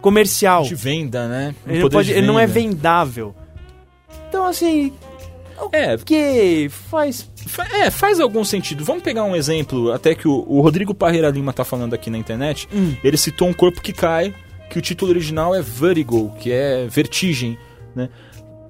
comercial. 0.01 0.63
De 0.63 0.75
venda, 0.75 1.27
né? 1.27 1.55
Um 1.67 1.71
Ele 1.71 1.89
pode, 1.89 2.07
de 2.09 2.17
ele 2.17 2.27
não 2.27 2.39
é 2.39 2.45
vendável. 2.45 3.35
Então, 4.29 4.45
assim, 4.45 4.93
É, 5.71 5.97
que 5.97 6.67
faz 6.69 7.29
Fa- 7.47 7.67
É, 7.71 7.89
faz 7.91 8.19
algum 8.19 8.43
sentido. 8.43 8.83
Vamos 8.83 9.03
pegar 9.03 9.23
um 9.23 9.35
exemplo, 9.35 9.91
até 9.91 10.13
que 10.15 10.27
o, 10.27 10.43
o 10.47 10.61
Rodrigo 10.61 10.93
Parreira 10.93 11.29
Lima 11.29 11.53
tá 11.53 11.63
falando 11.63 11.93
aqui 11.93 12.09
na 12.09 12.17
internet. 12.17 12.67
Hum. 12.73 12.95
Ele 13.03 13.17
citou 13.17 13.47
um 13.47 13.53
corpo 13.53 13.81
que 13.81 13.93
cai, 13.93 14.33
que 14.69 14.77
o 14.79 14.81
título 14.81 15.11
original 15.11 15.53
é 15.55 15.61
Vertigo, 15.61 16.33
que 16.39 16.51
é 16.51 16.87
vertigem, 16.87 17.57
né? 17.95 18.09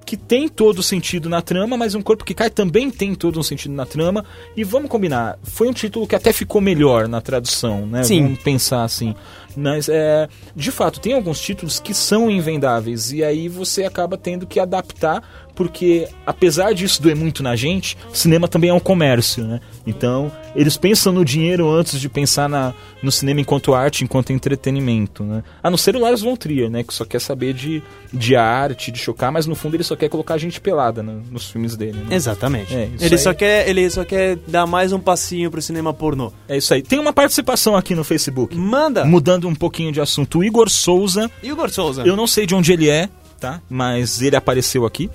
Que 0.04 0.16
tem 0.16 0.48
todo 0.48 0.78
o 0.78 0.82
sentido 0.84 1.28
na 1.28 1.42
trama, 1.42 1.76
mas 1.76 1.96
um 1.96 2.00
corpo 2.02 2.24
que 2.24 2.32
cai 2.32 2.48
também 2.48 2.90
tem 2.92 3.12
todo 3.12 3.40
um 3.40 3.42
sentido 3.42 3.74
na 3.74 3.84
trama. 3.84 4.24
E 4.56 4.62
vamos 4.62 4.88
combinar, 4.88 5.36
foi 5.42 5.68
um 5.68 5.72
título 5.72 6.06
que 6.06 6.14
até 6.14 6.32
ficou 6.32 6.60
melhor 6.60 7.08
na 7.08 7.20
tradução, 7.20 7.86
né? 7.88 8.04
Sim. 8.04 8.22
Vamos 8.22 8.38
pensar 8.40 8.84
assim. 8.84 9.16
Mas, 9.56 9.88
é, 9.88 10.28
de 10.54 10.70
fato, 10.70 11.00
tem 11.00 11.14
alguns 11.14 11.40
títulos 11.40 11.80
que 11.80 11.94
são 11.94 12.30
invendáveis. 12.30 13.12
E 13.12 13.24
aí 13.24 13.48
você 13.48 13.84
acaba 13.84 14.18
tendo 14.18 14.46
que 14.46 14.60
adaptar, 14.60 15.22
porque 15.54 16.06
apesar 16.26 16.74
disso 16.74 17.02
doer 17.02 17.16
muito 17.16 17.42
na 17.42 17.56
gente, 17.56 17.96
cinema 18.12 18.46
também 18.46 18.70
é 18.70 18.74
um 18.74 18.80
comércio, 18.80 19.44
né? 19.44 19.60
Então, 19.86 20.30
eles 20.54 20.76
pensam 20.76 21.12
no 21.12 21.24
dinheiro 21.24 21.70
antes 21.70 21.98
de 21.98 22.08
pensar 22.08 22.48
na, 22.48 22.74
no 23.02 23.10
cinema 23.10 23.40
enquanto 23.40 23.74
arte, 23.74 24.04
enquanto 24.04 24.32
entretenimento, 24.32 25.24
né? 25.24 25.42
A 25.62 25.70
não 25.70 25.78
ser 25.78 25.96
o 25.96 26.00
Lars 26.00 26.20
von 26.20 26.36
Trier, 26.36 26.68
né? 26.68 26.82
Que 26.82 26.92
só 26.92 27.04
quer 27.04 27.20
saber 27.20 27.54
de, 27.54 27.82
de 28.12 28.36
arte, 28.36 28.90
de 28.90 28.98
chocar, 28.98 29.32
mas 29.32 29.46
no 29.46 29.54
fundo 29.54 29.76
ele 29.76 29.84
só 29.84 29.96
quer 29.96 30.08
colocar 30.08 30.34
a 30.34 30.38
gente 30.38 30.60
pelada 30.60 31.02
né, 31.02 31.20
nos 31.30 31.50
filmes 31.50 31.76
dele, 31.76 31.98
né? 31.98 32.14
Exatamente. 32.14 32.74
É, 32.74 32.90
ele, 33.00 33.14
aí. 33.14 33.18
só 33.18 33.32
quer, 33.32 33.68
ele 33.68 33.88
só 33.88 34.04
quer 34.04 34.36
dar 34.46 34.66
mais 34.66 34.92
um 34.92 34.98
passinho 34.98 35.50
pro 35.50 35.62
cinema 35.62 35.94
pornô. 35.94 36.32
É 36.48 36.56
isso 36.56 36.74
aí. 36.74 36.82
Tem 36.82 36.98
uma 36.98 37.12
participação 37.12 37.76
aqui 37.76 37.94
no 37.94 38.04
Facebook. 38.04 38.56
Manda! 38.56 39.04
Mudando 39.04 39.45
um 39.48 39.54
pouquinho 39.54 39.92
de 39.92 40.00
assunto, 40.00 40.38
o 40.38 40.44
Igor 40.44 40.68
Souza 40.68 41.30
Igor 41.42 41.70
Souza. 41.70 42.02
Eu 42.02 42.16
não 42.16 42.26
sei 42.26 42.46
de 42.46 42.54
onde 42.54 42.72
ele 42.72 42.88
é, 42.88 43.08
tá? 43.40 43.60
Mas 43.68 44.20
ele 44.20 44.36
apareceu 44.36 44.84
aqui. 44.84 45.10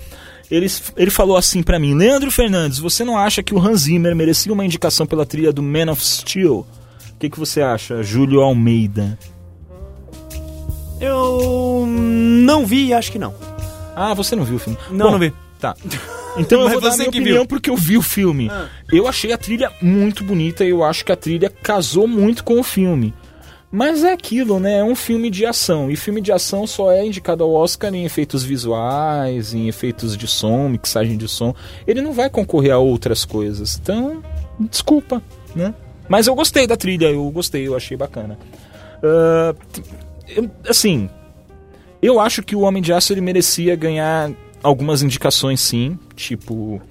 Ele, 0.49 0.67
ele 0.97 1.11
falou 1.11 1.37
assim 1.37 1.63
pra 1.63 1.79
mim: 1.79 1.95
Leandro 1.95 2.29
Fernandes, 2.29 2.77
você 2.79 3.03
não 3.05 3.17
acha 3.17 3.41
que 3.41 3.53
o 3.53 3.59
Hans 3.59 3.81
Zimmer 3.81 4.15
merecia 4.15 4.51
uma 4.51 4.65
indicação 4.65 5.05
pela 5.05 5.25
trilha 5.25 5.53
do 5.53 5.63
Man 5.63 5.91
of 5.91 6.05
Steel? 6.05 6.65
O 7.13 7.17
que, 7.19 7.29
que 7.29 7.39
você 7.39 7.61
acha, 7.61 8.03
Júlio 8.03 8.41
Almeida? 8.41 9.17
Eu 10.99 11.85
não 11.87 12.65
vi 12.65 12.87
e 12.87 12.93
acho 12.93 13.11
que 13.11 13.19
não. 13.19 13.33
Ah, 13.95 14.13
você 14.13 14.35
não 14.35 14.43
viu 14.43 14.57
o 14.57 14.59
filme? 14.59 14.77
Não, 14.91 15.05
Bom, 15.07 15.11
não 15.13 15.19
vi. 15.19 15.33
Tá. 15.59 15.75
Então 16.37 16.61
eu 16.61 16.69
vou 16.69 16.79
dar 16.79 16.95
minha 16.95 17.09
opinião 17.09 17.37
viu. 17.39 17.45
porque 17.45 17.69
eu 17.69 17.75
vi 17.75 17.97
o 17.97 18.01
filme. 18.01 18.49
Ah. 18.49 18.67
Eu 18.89 19.05
achei 19.05 19.33
a 19.33 19.37
trilha 19.37 19.69
muito 19.81 20.23
bonita 20.23 20.63
e 20.63 20.69
eu 20.69 20.81
acho 20.81 21.03
que 21.03 21.11
a 21.11 21.15
trilha 21.17 21.49
casou 21.49 22.07
muito 22.07 22.41
com 22.43 22.57
o 22.57 22.63
filme. 22.63 23.13
Mas 23.71 24.03
é 24.03 24.11
aquilo, 24.11 24.59
né? 24.59 24.79
É 24.79 24.83
um 24.83 24.95
filme 24.95 25.29
de 25.29 25.45
ação. 25.45 25.89
E 25.89 25.95
filme 25.95 26.19
de 26.19 26.31
ação 26.31 26.67
só 26.67 26.91
é 26.91 27.05
indicado 27.05 27.43
ao 27.43 27.53
Oscar 27.53 27.93
em 27.93 28.03
efeitos 28.03 28.43
visuais, 28.43 29.53
em 29.53 29.67
efeitos 29.69 30.17
de 30.17 30.27
som, 30.27 30.67
mixagem 30.67 31.17
de 31.17 31.27
som. 31.27 31.55
Ele 31.87 32.01
não 32.01 32.11
vai 32.11 32.29
concorrer 32.29 32.73
a 32.73 32.77
outras 32.77 33.23
coisas. 33.23 33.79
Então, 33.81 34.21
desculpa, 34.59 35.21
né? 35.55 35.73
Mas 36.09 36.27
eu 36.27 36.35
gostei 36.35 36.67
da 36.67 36.75
trilha, 36.75 37.05
eu 37.05 37.29
gostei, 37.31 37.65
eu 37.65 37.75
achei 37.75 37.95
bacana. 37.95 38.37
T- 39.71 39.81
eu- 40.35 40.51
assim, 40.67 41.09
eu 42.01 42.19
acho 42.19 42.43
que 42.43 42.55
o 42.55 42.61
Homem 42.61 42.83
de 42.83 42.91
Aço 42.91 43.13
ele 43.13 43.21
merecia 43.21 43.75
ganhar 43.77 44.31
algumas 44.61 45.01
indicações, 45.01 45.61
sim. 45.61 45.97
Tipo, 46.15 46.81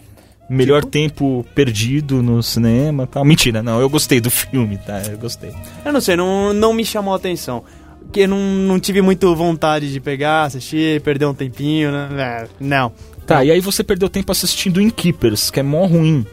melhor 0.51 0.85
tempo 0.85 1.47
perdido 1.55 2.23
no 2.23 2.43
cinema 2.43 3.07
tal. 3.07 3.25
Mentira, 3.25 3.63
não, 3.63 3.81
eu 3.81 3.89
gostei 3.89 4.21
do 4.21 4.29
filme, 4.31 4.77
tá? 4.79 5.01
Eu 5.09 5.17
gostei. 5.17 5.55
Eu 5.85 5.93
não 5.93 6.01
sei, 6.01 6.17
não, 6.17 6.53
não 6.53 6.75
me 6.75 6.85
chamou 6.85 7.15
a 7.15 7.17
atenção. 7.17 7.63
Porque 8.03 8.27
não, 8.27 8.39
não 8.39 8.81
tive 8.81 9.01
muito 9.01 9.35
vontade 9.37 9.93
de 9.93 10.01
pegar, 10.01 10.45
assistir, 10.45 11.01
perder 11.03 11.27
um 11.27 11.35
tempinho, 11.35 11.93
né? 11.93 12.09
É, 12.19 12.49
Não. 12.59 12.93
Tá, 13.25 13.45
e 13.45 13.51
aí 13.53 13.61
você 13.61 13.85
perdeu 13.85 14.09
tempo 14.09 14.33
assistindo 14.33 14.81
Innkeepers, 14.81 15.53
que 15.53 15.61
é 15.61 15.63
mó 15.63 15.87
ruim. 15.87 16.27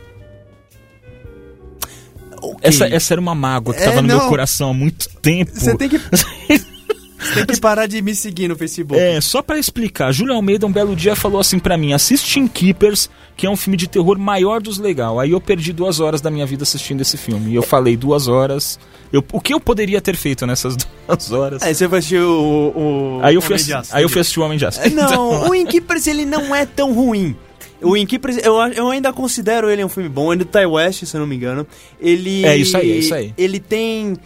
Essa, 2.62 2.88
essa 2.88 3.14
era 3.14 3.22
uma 3.22 3.36
mágoa 3.36 3.74
que 3.74 3.82
É, 3.82 3.86
tava 3.86 4.02
no 4.02 4.08
meu 4.08 4.18
não. 4.18 4.30
coração 4.30 4.72
há 4.72 4.74
muito 4.74 5.08
tempo. 5.22 5.52
Você 5.54 5.76
tem 5.78 5.90
que. 5.90 6.00
Você 7.20 7.46
tem 7.46 7.56
que 7.56 7.62
parar 7.62 7.88
de 7.88 8.02
me 8.02 8.14
seguir 8.14 8.48
no 8.48 8.56
Facebook. 8.56 9.00
É, 9.00 9.20
só 9.20 9.42
pra 9.42 9.58
explicar, 9.58 10.12
Júlio 10.12 10.34
Almeida 10.34 10.66
um 10.66 10.72
belo 10.72 10.96
dia 10.96 11.16
falou 11.16 11.40
assim 11.40 11.60
pra 11.60 11.78
mim: 11.78 11.94
assiste 11.94 12.40
Innkeepers, 12.40 13.10
que 13.36 13.46
é 13.46 13.50
um 13.50 13.56
filme 13.56 13.76
de 13.76 13.88
terror 13.88 14.18
maior 14.18 14.62
dos 14.62 14.78
legal. 14.78 15.20
Aí 15.20 15.32
eu 15.32 15.42
perdi 15.42 15.74
duas 15.74 16.00
horas 16.00 16.22
da 16.22 16.30
minha 16.30 16.46
vida 16.46 16.64
assistindo 16.64 17.02
esse 17.02 17.18
filme. 17.18 17.52
E 17.52 17.56
eu 17.56 17.64
falei 17.64 17.98
duas 17.98 18.28
horas. 18.28 18.80
Eu, 19.12 19.24
o 19.32 19.40
que 19.40 19.54
eu 19.54 19.60
poderia 19.60 20.02
ter 20.02 20.16
feito 20.16 20.46
nessas 20.46 20.76
duas 21.08 21.32
horas? 21.32 21.64
Aí 21.64 21.74
você 21.74 21.88
vai 21.88 22.00
assistir 22.00 22.22
o. 22.22 22.74
o 22.76 23.20
aí, 23.24 23.36
eu 23.36 23.42
fui, 23.42 23.56
Homem 23.56 23.84
aí 23.92 24.04
eu 24.04 24.10
fui 24.10 24.22
assistir 24.22 24.40
o 24.40 24.44
Homem 24.44 24.58
de 24.58 24.66
Aço. 24.66 24.82
É, 24.82 24.90
Não, 24.90 25.08
Então, 25.08 25.50
o 25.50 25.56
Innkeepers 25.56 26.08
ele 26.08 26.26
não 26.26 26.56
é 26.56 26.66
tão 26.66 26.94
ruim. 26.94 27.36
O 27.82 27.96
Innkeepers, 27.96 28.38
eu, 28.38 28.56
eu 28.74 28.90
ainda 28.90 29.14
considero 29.14 29.70
ele 29.70 29.84
um 29.84 29.90
filme 29.90 30.10
bom. 30.10 30.34
Ele 30.34 30.42
é 30.42 30.46
do 30.46 30.50
Ty 30.50 30.66
West, 30.66 31.06
se 31.06 31.16
eu 31.16 31.20
não 31.20 31.28
me 31.28 31.36
engano. 31.36 31.66
Ele. 32.00 32.46
É 32.46 32.58
isso 32.58 32.76
aí, 32.76 32.92
é 32.92 32.96
isso 32.96 33.14
aí. 33.14 33.34
Ele 33.38 33.60
tem. 33.60 34.18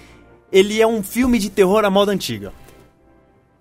Ele 0.52 0.82
é 0.82 0.88
um 0.88 1.02
filme 1.02 1.40
de 1.40 1.50
terror 1.50 1.84
à 1.86 1.90
moda 1.90 2.12
antiga. 2.12 2.54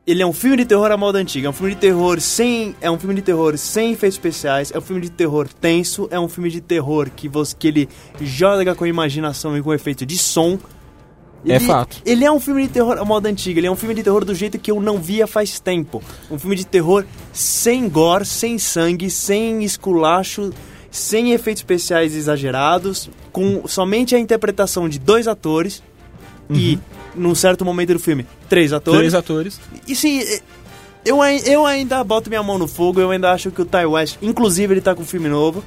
Ele 0.06 0.22
é 0.22 0.26
um 0.26 0.32
filme 0.32 0.56
de 0.56 0.64
terror 0.64 0.90
à 0.90 0.96
moda 0.96 1.18
antiga. 1.18 1.46
É 1.46 1.50
um 1.50 1.52
filme 1.52 1.74
de 1.74 1.80
terror 1.80 2.20
sem. 2.20 2.74
É 2.80 2.90
um 2.90 2.98
filme 2.98 3.14
de 3.14 3.22
terror 3.22 3.56
sem 3.58 3.92
efeitos 3.92 4.16
especiais. 4.16 4.72
É 4.74 4.78
um 4.78 4.80
filme 4.80 5.02
de 5.02 5.10
terror 5.10 5.46
tenso. 5.48 6.08
É 6.10 6.18
um 6.18 6.28
filme 6.28 6.50
de 6.50 6.60
terror 6.60 7.10
que, 7.14 7.28
você, 7.28 7.54
que 7.56 7.68
ele 7.68 7.88
joga 8.20 8.74
com 8.74 8.84
a 8.84 8.88
imaginação 8.88 9.56
e 9.56 9.62
com 9.62 9.72
efeito 9.72 10.06
de 10.06 10.16
som. 10.16 10.58
É 11.44 11.58
fato. 11.58 12.02
Ele 12.04 12.24
é 12.24 12.30
um 12.30 12.40
filme 12.40 12.66
de 12.66 12.68
terror 12.68 12.98
à 12.98 13.04
moda 13.04 13.28
antiga. 13.28 13.60
Ele 13.60 13.66
é 13.66 13.70
um 13.70 13.76
filme 13.76 13.94
de 13.94 14.02
terror 14.02 14.24
do 14.24 14.34
jeito 14.34 14.58
que 14.58 14.70
eu 14.70 14.80
não 14.80 14.98
via 14.98 15.26
faz 15.26 15.60
tempo. 15.60 16.02
Um 16.30 16.38
filme 16.38 16.56
de 16.56 16.66
terror 16.66 17.04
sem 17.32 17.88
gore, 17.88 18.24
sem 18.24 18.58
sangue, 18.58 19.10
sem 19.10 19.62
esculacho, 19.64 20.50
sem 20.90 21.32
efeitos 21.32 21.60
especiais 21.60 22.14
exagerados, 22.14 23.08
com 23.32 23.66
somente 23.66 24.14
a 24.14 24.18
interpretação 24.18 24.88
de 24.88 24.98
dois 24.98 25.28
atores 25.28 25.82
e, 26.50 26.78
num 27.14 27.35
certo 27.35 27.64
momento 27.64 27.92
do 27.94 27.99
filme, 27.99 28.27
três 28.49 28.73
atores. 28.73 28.99
Três 29.01 29.14
atores. 29.14 29.61
E 29.87 29.94
sim, 29.96 30.23
eu, 31.05 31.20
ai- 31.23 31.42
eu 31.46 31.64
ainda 31.66 32.03
boto 32.05 32.29
minha 32.29 32.42
mão 32.42 32.59
no 32.59 32.68
fogo, 32.68 33.01
eu 33.01 33.11
ainda 33.11 33.31
acho 33.33 33.51
que 33.51 33.62
o 33.62 33.64
Ty 33.64 33.87
West, 33.87 34.16
inclusive 34.23 34.75
ele 34.75 34.81
tá 34.81 34.94
com 34.94 35.03
um 35.03 35.07
filme 35.07 35.29
novo. 35.29 35.62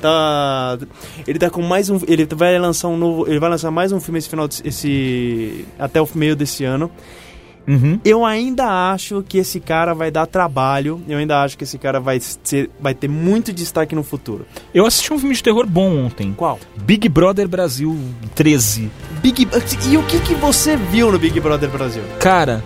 Tá, 0.00 0.78
ele 1.26 1.38
tá 1.38 1.50
com 1.50 1.60
mais 1.60 1.90
um, 1.90 2.00
ele 2.08 2.26
vai 2.34 2.58
lançar 2.58 2.88
um 2.88 2.96
novo, 2.96 3.28
ele 3.28 3.38
vai 3.38 3.50
lançar 3.50 3.70
mais 3.70 3.92
um 3.92 4.00
filme 4.00 4.18
esse 4.18 4.30
final 4.30 4.48
de- 4.48 4.62
esse 4.64 5.66
até 5.78 6.00
o 6.00 6.08
meio 6.14 6.34
desse 6.34 6.64
ano. 6.64 6.90
Uhum. 7.66 8.00
Eu 8.04 8.24
ainda 8.24 8.92
acho 8.92 9.22
que 9.26 9.38
esse 9.38 9.60
cara 9.60 9.94
vai 9.94 10.10
dar 10.10 10.26
trabalho, 10.26 11.00
eu 11.08 11.18
ainda 11.18 11.42
acho 11.42 11.56
que 11.56 11.64
esse 11.64 11.78
cara 11.78 12.00
vai 12.00 12.18
ser, 12.20 12.70
vai 12.80 12.94
ter 12.94 13.08
muito 13.08 13.52
destaque 13.52 13.94
no 13.94 14.02
futuro. 14.02 14.46
Eu 14.74 14.86
assisti 14.86 15.12
um 15.12 15.18
filme 15.18 15.34
de 15.34 15.42
terror 15.42 15.66
bom 15.66 16.04
ontem. 16.04 16.34
Qual? 16.36 16.58
Big 16.82 17.08
Brother 17.08 17.48
Brasil 17.48 17.96
13. 18.34 18.90
Big 19.22 19.48
E 19.88 19.96
o 19.96 20.02
que 20.04 20.20
que 20.20 20.34
você 20.34 20.76
viu 20.76 21.12
no 21.12 21.18
Big 21.18 21.38
Brother 21.40 21.70
Brasil? 21.70 22.02
Cara, 22.18 22.62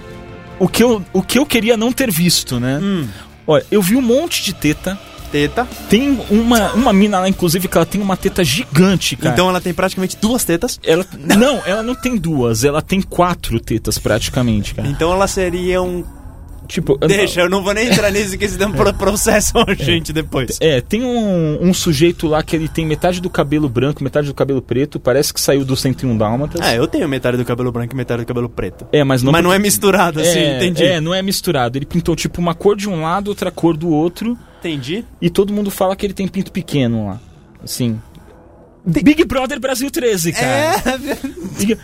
o 0.58 0.68
que 0.68 0.82
eu, 0.82 1.04
o 1.12 1.22
que 1.22 1.38
eu 1.38 1.46
queria 1.46 1.76
não 1.76 1.92
ter 1.92 2.10
visto, 2.10 2.58
né? 2.60 2.78
Hum, 2.82 3.08
Olha, 3.46 3.64
eu 3.70 3.82
vi 3.82 3.96
um 3.96 4.02
monte 4.02 4.42
de 4.42 4.54
teta. 4.54 4.98
Teta. 5.34 5.66
Tem 5.90 6.16
uma, 6.30 6.72
uma 6.74 6.92
mina 6.92 7.18
lá, 7.18 7.28
inclusive, 7.28 7.66
que 7.66 7.76
ela 7.76 7.84
tem 7.84 8.00
uma 8.00 8.16
teta 8.16 8.44
gigante, 8.44 9.16
cara. 9.16 9.34
Então 9.34 9.48
ela 9.48 9.60
tem 9.60 9.74
praticamente 9.74 10.16
duas 10.20 10.44
tetas. 10.44 10.78
Ela, 10.84 11.04
não, 11.36 11.60
ela 11.66 11.82
não 11.82 11.96
tem 11.96 12.16
duas, 12.16 12.62
ela 12.62 12.80
tem 12.80 13.02
quatro 13.02 13.58
tetas 13.58 13.98
praticamente, 13.98 14.76
cara. 14.76 14.86
Então 14.86 15.12
ela 15.12 15.26
seria 15.26 15.82
um 15.82 16.04
Tipo, 16.66 16.96
Deixa, 16.96 17.42
eu 17.42 17.50
não 17.50 17.62
vou 17.62 17.74
nem 17.74 17.88
entrar 17.88 18.10
nisso 18.10 18.38
que 18.38 18.44
eles 18.44 18.56
dão 18.56 18.72
pro- 18.72 18.92
processam 18.96 19.62
a 19.68 19.74
gente 19.74 20.14
depois. 20.14 20.56
É, 20.62 20.80
tem 20.80 21.02
um, 21.04 21.58
um 21.60 21.74
sujeito 21.74 22.26
lá 22.26 22.42
que 22.42 22.56
ele 22.56 22.68
tem 22.68 22.86
metade 22.86 23.20
do 23.20 23.28
cabelo 23.28 23.68
branco, 23.68 24.02
metade 24.02 24.28
do 24.28 24.32
cabelo 24.34 24.62
preto, 24.62 24.98
parece 24.98 25.34
que 25.34 25.38
saiu 25.42 25.62
do 25.62 25.76
101 25.76 26.16
Dálmatas. 26.16 26.62
Ah, 26.62 26.74
eu 26.74 26.86
tenho 26.86 27.06
metade 27.06 27.36
do 27.36 27.44
cabelo 27.44 27.70
branco 27.70 27.92
e 27.92 27.96
metade 27.96 28.22
do 28.22 28.26
cabelo 28.26 28.48
preto. 28.48 28.86
É, 28.92 29.04
mas 29.04 29.22
não, 29.22 29.30
Mas 29.30 29.44
não 29.44 29.52
é 29.52 29.58
misturado 29.58 30.20
assim, 30.20 30.38
é, 30.38 30.56
entendi. 30.56 30.84
É, 30.84 31.00
não 31.02 31.12
é 31.12 31.20
misturado. 31.20 31.76
Ele 31.76 31.84
pintou 31.84 32.16
tipo 32.16 32.40
uma 32.40 32.54
cor 32.54 32.76
de 32.76 32.88
um 32.88 33.02
lado, 33.02 33.28
outra 33.28 33.50
cor 33.50 33.76
do 33.76 33.90
outro, 33.90 34.34
Entendi. 34.68 35.04
e 35.20 35.28
todo 35.30 35.52
mundo 35.52 35.70
fala 35.70 35.94
que 35.94 36.06
ele 36.06 36.14
tem 36.14 36.26
pinto 36.28 36.50
pequeno 36.52 37.06
lá. 37.08 37.20
Assim. 37.62 38.00
Big 38.86 39.24
Brother 39.24 39.58
Brasil 39.60 39.90
13, 39.90 40.32
cara. 40.32 40.46
É, 40.46 40.82
E, 41.66 41.78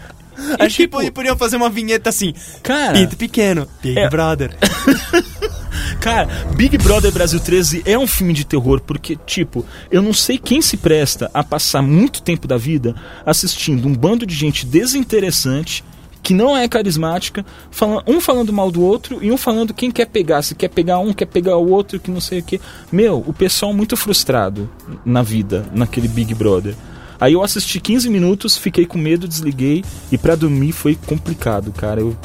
acho 0.64 0.76
que 0.76 0.82
tipo, 0.84 1.00
po- 1.02 1.12
podiam 1.12 1.36
fazer 1.36 1.56
uma 1.56 1.68
vinheta 1.70 2.08
assim. 2.10 2.32
cara, 2.62 2.92
Pinto 2.94 3.16
pequeno, 3.16 3.66
Big 3.82 3.98
É. 3.98 4.08
Brother. 4.08 4.56
Cara, 6.00 6.26
Big 6.56 6.78
Brother 6.78 7.12
Brasil 7.12 7.38
13 7.38 7.82
é 7.84 7.98
um 7.98 8.06
filme 8.06 8.32
de 8.32 8.44
terror 8.44 8.80
porque, 8.80 9.16
tipo, 9.26 9.66
eu 9.90 10.00
não 10.00 10.14
sei 10.14 10.38
quem 10.38 10.62
se 10.62 10.76
presta 10.78 11.30
a 11.34 11.44
passar 11.44 11.82
muito 11.82 12.22
tempo 12.22 12.48
da 12.48 12.56
vida 12.56 12.94
assistindo 13.26 13.86
um 13.86 13.94
bando 13.94 14.24
de 14.24 14.34
gente 14.34 14.64
desinteressante 14.64 15.84
que 16.30 16.34
não 16.34 16.56
é 16.56 16.68
carismática, 16.68 17.44
falando, 17.72 18.04
um 18.06 18.20
falando 18.20 18.52
mal 18.52 18.70
do 18.70 18.80
outro 18.84 19.18
e 19.20 19.32
um 19.32 19.36
falando 19.36 19.74
quem 19.74 19.90
quer 19.90 20.06
pegar, 20.06 20.42
se 20.42 20.54
quer 20.54 20.68
pegar 20.68 21.00
um, 21.00 21.12
quer 21.12 21.26
pegar 21.26 21.56
o 21.56 21.68
outro, 21.68 21.98
que 21.98 22.08
não 22.08 22.20
sei 22.20 22.38
o 22.38 22.42
que. 22.44 22.60
Meu, 22.92 23.18
o 23.26 23.32
pessoal 23.32 23.72
muito 23.72 23.96
frustrado 23.96 24.70
na 25.04 25.24
vida, 25.24 25.66
naquele 25.74 26.06
Big 26.06 26.32
Brother. 26.32 26.76
Aí 27.20 27.34
eu 27.34 27.42
assisti 27.42 27.78
15 27.78 28.08
minutos, 28.08 28.56
fiquei 28.56 28.86
com 28.86 28.96
medo, 28.96 29.28
desliguei 29.28 29.84
e 30.10 30.16
pra 30.16 30.34
dormir 30.34 30.72
foi 30.72 30.98
complicado, 31.06 31.70
cara. 31.72 32.00
Eu, 32.00 32.16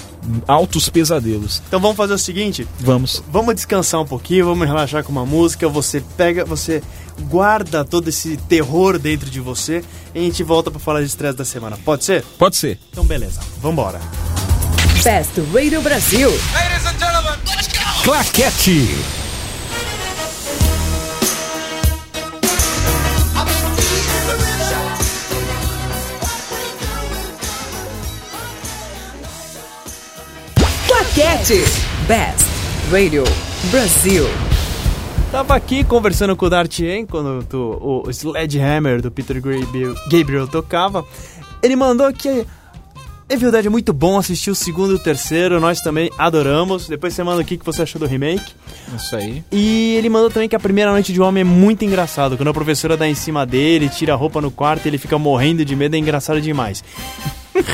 altos 0.48 0.88
pesadelos. 0.90 1.62
Então 1.68 1.80
vamos 1.80 1.98
fazer 1.98 2.14
o 2.14 2.18
seguinte, 2.18 2.66
Vamos. 2.80 3.22
vamos 3.30 3.54
descansar 3.56 4.02
um 4.02 4.06
pouquinho, 4.06 4.46
vamos 4.46 4.66
relaxar 4.66 5.04
com 5.04 5.12
uma 5.12 5.26
música, 5.26 5.68
você 5.68 6.02
pega, 6.16 6.46
você 6.46 6.82
guarda 7.30 7.84
todo 7.84 8.08
esse 8.08 8.38
terror 8.38 8.98
dentro 8.98 9.30
de 9.30 9.40
você 9.40 9.84
e 10.14 10.20
a 10.20 10.22
gente 10.22 10.44
volta 10.44 10.72
pra 10.72 10.80
falar 10.80 11.02
de 11.02 11.08
estresse 11.08 11.38
da 11.38 11.46
semana. 11.46 11.78
Pode 11.84 12.04
ser? 12.06 12.24
Pode 12.38 12.56
ser. 12.56 12.80
Então 12.92 13.06
beleza, 13.06 13.42
vambora. 13.62 14.00
Best 15.04 15.34
Radio 15.54 15.82
Brasil. 15.82 16.32
Claquete. 18.04 19.25
Claquete. 31.16 31.64
Best 32.10 32.46
Radio 32.92 33.24
Brasil. 33.72 34.26
Tava 35.32 35.56
aqui 35.56 35.82
conversando 35.84 36.36
com 36.36 36.46
o 36.46 36.50
Dartien 36.50 37.06
quando 37.06 37.42
tu- 37.46 38.04
o 38.06 38.10
Sledgehammer 38.12 39.02
do 39.02 39.10
Peter 39.10 39.42
Gabriel, 39.42 39.96
Gabriel 40.12 40.46
tocava. 40.48 41.06
Ele 41.64 41.78
mandou 41.78 42.12
que 42.12 42.46
é 43.30 43.38
verdade, 43.38 43.68
é 43.68 43.70
muito 43.70 43.94
bom 43.94 44.18
assistir 44.18 44.52
o 44.52 44.56
segundo 44.56 44.92
e 44.92 44.96
o 44.96 45.00
terceiro, 45.00 45.58
nós 45.60 45.80
também 45.80 46.12
adoramos. 46.18 46.88
Depois 46.90 47.14
você 47.14 47.24
manda 47.24 47.42
aqui 47.42 47.56
o 47.56 47.60
que 47.60 47.66
você 47.66 47.84
achou 47.84 47.98
do 48.00 48.06
remake. 48.08 48.52
Isso 48.94 49.16
aí. 49.16 49.42
E 49.54 49.96
ele 49.98 50.10
mandou 50.10 50.30
também 50.30 50.50
que 50.50 50.56
a 50.56 50.60
primeira 50.60 50.92
noite 50.92 51.14
de 51.14 51.22
homem 51.22 51.42
é 51.42 51.46
muito 51.46 51.86
engraçado. 51.86 52.36
Quando 52.36 52.50
a 52.50 52.54
professora 52.54 52.98
dá 52.98 53.08
em 53.08 53.16
cima 53.16 53.46
dele, 53.46 53.88
tira 53.88 54.12
a 54.14 54.18
roupa 54.18 54.42
no 54.42 54.52
quarto 54.52 54.86
e 54.86 54.90
ele 54.90 54.98
fica 54.98 55.18
morrendo 55.18 55.64
de 55.64 55.76
medo, 55.78 55.96
é 55.96 55.98
engraçado 56.00 56.42
demais. 56.42 56.84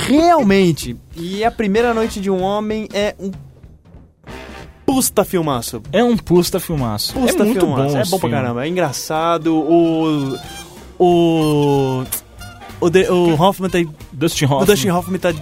Realmente. 0.07 0.95
E 1.15 1.43
a 1.43 1.51
primeira 1.51 1.93
noite 1.93 2.19
de 2.19 2.29
um 2.29 2.41
homem 2.41 2.87
é 2.93 3.15
um 3.19 3.31
pusta 4.85 5.23
filmaço. 5.23 5.81
É 5.91 6.03
um 6.03 6.17
pusta 6.17 6.59
filmaço. 6.59 7.13
Pusta 7.13 7.43
é 7.43 7.45
muito 7.45 7.59
filmaço. 7.61 7.93
bom. 7.93 7.99
É 7.99 8.05
bom 8.05 8.19
pra 8.19 8.29
caramba. 8.29 8.65
É 8.65 8.69
engraçado. 8.69 9.55
O. 9.55 10.37
O. 10.99 12.03
O, 12.79 12.89
de, 12.89 13.07
o 13.09 13.33
Hoffman 13.41 13.69
tá. 13.69 13.77
Dustin 14.11 14.45
O 14.45 14.47
Hoffman. 14.51 14.65
Dustin 14.65 14.89
Hoffman 14.89 15.19
tá 15.19 15.33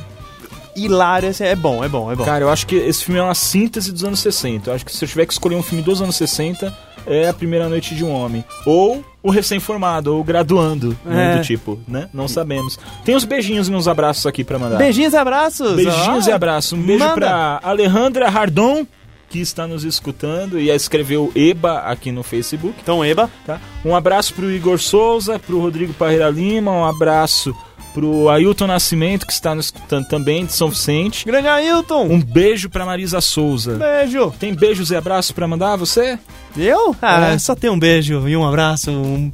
hilário. 0.85 1.29
assim, 1.29 1.43
É 1.43 1.55
bom, 1.55 1.83
é 1.83 1.87
bom, 1.89 2.11
é 2.11 2.15
bom. 2.15 2.23
Cara, 2.25 2.43
eu 2.43 2.49
acho 2.49 2.65
que 2.67 2.75
esse 2.75 3.03
filme 3.03 3.19
é 3.19 3.23
uma 3.23 3.35
síntese 3.35 3.91
dos 3.91 4.03
anos 4.03 4.19
60. 4.19 4.69
Eu 4.69 4.75
acho 4.75 4.85
que 4.85 4.95
se 4.95 5.03
eu 5.03 5.09
tiver 5.09 5.25
que 5.25 5.33
escolher 5.33 5.55
um 5.55 5.63
filme 5.63 5.83
dos 5.83 6.01
anos 6.01 6.15
60, 6.15 6.75
é 7.07 7.27
A 7.29 7.33
Primeira 7.33 7.67
Noite 7.69 7.95
de 7.95 8.03
um 8.03 8.11
Homem. 8.11 8.43
Ou 8.65 9.03
o 9.21 9.29
recém-formado, 9.31 10.13
ou 10.13 10.21
o 10.21 10.23
graduando, 10.23 10.97
né, 11.03 11.33
É. 11.33 11.37
do 11.37 11.43
tipo, 11.43 11.79
né? 11.87 12.07
Não 12.13 12.27
sabemos. 12.27 12.79
Tem 13.03 13.15
uns 13.15 13.25
beijinhos 13.25 13.67
e 13.67 13.73
uns 13.73 13.87
abraços 13.87 14.25
aqui 14.25 14.43
pra 14.43 14.57
mandar. 14.57 14.77
Beijinhos 14.77 15.13
e 15.13 15.17
abraços. 15.17 15.75
Beijinhos 15.75 16.27
e 16.27 16.31
abraços. 16.31 16.73
Um 16.73 16.81
beijo 16.81 17.03
Manda. 17.03 17.15
pra 17.15 17.59
Alejandra 17.63 18.29
Hardon, 18.29 18.85
que 19.29 19.39
está 19.39 19.67
nos 19.67 19.83
escutando 19.83 20.59
e 20.59 20.69
escreveu 20.71 21.31
EBA 21.35 21.79
aqui 21.81 22.11
no 22.11 22.23
Facebook. 22.23 22.75
Então, 22.81 23.03
Eba. 23.05 23.29
Tá? 23.45 23.59
Um 23.85 23.95
abraço 23.95 24.33
pro 24.33 24.49
Igor 24.49 24.79
Souza, 24.79 25.37
pro 25.37 25.59
Rodrigo 25.59 25.93
Parreira 25.93 26.29
Lima, 26.29 26.71
um 26.71 26.85
abraço 26.85 27.53
pro 27.99 28.29
Ailton 28.29 28.65
Nascimento, 28.67 29.27
que 29.27 29.33
está 29.33 29.53
nos 29.53 29.65
escutando 29.65 30.05
também, 30.07 30.45
de 30.45 30.53
São 30.53 30.69
Vicente. 30.69 31.25
Grande 31.25 31.49
Ailton. 31.49 32.05
Um 32.05 32.21
beijo 32.21 32.69
pra 32.69 32.85
Marisa 32.85 33.19
Souza. 33.19 33.75
beijo. 33.75 34.31
Tem 34.39 34.55
beijos 34.55 34.89
e 34.89 34.95
abraços 34.95 35.31
pra 35.33 35.45
mandar 35.45 35.75
você? 35.75 36.17
Eu? 36.55 36.95
Ah, 37.01 37.31
É. 37.33 37.37
só 37.37 37.55
tem 37.55 37.69
um 37.69 37.77
beijo 37.77 38.25
e 38.29 38.37
um 38.37 38.47
abraço, 38.47 38.89
um, 38.89 39.33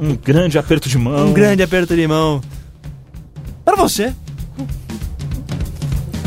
Um 0.00 0.16
grande 0.16 0.58
aperto 0.58 0.88
de 0.88 0.98
mão. 0.98 1.28
um 1.28 1.32
grande 1.32 1.62
aperto 1.62 1.94
de 1.94 2.04
mão. 2.08 2.42
Para 3.64 3.76
você. 3.76 4.12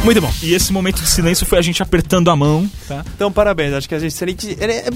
Muito 0.06 0.22
bom. 0.22 0.32
E 0.42 0.54
esse 0.54 0.72
momento 0.72 1.02
de 1.02 1.10
silêncio 1.10 1.46
foi 1.46 1.58
a 1.58 1.62
gente 1.62 1.84
apertando 1.84 2.30
a 2.32 2.36
mão, 2.36 2.70
tá? 2.88 3.04
Então, 3.14 3.30
parabéns. 3.30 3.74
Acho 3.74 3.90
que 3.90 3.96
a 3.96 4.00
gente... 4.00 4.14
se 4.14 4.24
a 4.24 4.28
gente- 4.28 4.58
é- 4.58 4.88
é- 4.88 4.90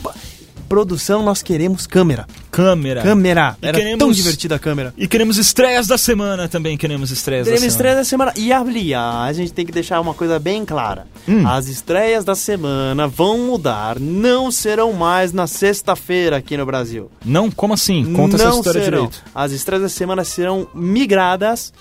produção, 0.70 1.22
nós 1.22 1.44
queremos 1.44 1.86
câmera. 1.86 2.26
Câmera. 2.52 3.02
Câmera. 3.02 3.58
E 3.62 3.68
Era 3.68 3.78
queremos- 3.78 4.00
tão 4.00 4.12
divertida 4.12 4.56
a 4.56 4.60
câmera. 4.60 4.94
E 4.98 5.08
queremos 5.08 5.38
estreias 5.38 5.88
da 5.88 5.98
semana 5.98 6.50
também, 6.50 6.76
queremos 6.78 7.10
estreias 7.10 7.46
Teremos 7.46 7.62
da 7.62 7.68
estreia 7.68 8.04
semana. 8.04 8.32
da 8.32 8.34
semana. 8.36 8.48
E 8.48 8.52
aliás, 8.52 9.38
a 9.38 9.42
gente 9.42 9.54
tem 9.54 9.66
que 9.66 9.72
deixar 9.72 10.02
uma 10.02 10.14
coisa 10.14 10.38
bem 10.38 10.66
clara. 10.66 11.08
Hum. 11.28 11.48
As 11.48 11.68
estreias 11.68 12.26
da 12.26 12.36
semana 12.36 13.08
vão 13.08 13.38
mudar. 13.40 13.98
Não 14.00 14.52
serão 14.52 14.92
mais 14.92 15.32
na 15.32 15.48
sexta-feira 15.48 16.36
aqui 16.38 16.58
no 16.58 16.66
Brasil. 16.66 17.10
Não, 17.26 17.50
como 17.50 17.74
assim? 17.74 18.12
Conta 18.14 18.38
não 18.38 18.48
essa 18.50 18.58
história 18.58 18.84
serão. 18.84 19.06
direito. 19.06 19.24
As 19.34 19.52
estreias 19.54 19.84
da 19.84 19.90
semana 19.90 20.24
serão 20.26 20.68
migradas. 20.74 21.72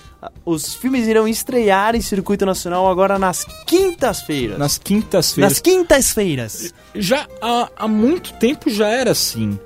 Os 0.44 0.74
filmes 0.74 1.08
irão 1.08 1.26
estrear 1.26 1.96
em 1.96 2.00
circuito 2.00 2.46
nacional 2.46 2.88
agora 2.88 3.18
nas 3.18 3.44
quintas-feiras. 3.66 4.58
Nas 4.58 4.78
quintas-feiras. 4.78 5.52
Nas 5.52 5.58
quintas-feiras. 5.58 6.74
Já 6.94 7.26
há, 7.40 7.68
há 7.76 7.88
muito 7.88 8.32
tempo 8.34 8.70
já 8.70 8.86
era 8.88 9.10
assim. 9.12 9.58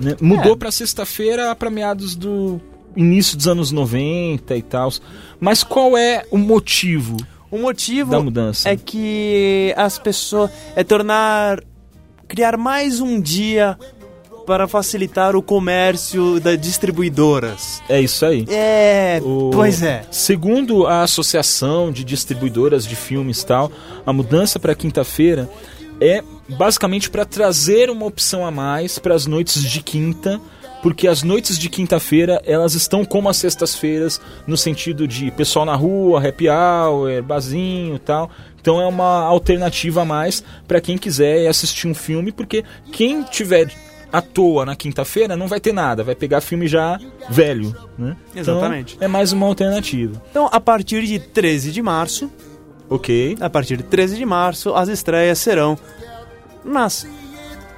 Né? 0.00 0.16
Mudou 0.20 0.52
É. 0.52 0.56
pra 0.56 0.70
sexta-feira, 0.70 1.54
pra 1.54 1.70
meados 1.70 2.14
do 2.16 2.60
início 2.96 3.36
dos 3.36 3.46
anos 3.46 3.70
90 3.70 4.56
e 4.56 4.62
tal. 4.62 4.90
Mas 5.38 5.62
qual 5.62 5.96
é 5.96 6.24
o 6.30 6.36
motivo 6.38 7.16
O 7.50 7.58
motivo 7.58 8.10
da 8.10 8.20
mudança? 8.20 8.68
é 8.68 8.76
que 8.76 9.72
as 9.76 9.98
pessoas 9.98 10.50
é 10.74 10.82
tornar 10.82 11.60
criar 12.26 12.56
mais 12.56 13.00
um 13.00 13.20
dia 13.20 13.76
para 14.46 14.66
facilitar 14.66 15.36
o 15.36 15.42
comércio 15.42 16.40
das 16.40 16.60
distribuidoras. 16.60 17.80
É 17.88 18.00
isso 18.00 18.24
aí. 18.26 18.44
É, 18.48 19.20
O- 19.24 19.50
pois 19.52 19.82
é. 19.82 20.02
Segundo 20.10 20.86
a 20.86 21.02
Associação 21.02 21.92
de 21.92 22.02
Distribuidoras 22.02 22.84
de 22.84 22.96
Filmes 22.96 23.42
e 23.42 23.46
tal, 23.46 23.70
a 24.04 24.12
mudança 24.12 24.58
para 24.58 24.74
quinta-feira 24.74 25.48
é 26.00 26.22
basicamente 26.48 27.10
para 27.10 27.24
trazer 27.24 27.90
uma 27.90 28.06
opção 28.06 28.44
a 28.44 28.50
mais 28.50 28.98
para 28.98 29.14
as 29.14 29.26
noites 29.26 29.62
de 29.62 29.82
quinta, 29.82 30.40
porque 30.82 31.06
as 31.06 31.22
noites 31.22 31.58
de 31.58 31.68
quinta-feira 31.68 32.40
elas 32.44 32.74
estão 32.74 33.04
como 33.04 33.28
as 33.28 33.36
sextas-feiras 33.36 34.20
no 34.46 34.56
sentido 34.56 35.06
de 35.06 35.30
pessoal 35.32 35.64
na 35.64 35.74
rua, 35.74 36.26
happy 36.26 36.48
hour, 36.48 37.22
barzinho 37.22 37.96
e 37.96 37.98
tal. 37.98 38.30
Então 38.60 38.80
é 38.80 38.86
uma 38.86 39.24
alternativa 39.24 40.02
a 40.02 40.04
mais 40.04 40.42
para 40.66 40.80
quem 40.80 40.96
quiser 40.98 41.46
assistir 41.48 41.86
um 41.86 41.94
filme, 41.94 42.32
porque 42.32 42.64
quem 42.92 43.22
tiver 43.22 43.70
à 44.12 44.20
toa 44.20 44.66
na 44.66 44.74
quinta-feira 44.74 45.36
não 45.36 45.46
vai 45.46 45.60
ter 45.60 45.72
nada, 45.72 46.02
vai 46.02 46.14
pegar 46.14 46.40
filme 46.40 46.66
já 46.66 46.98
velho, 47.28 47.74
né? 47.96 48.16
Então, 48.34 48.56
Exatamente. 48.56 48.98
é 49.00 49.06
mais 49.06 49.32
uma 49.32 49.46
alternativa. 49.46 50.20
Então, 50.30 50.48
a 50.50 50.60
partir 50.60 51.06
de 51.06 51.18
13 51.18 51.70
de 51.70 51.80
março, 51.80 52.30
Ok. 52.90 53.38
a 53.40 53.48
partir 53.48 53.76
de 53.76 53.84
13 53.84 54.16
de 54.16 54.26
março, 54.26 54.74
as 54.74 54.88
estreias 54.88 55.38
serão 55.38 55.78
nas 56.64 57.06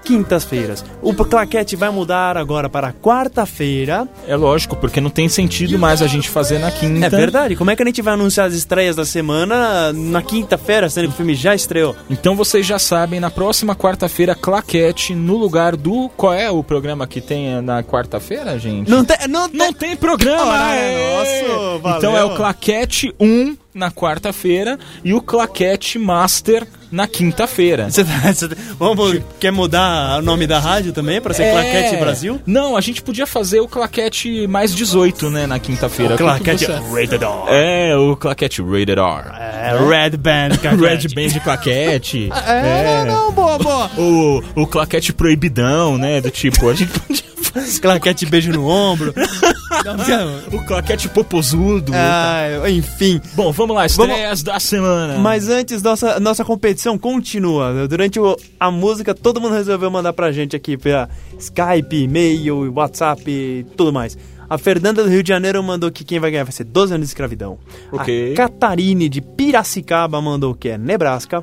quintas-feiras. 0.04 0.84
O 1.00 1.14
claquete 1.14 1.76
vai 1.76 1.90
mudar 1.90 2.36
agora 2.36 2.68
para 2.68 2.92
quarta-feira. 2.92 4.08
É 4.26 4.36
lógico, 4.36 4.76
porque 4.76 5.00
não 5.00 5.10
tem 5.10 5.28
sentido 5.28 5.78
mais 5.78 6.02
a 6.02 6.06
gente 6.06 6.28
fazer 6.28 6.58
na 6.58 6.70
quinta. 6.70 7.06
É 7.06 7.08
verdade. 7.08 7.56
Como 7.56 7.70
é 7.70 7.76
que 7.76 7.82
a 7.82 7.86
gente 7.86 8.02
vai 8.02 8.14
anunciar 8.14 8.46
as 8.46 8.54
estreias 8.54 8.96
da 8.96 9.04
semana 9.04 9.92
na 9.92 10.22
quinta-feira, 10.22 10.88
sendo 10.90 11.08
que 11.08 11.14
o 11.14 11.16
filme 11.16 11.34
já 11.34 11.54
estreou? 11.54 11.94
Então 12.10 12.34
vocês 12.34 12.66
já 12.66 12.78
sabem, 12.78 13.20
na 13.20 13.30
próxima 13.30 13.74
quarta-feira, 13.74 14.34
Claquete, 14.34 15.14
no 15.14 15.36
lugar 15.36 15.76
do. 15.76 16.08
Qual 16.16 16.34
é 16.34 16.50
o 16.50 16.62
programa 16.62 17.06
que 17.06 17.20
tem 17.20 17.60
na 17.62 17.82
quarta-feira, 17.82 18.58
gente? 18.58 18.90
Não 18.90 19.04
tem, 19.04 19.16
não 19.28 19.48
tem. 19.48 19.58
Não 19.58 19.72
tem 19.72 19.96
programa! 19.96 20.42
Ora, 20.42 20.74
é. 20.74 21.46
nosso, 21.46 21.78
valeu. 21.80 21.98
Então 21.98 22.16
é 22.16 22.24
o 22.24 22.34
Claquete 22.34 23.14
1 23.20 23.61
na 23.74 23.90
quarta-feira 23.90 24.78
e 25.04 25.14
o 25.14 25.20
Claquete 25.20 25.98
Master 25.98 26.66
na 26.90 27.06
quinta-feira. 27.06 27.90
Você 27.90 28.04
tá- 28.04 28.10
tá- 28.48 28.56
vamos, 28.78 29.18
quer 29.40 29.50
mudar 29.50 30.18
o 30.18 30.22
nome 30.22 30.46
da 30.46 30.58
rádio 30.58 30.92
também 30.92 31.20
pra 31.22 31.32
ser 31.32 31.44
É. 31.44 31.52
Claquete 31.52 31.96
Brasil? 31.96 32.40
Não, 32.46 32.76
a 32.76 32.80
gente 32.82 33.00
podia 33.02 33.26
fazer 33.26 33.60
o 33.60 33.68
claquete 33.68 34.46
mais 34.46 34.74
18, 34.74 35.30
né, 35.30 35.46
na 35.46 35.58
quinta-feira. 35.58 36.16
Claquete 36.18 36.66
Rated 36.66 37.24
R. 37.24 37.30
É, 37.48 37.96
o 37.96 38.14
claquete 38.14 38.60
Rated 38.60 38.98
R. 39.00 39.30
É, 39.40 39.78
Red 39.88 40.16
Band 40.18 40.50
Red 40.78 41.08
Band 41.14 41.40
claquete. 41.42 42.28
É, 42.46 43.04
não, 43.06 43.26
não, 43.26 43.32
boa, 43.32 43.58
boa. 43.58 43.90
O, 43.96 44.42
o 44.62 44.66
claquete 44.66 45.12
proibidão, 45.12 45.96
né? 45.96 46.20
Do 46.20 46.30
tipo, 46.30 46.68
a 46.68 46.74
gente 46.74 46.90
podia 46.98 47.22
Claquete 47.80 48.26
beijo 48.26 48.52
no 48.52 48.66
ombro. 48.66 49.12
o 50.52 50.64
claquete 50.64 51.08
popozudo. 51.08 51.92
ah, 51.94 52.68
enfim. 52.70 53.20
Bom, 53.34 53.52
vamos 53.52 53.74
lá, 53.76 53.86
estreias 53.86 54.42
da 54.42 54.58
semana. 54.60 55.18
Mas 55.18 55.48
antes, 55.48 55.82
nossa, 55.82 56.18
nossa 56.20 56.44
competição 56.44 56.96
continua. 56.98 57.86
Durante 57.88 58.18
o- 58.20 58.36
a 58.58 58.70
música, 58.70 59.14
todo 59.14 59.40
mundo 59.40 59.54
resolveu 59.54 59.90
mandar 59.90 60.12
pra 60.12 60.30
gente 60.32 60.54
aqui 60.56 60.76
pela 60.76 61.08
Skype, 61.38 61.96
e-mail, 62.04 62.72
WhatsApp 62.74 63.22
e 63.30 63.64
tudo 63.76 63.92
mais. 63.92 64.16
A 64.48 64.58
Fernanda 64.58 65.02
do 65.02 65.08
Rio 65.08 65.22
de 65.22 65.28
Janeiro 65.30 65.62
mandou 65.62 65.90
que 65.90 66.04
quem 66.04 66.20
vai 66.20 66.30
ganhar 66.30 66.44
vai 66.44 66.52
ser 66.52 66.64
12 66.64 66.92
anos 66.92 67.06
de 67.06 67.10
escravidão. 67.12 67.58
A 67.90 68.36
Catarine 68.36 69.08
de 69.08 69.22
Piracicaba 69.22 70.20
mandou 70.20 70.54
que 70.54 70.68
é 70.68 70.76
Nebraska. 70.76 71.42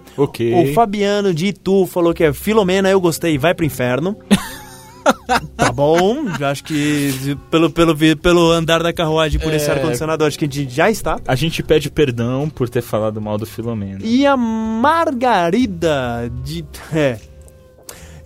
O 0.54 0.74
Fabiano 0.76 1.34
de 1.34 1.48
Itu 1.48 1.88
falou 1.88 2.14
que 2.14 2.24
é 2.24 2.32
Filomena, 2.34 2.88
eu 2.88 3.02
gostei, 3.02 3.36
vai 3.38 3.56
pro 3.56 3.66
inferno. 3.66 4.16
tá 5.56 5.72
bom, 5.72 6.26
acho 6.42 6.64
que 6.64 7.38
pelo, 7.52 7.70
pelo, 7.70 7.96
pelo 8.18 8.52
andar 8.52 8.82
da 8.84 8.92
carruagem 8.94 9.40
por 9.40 9.54
esse 9.54 9.70
É. 9.70 9.74
ar-condicionado, 9.74 10.26
acho 10.26 10.38
que 10.38 10.46
a 10.46 10.48
gente 10.48 10.70
já 10.74 10.90
está. 10.90 11.20
A 11.28 11.36
gente 11.36 11.62
pede 11.64 11.90
perdão 11.90 12.50
por 12.50 12.70
ter 12.70 12.82
falado 12.82 13.22
mal 13.22 13.38
do 13.38 13.46
Filomeno. 13.46 14.00
E 14.04 14.26
a 14.26 14.36
Margarida 14.38 16.32
de. 16.44 16.66
É. 16.94 17.18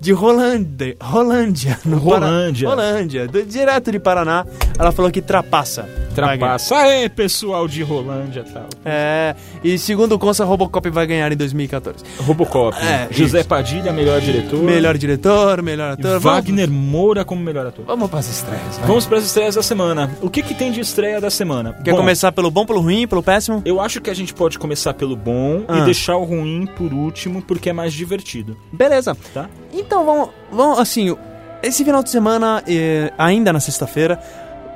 De 0.03 0.11
Rolândia. 0.11 0.97
Rolândia. 1.01 1.79
no 1.85 1.97
Rolândia. 1.97 2.67
Rolândia. 2.67 3.25
do- 3.25 3.45
direto 3.45 3.89
de 3.89 3.99
Paraná. 3.99 4.45
Ela 4.77 4.91
falou 4.91 5.09
que 5.09 5.21
trapaça. 5.21 5.87
Trapaça. 6.13 6.75
Aê, 6.75 7.07
pessoal 7.07 7.69
de 7.69 7.81
Rolândia 7.83 8.43
e 8.45 8.51
tal. 8.51 8.67
É. 8.83 9.33
E 9.63 9.77
segundo 9.77 10.11
o 10.15 10.19
Consa, 10.19 10.43
Robocop 10.43 10.89
vai 10.89 11.07
ganhar 11.07 11.31
em 11.31 11.37
2014. 11.37 12.03
Robocop. 12.19 12.77
É, 12.85 13.07
José 13.11 13.39
isso. 13.39 13.47
Padilha, 13.47 13.93
melhor 13.93 14.19
diretor. 14.19 14.59
Melhor 14.61 14.97
diretor, 14.97 15.61
melhor 15.61 15.91
ator. 15.93 16.19
Wagner 16.19 16.69
Moura 16.69 17.23
como 17.23 17.41
melhor 17.41 17.65
ator. 17.67 17.85
Vamos, 17.85 17.99
vamos 18.01 18.09
para 18.11 18.19
as 18.19 18.27
estreias. 18.29 18.77
vai. 18.79 18.87
Vamos 18.87 19.05
para 19.05 19.17
as 19.19 19.23
estreias 19.23 19.55
da 19.55 19.63
semana. 19.63 20.11
O 20.21 20.29
que, 20.29 20.43
que 20.43 20.53
tem 20.53 20.69
de 20.69 20.81
estreia 20.81 21.21
da 21.21 21.29
semana? 21.29 21.71
Quer 21.81 21.91
Bom, 21.91 21.97
começar 21.97 22.33
pelo 22.33 22.51
bom, 22.51 22.65
pelo 22.65 22.81
ruim, 22.81 23.07
pelo 23.07 23.23
péssimo? 23.23 23.61
Eu 23.63 23.79
acho 23.79 24.01
que 24.01 24.09
a 24.09 24.13
gente 24.13 24.33
pode 24.33 24.59
começar 24.59 24.93
pelo 24.93 25.15
bom 25.15 25.63
Ah. 25.65 25.79
e 25.79 25.85
deixar 25.85 26.17
o 26.17 26.25
ruim 26.25 26.67
por 26.75 26.91
último, 26.93 27.41
porque 27.41 27.69
é 27.69 27.73
mais 27.73 27.93
divertido, 27.93 28.57
Beleza. 28.71 29.15
tá? 29.33 29.49
Então 29.73 30.05
vamos, 30.05 30.29
vamos 30.51 30.79
assim, 30.79 31.15
esse 31.61 31.83
final 31.83 32.03
de 32.03 32.09
semana, 32.09 32.63
eh, 32.67 33.11
ainda 33.17 33.51
na 33.51 33.59
sexta-feira, 33.59 34.19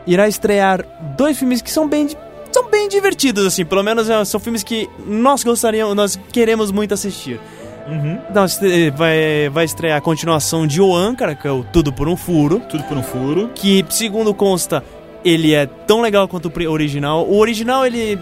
irá 0.06 0.28
estrear 0.28 0.84
dois 1.18 1.38
filmes 1.38 1.62
que 1.62 1.70
são 1.72 1.88
bem, 1.88 2.08
são 2.52 2.70
bem 2.70 2.88
divertidos, 2.90 3.46
assim, 3.46 3.64
pelo 3.66 3.84
menos 3.84 4.10
eh, 4.10 4.26
são 4.26 4.40
filmes 4.40 4.64
que 4.64 4.90
nós 5.06 5.44
gostaríamos, 5.44 5.96
nós 5.96 6.20
queremos 6.32 6.72
muito 6.72 6.94
assistir. 6.94 7.40
Uhum. 7.88 8.18
Então, 8.30 8.44
este- 8.44 8.90
vai, 8.92 9.50
vai 9.50 9.64
estrear 9.64 9.98
a 9.98 10.02
continuação 10.02 10.68
de 10.68 10.82
O 10.82 10.94
Âncara, 10.94 11.36
que 11.36 11.48
é 11.48 11.52
o 11.52 11.64
Tudo 11.64 11.94
por 11.94 12.08
um 12.10 12.18
Furo, 12.18 12.62
Tudo 12.68 12.84
por 12.84 12.98
um 12.98 13.04
furo. 13.04 13.50
que, 13.56 13.86
segundo 13.90 14.34
consta, 14.34 14.84
ele 15.24 15.54
é 15.54 15.66
tão 15.66 16.02
legal 16.02 16.28
quanto 16.28 16.52
o 16.54 16.70
original. 16.72 17.26
O 17.26 17.38
original, 17.38 17.86
ele, 17.86 18.20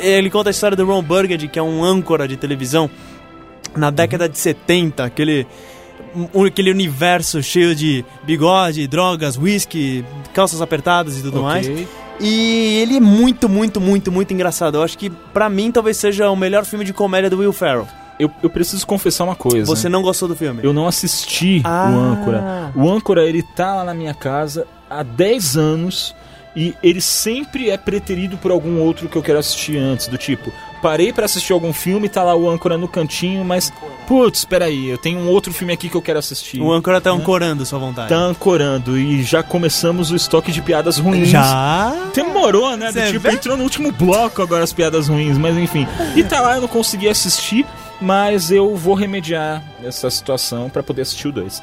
ele 0.00 0.30
conta 0.30 0.48
a 0.48 0.52
história 0.52 0.74
do 0.76 0.86
Ron 0.86 1.02
Burgundy, 1.02 1.48
que 1.48 1.58
é 1.58 1.62
um 1.62 1.84
âncora 1.84 2.26
de 2.26 2.36
televisão 2.38 2.88
na 3.76 3.90
década 3.90 4.26
de 4.26 4.38
70, 4.38 5.04
aquele, 5.04 5.42
um- 5.42 5.46
aquele 6.46 6.70
universo 6.70 7.42
cheio 7.42 7.74
de 7.74 8.04
bigode, 8.24 8.86
drogas, 8.86 9.36
whisky, 9.38 10.04
calças 10.32 10.60
apertadas 10.62 11.18
e 11.18 11.22
tudo 11.22 11.42
mais. 11.42 11.66
Ok. 11.66 11.88
E 12.20 12.78
ele 12.80 12.96
é 12.96 13.00
muito, 13.00 13.48
muito, 13.48 13.80
muito, 13.80 14.12
muito 14.12 14.32
engraçado. 14.32 14.76
Eu 14.76 14.82
acho 14.82 14.96
que, 14.96 15.10
pra 15.10 15.48
mim, 15.48 15.72
talvez 15.72 15.96
seja 15.96 16.30
o 16.30 16.36
melhor 16.36 16.64
filme 16.64 16.84
de 16.84 16.92
comédia 16.92 17.28
do 17.28 17.38
Will 17.38 17.52
Ferrell. 17.52 17.88
Eu, 18.18 18.30
eu 18.42 18.48
preciso 18.48 18.86
confessar 18.86 19.24
uma 19.24 19.34
coisa. 19.34 19.66
Você 19.66 19.88
não 19.88 20.00
gostou 20.00 20.28
do 20.28 20.36
filme? 20.36 20.60
Eu 20.62 20.72
não 20.72 20.86
assisti 20.86 21.60
Ah. 21.64 21.90
o 21.92 21.98
âncora. 21.98 22.72
O 22.76 22.88
âncora, 22.88 23.28
ele 23.28 23.42
tá 23.42 23.74
lá 23.74 23.84
na 23.84 23.94
minha 23.94 24.14
casa 24.14 24.64
há 24.88 25.02
10 25.02 25.56
anos 25.56 26.14
e 26.56 26.74
ele 26.82 27.00
sempre 27.00 27.70
é 27.70 27.76
preterido 27.76 28.36
por 28.36 28.50
algum 28.50 28.80
outro 28.80 29.08
que 29.08 29.16
eu 29.16 29.22
quero 29.22 29.38
assistir 29.38 29.76
antes, 29.76 30.06
do 30.06 30.16
tipo, 30.16 30.52
parei 30.80 31.12
pra 31.12 31.24
assistir 31.24 31.52
algum 31.52 31.72
filme, 31.72 32.08
tá 32.08 32.22
lá 32.22 32.34
o 32.36 32.48
âncora 32.48 32.76
no 32.76 32.86
cantinho, 32.86 33.44
mas 33.44 33.72
putz, 34.06 34.40
espera 34.40 34.66
aí, 34.66 34.88
eu 34.88 34.98
tenho 34.98 35.18
um 35.18 35.28
outro 35.28 35.52
filme 35.52 35.72
aqui 35.72 35.88
que 35.88 35.96
eu 35.96 36.02
quero 36.02 36.18
assistir. 36.18 36.60
O 36.60 36.72
âncora 36.72 37.00
tá 37.00 37.10
ancorando 37.10 37.64
sua 37.64 37.78
vontade. 37.78 38.08
Tá 38.08 38.16
ancorando 38.16 38.98
e 38.98 39.22
já 39.22 39.42
começamos 39.42 40.10
o 40.10 40.16
estoque 40.16 40.52
de 40.52 40.62
piadas 40.62 40.98
ruins. 40.98 41.28
Já? 41.28 42.10
Demorou, 42.14 42.76
né? 42.76 42.92
Do 42.92 43.02
tipo, 43.06 43.20
vê? 43.20 43.32
entrou 43.32 43.56
no 43.56 43.62
último 43.62 43.90
bloco 43.90 44.42
agora 44.42 44.62
as 44.62 44.72
piadas 44.72 45.08
ruins, 45.08 45.38
mas 45.38 45.56
enfim. 45.56 45.88
E 46.14 46.22
tá 46.22 46.40
lá, 46.40 46.56
eu 46.56 46.60
não 46.60 46.68
consegui 46.68 47.08
assistir, 47.08 47.66
mas 48.00 48.50
eu 48.50 48.76
vou 48.76 48.94
remediar 48.94 49.62
essa 49.82 50.10
situação 50.10 50.68
pra 50.68 50.82
poder 50.82 51.02
assistir 51.02 51.28
o 51.28 51.32
2. 51.32 51.62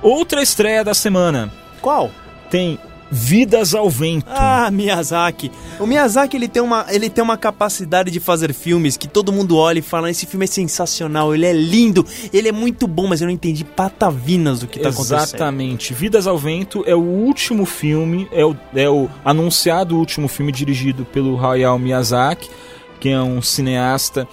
Outra 0.00 0.40
estreia 0.40 0.84
da 0.84 0.94
semana 0.94 1.50
Qual? 1.82 2.10
tem 2.50 2.78
Vidas 3.10 3.74
ao 3.74 3.88
Vento. 3.88 4.26
Ah, 4.28 4.70
Miyazaki. 4.70 5.50
O 5.80 5.86
Miyazaki 5.86 6.36
ele 6.36 6.48
tem, 6.48 6.62
uma, 6.62 6.86
ele 6.90 7.08
tem 7.08 7.24
uma 7.24 7.36
capacidade 7.36 8.10
de 8.10 8.20
fazer 8.20 8.52
filmes 8.52 8.96
que 8.96 9.08
todo 9.08 9.32
mundo 9.32 9.56
olha 9.56 9.78
e 9.78 9.82
fala: 9.82 10.10
esse 10.10 10.26
filme 10.26 10.44
é 10.44 10.48
sensacional, 10.48 11.34
ele 11.34 11.46
é 11.46 11.52
lindo, 11.52 12.04
ele 12.32 12.48
é 12.48 12.52
muito 12.52 12.86
bom, 12.86 13.06
mas 13.06 13.20
eu 13.20 13.26
não 13.26 13.32
entendi 13.32 13.64
patavinas 13.64 14.60
do 14.60 14.66
que 14.66 14.78
tá 14.78 14.90
acontecendo. 14.90 15.18
Exatamente. 15.18 15.94
Vidas 15.94 16.26
ao 16.26 16.36
Vento 16.38 16.84
é 16.86 16.94
o 16.94 17.00
último 17.00 17.64
filme, 17.64 18.28
é 18.30 18.44
o, 18.44 18.56
é 18.74 18.88
o 18.88 19.08
anunciado 19.24 19.96
último 19.96 20.28
filme 20.28 20.52
dirigido 20.52 21.04
pelo 21.06 21.44
Hayao 21.44 21.78
Miyazaki, 21.78 22.50
que 23.00 23.08
é 23.08 23.20
um 23.20 23.40
cineasta 23.40 24.28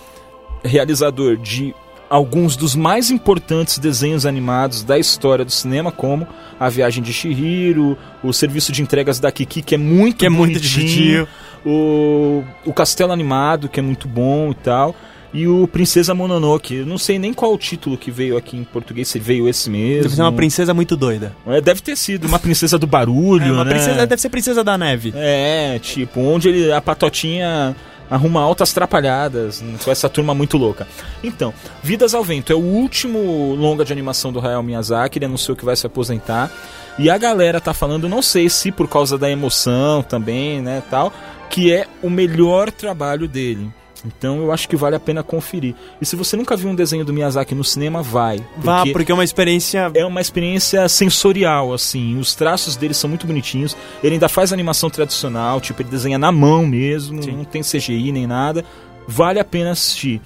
realizador 0.63 1.37
de 1.37 1.73
alguns 2.15 2.55
dos 2.55 2.75
mais 2.75 3.11
importantes 3.11 3.77
desenhos 3.77 4.25
animados 4.25 4.83
da 4.83 4.97
história 4.97 5.43
do 5.45 5.51
cinema, 5.51 5.91
como 5.91 6.27
A 6.59 6.69
Viagem 6.69 7.03
de 7.03 7.11
Chihiro, 7.13 7.97
o 8.23 8.31
Serviço 8.33 8.71
de 8.71 8.81
Entregas 8.81 9.19
da 9.19 9.31
Kiki, 9.31 9.61
que 9.61 9.75
é 9.75 9.77
muito 9.77 10.17
Que 10.17 10.25
é 10.25 10.29
muito 10.29 10.59
divertido. 10.59 11.27
o, 11.65 12.43
o 12.65 12.73
Castelo 12.73 13.11
Animado, 13.11 13.67
que 13.69 13.79
é 13.79 13.83
muito 13.83 14.07
bom 14.07 14.51
e 14.51 14.55
tal, 14.55 14.95
e 15.33 15.47
o 15.47 15.67
Princesa 15.67 16.13
Mononoke. 16.13 16.75
Eu 16.75 16.85
não 16.85 16.97
sei 16.97 17.19
nem 17.19 17.33
qual 17.33 17.53
o 17.53 17.57
título 17.57 17.97
que 17.97 18.09
veio 18.09 18.37
aqui 18.37 18.55
em 18.55 18.63
português, 18.63 19.07
se 19.09 19.19
veio 19.19 19.49
esse 19.49 19.69
mesmo. 19.69 20.03
Deve 20.03 20.15
ser 20.15 20.21
uma 20.21 20.31
princesa 20.31 20.73
muito 20.73 20.95
doida. 20.95 21.35
É, 21.45 21.59
deve 21.59 21.81
ter 21.81 21.97
sido 21.97 22.25
uma 22.27 22.39
princesa 22.39 22.77
do 22.79 22.87
barulho, 22.87 23.43
É, 23.47 23.51
uma 23.51 23.65
né? 23.65 23.71
princesa, 23.71 24.07
deve 24.07 24.21
ser 24.21 24.29
princesa 24.29 24.63
da 24.63 24.77
neve. 24.77 25.11
É, 25.15 25.77
tipo, 25.79 26.21
onde 26.21 26.47
ele, 26.47 26.71
a 26.71 26.79
patotinha 26.79 27.75
arruma 28.09 28.41
altas 28.41 28.73
trapalhadas 28.73 29.63
com 29.83 29.91
essa 29.91 30.09
turma 30.09 30.33
muito 30.33 30.57
louca. 30.57 30.87
Então, 31.23 31.53
Vidas 31.81 32.13
ao 32.13 32.23
Vento 32.23 32.51
é 32.51 32.55
o 32.55 32.59
último 32.59 33.55
longa 33.55 33.85
de 33.85 33.91
animação 33.91 34.31
do 34.31 34.39
Hayao 34.39 34.63
Miyazaki, 34.63 35.17
ele 35.17 35.25
anunciou 35.25 35.55
que 35.55 35.65
vai 35.65 35.75
se 35.75 35.85
aposentar. 35.85 36.51
E 36.97 37.09
a 37.09 37.17
galera 37.17 37.59
tá 37.59 37.73
falando, 37.73 38.07
não 38.07 38.21
sei 38.21 38.49
se 38.49 38.71
por 38.71 38.87
causa 38.87 39.17
da 39.17 39.29
emoção 39.29 40.01
também, 40.01 40.61
né, 40.61 40.81
tal, 40.89 41.11
que 41.49 41.73
é 41.73 41.87
o 42.01 42.09
melhor 42.09 42.71
trabalho 42.71 43.27
dele. 43.27 43.69
Então 44.05 44.37
eu 44.37 44.51
acho 44.51 44.69
que 44.69 44.75
vale 44.75 44.95
a 44.95 44.99
pena 44.99 45.23
conferir. 45.23 45.75
E 45.99 46.05
se 46.05 46.15
você 46.15 46.37
nunca 46.37 46.55
viu 46.55 46.69
um 46.69 46.75
desenho 46.75 47.03
do 47.03 47.11
Miyazaki 47.11 47.55
no 47.55 47.63
cinema, 47.63 48.01
vai. 48.01 48.43
Vá, 48.57 48.83
porque 48.91 49.11
é 49.11 49.15
uma 49.15 49.23
experiência. 49.23 49.91
É 49.93 50.05
uma 50.05 50.21
experiência 50.21 50.87
sensorial, 50.87 51.73
assim. 51.73 52.17
Os 52.17 52.35
traços 52.35 52.75
dele 52.75 52.93
são 52.93 53.09
muito 53.09 53.25
bonitinhos. 53.25 53.75
Ele 54.03 54.15
ainda 54.15 54.29
faz 54.29 54.53
animação 54.53 54.89
tradicional, 54.89 55.59
tipo, 55.59 55.81
ele 55.81 55.89
desenha 55.89 56.17
na 56.17 56.31
mão 56.31 56.65
mesmo, 56.65 57.23
Sim. 57.23 57.31
não 57.31 57.45
tem 57.45 57.61
CGI 57.61 58.11
nem 58.11 58.27
nada. 58.27 58.63
Vale 59.07 59.39
a 59.39 59.45
pena 59.45 59.71
assistir. 59.71 60.21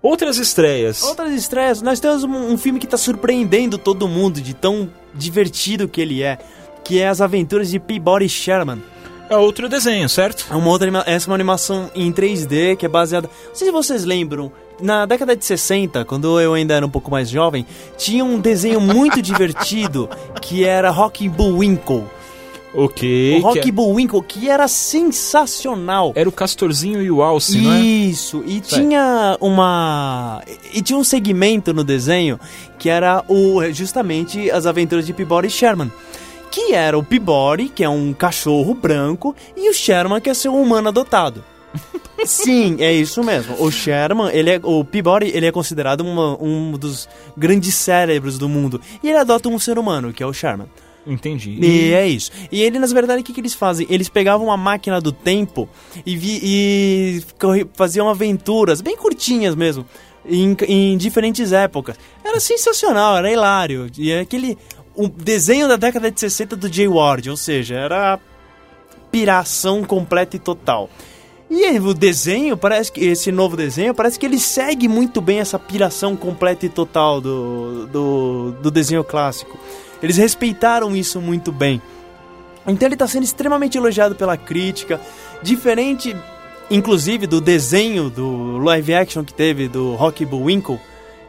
Outras 0.00 0.38
estreias. 0.38 1.02
Outras 1.02 1.32
estreias, 1.32 1.82
nós 1.82 1.98
temos 1.98 2.22
um, 2.22 2.52
um 2.52 2.56
filme 2.56 2.78
que 2.78 2.86
tá 2.86 2.96
surpreendendo 2.96 3.76
todo 3.76 4.06
mundo 4.06 4.40
de 4.40 4.54
tão 4.54 4.88
divertido 5.12 5.88
que 5.88 6.00
ele 6.00 6.22
é, 6.22 6.38
que 6.84 7.00
é 7.00 7.08
As 7.08 7.20
Aventuras 7.20 7.68
de 7.68 7.80
Peabody 7.80 8.28
Sherman. 8.28 8.80
É 9.30 9.36
outro 9.36 9.68
desenho, 9.68 10.08
certo? 10.08 10.46
É 10.50 10.54
uma 10.54 10.68
outra 10.68 10.88
essa 11.06 11.26
é 11.26 11.28
uma 11.30 11.34
animação 11.34 11.90
em 11.94 12.10
3D 12.12 12.76
que 12.76 12.86
é 12.86 12.88
baseada. 12.88 13.28
Não 13.48 13.54
sei 13.54 13.66
se 13.68 13.72
vocês 13.72 14.04
lembram, 14.04 14.50
na 14.80 15.04
década 15.06 15.36
de 15.36 15.44
60, 15.44 16.04
quando 16.04 16.40
eu 16.40 16.54
ainda 16.54 16.74
era 16.74 16.86
um 16.86 16.90
pouco 16.90 17.10
mais 17.10 17.28
jovem, 17.28 17.66
tinha 17.96 18.24
um 18.24 18.40
desenho 18.40 18.80
muito 18.80 19.20
divertido 19.22 20.08
que 20.40 20.64
era 20.64 20.90
Rocky 20.90 21.28
Bullwinkle. 21.28 22.04
Ok. 22.74 23.38
O 23.38 23.42
Rocky 23.42 23.60
que 23.60 23.72
Bullwinkle, 23.72 24.22
que 24.22 24.48
era 24.48 24.68
sensacional. 24.68 26.12
é- 26.14 26.20
Era 26.20 26.28
o 26.28 26.32
Castorzinho 26.32 27.02
e 27.02 27.10
o 27.10 27.22
Alce, 27.22 27.58
não 27.58 27.72
é? 27.72 27.80
Isso, 27.80 28.42
e 28.46 28.60
tinha 28.60 29.36
uma. 29.40 30.42
E 30.72 30.82
tinha 30.82 30.98
um 30.98 31.04
segmento 31.04 31.72
no 31.72 31.82
desenho 31.82 32.38
que 32.78 32.88
era 32.88 33.24
o 33.26 33.62
justamente 33.72 34.50
as 34.50 34.66
aventuras 34.66 35.06
de 35.06 35.12
Peabody 35.12 35.48
Sherman. 35.50 35.90
Que 36.50 36.72
era 36.74 36.98
o 36.98 37.02
Peabody, 37.02 37.68
que 37.68 37.84
é 37.84 37.88
um 37.88 38.12
cachorro 38.12 38.74
branco, 38.74 39.34
e 39.56 39.68
o 39.70 39.74
Sherman, 39.74 40.20
que 40.20 40.30
é 40.30 40.34
seu 40.34 40.54
humano 40.54 40.88
adotado. 40.88 41.44
Sim, 42.24 42.76
é 42.80 42.92
isso 42.92 43.22
mesmo. 43.22 43.54
O 43.62 43.70
Sherman, 43.70 44.30
ele 44.32 44.50
é, 44.50 44.60
o 44.62 44.84
Peabody, 44.84 45.30
ele 45.34 45.46
é 45.46 45.52
considerado 45.52 46.00
uma- 46.00 46.42
um 46.42 46.72
dos 46.72 47.08
grandes 47.36 47.74
cérebros 47.74 48.38
do 48.38 48.48
mundo. 48.48 48.80
E 49.02 49.08
ele 49.08 49.18
adota 49.18 49.48
um 49.48 49.58
ser 49.58 49.78
humano, 49.78 50.12
que 50.12 50.22
é 50.22 50.26
o 50.26 50.32
Sherman. 50.32 50.66
Entendi. 51.06 51.58
E 51.60 51.92
é 51.94 52.06
isso. 52.06 52.30
E 52.50 52.60
ele, 52.62 52.78
na 52.78 52.86
verdade, 52.86 53.20
o 53.22 53.24
que, 53.24 53.32
que 53.32 53.40
eles 53.40 53.54
fazem? 53.54 53.86
Eles 53.88 54.08
pegavam 54.08 54.48
uma 54.48 54.56
máquina 54.56 55.00
do 55.00 55.12
tempo 55.12 55.68
e, 56.04 56.16
vi- 56.16 56.40
e 56.42 57.22
faziam 57.74 58.08
aventuras 58.08 58.80
bem 58.82 58.96
curtinhas 58.96 59.54
mesmo, 59.54 59.86
em, 60.28 60.54
em 60.66 60.98
diferentes 60.98 61.52
épocas. 61.52 61.96
Era 62.22 62.40
sensacional, 62.40 63.16
era 63.16 63.30
hilário. 63.32 63.86
E 63.96 64.10
é 64.10 64.20
aquele 64.20 64.58
um 64.98 65.08
desenho 65.08 65.68
da 65.68 65.76
década 65.76 66.10
de 66.10 66.18
60 66.18 66.56
do 66.56 66.70
Jay 66.70 66.88
Ward, 66.88 67.30
ou 67.30 67.36
seja, 67.36 67.76
era 67.76 68.18
piração 69.12 69.84
completa 69.84 70.34
e 70.34 70.40
total. 70.40 70.90
E 71.48 71.78
o 71.78 71.94
desenho, 71.94 72.56
parece 72.56 72.90
que 72.90 73.00
esse 73.04 73.30
novo 73.30 73.56
desenho, 73.56 73.94
parece 73.94 74.18
que 74.18 74.26
ele 74.26 74.40
segue 74.40 74.88
muito 74.88 75.20
bem 75.20 75.38
essa 75.38 75.58
piração 75.58 76.16
completa 76.16 76.66
e 76.66 76.68
total 76.68 77.20
do, 77.20 77.86
do, 77.86 78.52
do 78.60 78.70
desenho 78.70 79.04
clássico. 79.04 79.56
Eles 80.02 80.16
respeitaram 80.16 80.94
isso 80.94 81.20
muito 81.20 81.52
bem. 81.52 81.80
Então 82.66 82.86
ele 82.86 82.96
está 82.96 83.06
sendo 83.06 83.22
extremamente 83.22 83.78
elogiado 83.78 84.16
pela 84.16 84.36
crítica, 84.36 85.00
diferente, 85.42 86.14
inclusive, 86.70 87.26
do 87.26 87.40
desenho 87.40 88.10
do 88.10 88.58
live 88.58 88.94
action 88.94 89.24
que 89.24 89.32
teve 89.32 89.68
do 89.68 89.94
Rocky 89.94 90.26
Bullwinkle, 90.26 90.78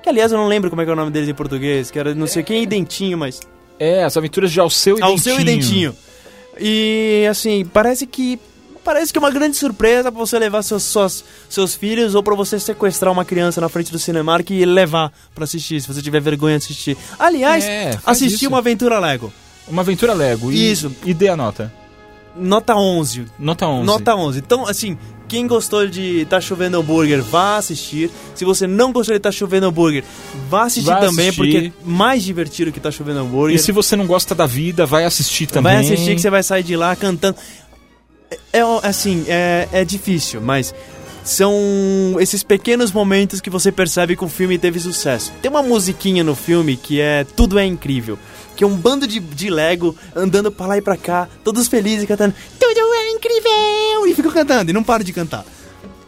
que 0.02 0.10
aliás 0.10 0.32
eu 0.32 0.40
não 0.40 0.48
lembro 0.48 0.70
como 0.72 0.82
é 0.82 0.86
é 0.86 0.92
o 0.92 0.96
nome 0.96 1.12
deles 1.12 1.30
em 1.30 1.36
português, 1.36 1.92
que 1.92 2.00
era 2.00 2.14
não 2.14 2.28
sei 2.28 2.44
quem 2.44 2.68
Dentinho, 2.68 3.18
mas 3.18 3.40
É, 3.80 4.04
as 4.04 4.16
aventuras 4.18 4.52
de 4.52 4.60
Alceu 4.60 4.98
e 5.00 5.02
ao 5.02 5.16
Dentinho. 5.16 5.24
seu 5.36 5.40
e 5.40 5.44
Dentinho. 5.46 5.96
E 6.60 7.26
assim, 7.30 7.66
parece 7.66 8.06
que 8.06 8.40
parece 8.84 9.12
que 9.14 9.20
é 9.20 9.22
uma 9.22 9.30
grande 9.32 9.56
surpresa 9.56 10.12
pra 10.12 10.20
você 10.20 10.38
levar 10.40 10.64
seus, 10.64 10.84
suas- 10.84 11.24
seus 11.48 11.76
filhos 11.76 12.16
ou 12.16 12.24
pra 12.24 12.34
você 12.34 12.60
sequestrar 12.60 13.12
uma 13.12 13.24
criança 13.24 13.62
na 13.62 13.70
frente 13.70 13.92
do 13.92 14.00
Cinemark 14.00 14.50
e 14.50 14.66
levar 14.66 15.12
pra 15.36 15.44
assistir, 15.44 15.80
se 15.80 15.88
você 15.88 16.02
tiver 16.02 16.20
vergonha 16.22 16.58
de 16.58 16.66
assistir. 16.66 16.98
Aliás, 17.20 17.64
É, 17.66 17.98
assistir 18.06 18.48
uma 18.48 18.58
aventura 18.60 18.98
Lego. 19.00 19.32
Uma 19.68 19.82
aventura 19.84 20.14
Lego. 20.14 20.52
E, 20.52 20.72
Isso. 20.72 20.92
E 21.06 21.14
dê 21.14 21.28
a 21.30 21.36
nota. 21.36 21.72
Nota 22.36 22.76
11. 22.76 23.26
Nota 23.38 23.68
11. 23.68 23.86
Nota 23.86 24.16
11. 24.16 24.40
Então, 24.40 24.66
assim, 24.68 24.98
quem 25.30 25.46
gostou 25.46 25.88
de 25.88 26.26
Tá 26.26 26.42
Chovendo 26.42 26.78
Hambúrguer, 26.78 27.22
vá 27.22 27.58
assistir. 27.58 28.10
Se 28.34 28.44
você 28.44 28.66
não 28.66 28.92
gostou 28.92 29.16
de 29.16 29.20
Tá 29.20 29.32
Chovendo 29.32 29.68
Hambúrguer, 29.68 30.04
vá 30.50 30.64
assistir 30.64 30.90
também, 30.90 31.30
assistir. 31.30 31.36
porque 31.36 31.58
é 31.68 31.72
mais 31.86 32.24
divertido 32.24 32.72
que 32.72 32.80
Tá 32.80 32.90
Chovendo 32.90 33.20
Hambúrguer. 33.20 33.56
E 33.56 33.60
se 33.60 33.72
você 33.72 33.96
não 33.96 34.08
gosta 34.08 34.34
da 34.34 34.48
vida, 34.48 34.86
vai 34.86 35.06
assistir 35.06 35.46
também. 35.46 35.72
Vai 35.72 35.84
assistir 35.84 36.16
que 36.16 36.22
você 36.22 36.30
vai 36.30 36.42
sair 36.42 36.64
de 36.64 36.76
lá 36.76 36.96
cantando. 36.96 37.38
É, 38.52 38.60
é, 38.60 38.64
assim, 38.84 39.24
é, 39.28 39.70
é 39.72 39.86
difícil, 39.86 40.42
mas 40.42 40.74
são 41.24 41.54
esses 42.20 42.42
pequenos 42.42 42.92
momentos 42.92 43.40
que 43.40 43.50
você 43.50 43.72
percebe 43.72 44.16
que 44.16 44.24
o 44.26 44.30
filme 44.30 44.58
teve 44.58 44.80
sucesso. 44.80 45.32
Tem 45.42 45.52
uma 45.52 45.62
musiquinha 45.62 46.24
no 46.24 46.36
filme 46.36 46.76
que 46.76 47.00
é 47.00 47.24
Tudo 47.24 47.60
é 47.60 47.66
Incrível. 47.66 48.18
Que 48.60 48.66
é 48.66 48.68
um 48.68 48.76
bando 48.76 49.08
de, 49.08 49.22
de 49.22 49.50
Lego 49.50 49.96
andando 50.14 50.52
pra 50.52 50.68
lá 50.68 50.78
e 50.78 50.82
pra 50.82 50.98
cá, 50.98 51.30
todos 51.46 51.70
felizes 51.70 52.06
cantando 52.06 52.36
Tudo 52.60 52.94
é 52.94 53.12
incrível! 53.12 54.06
E 54.06 54.14
ficam 54.14 54.30
cantando 54.30 54.70
e 54.70 54.74
não 54.74 54.84
param 54.84 55.06
de 55.06 55.14
cantar. 55.14 55.46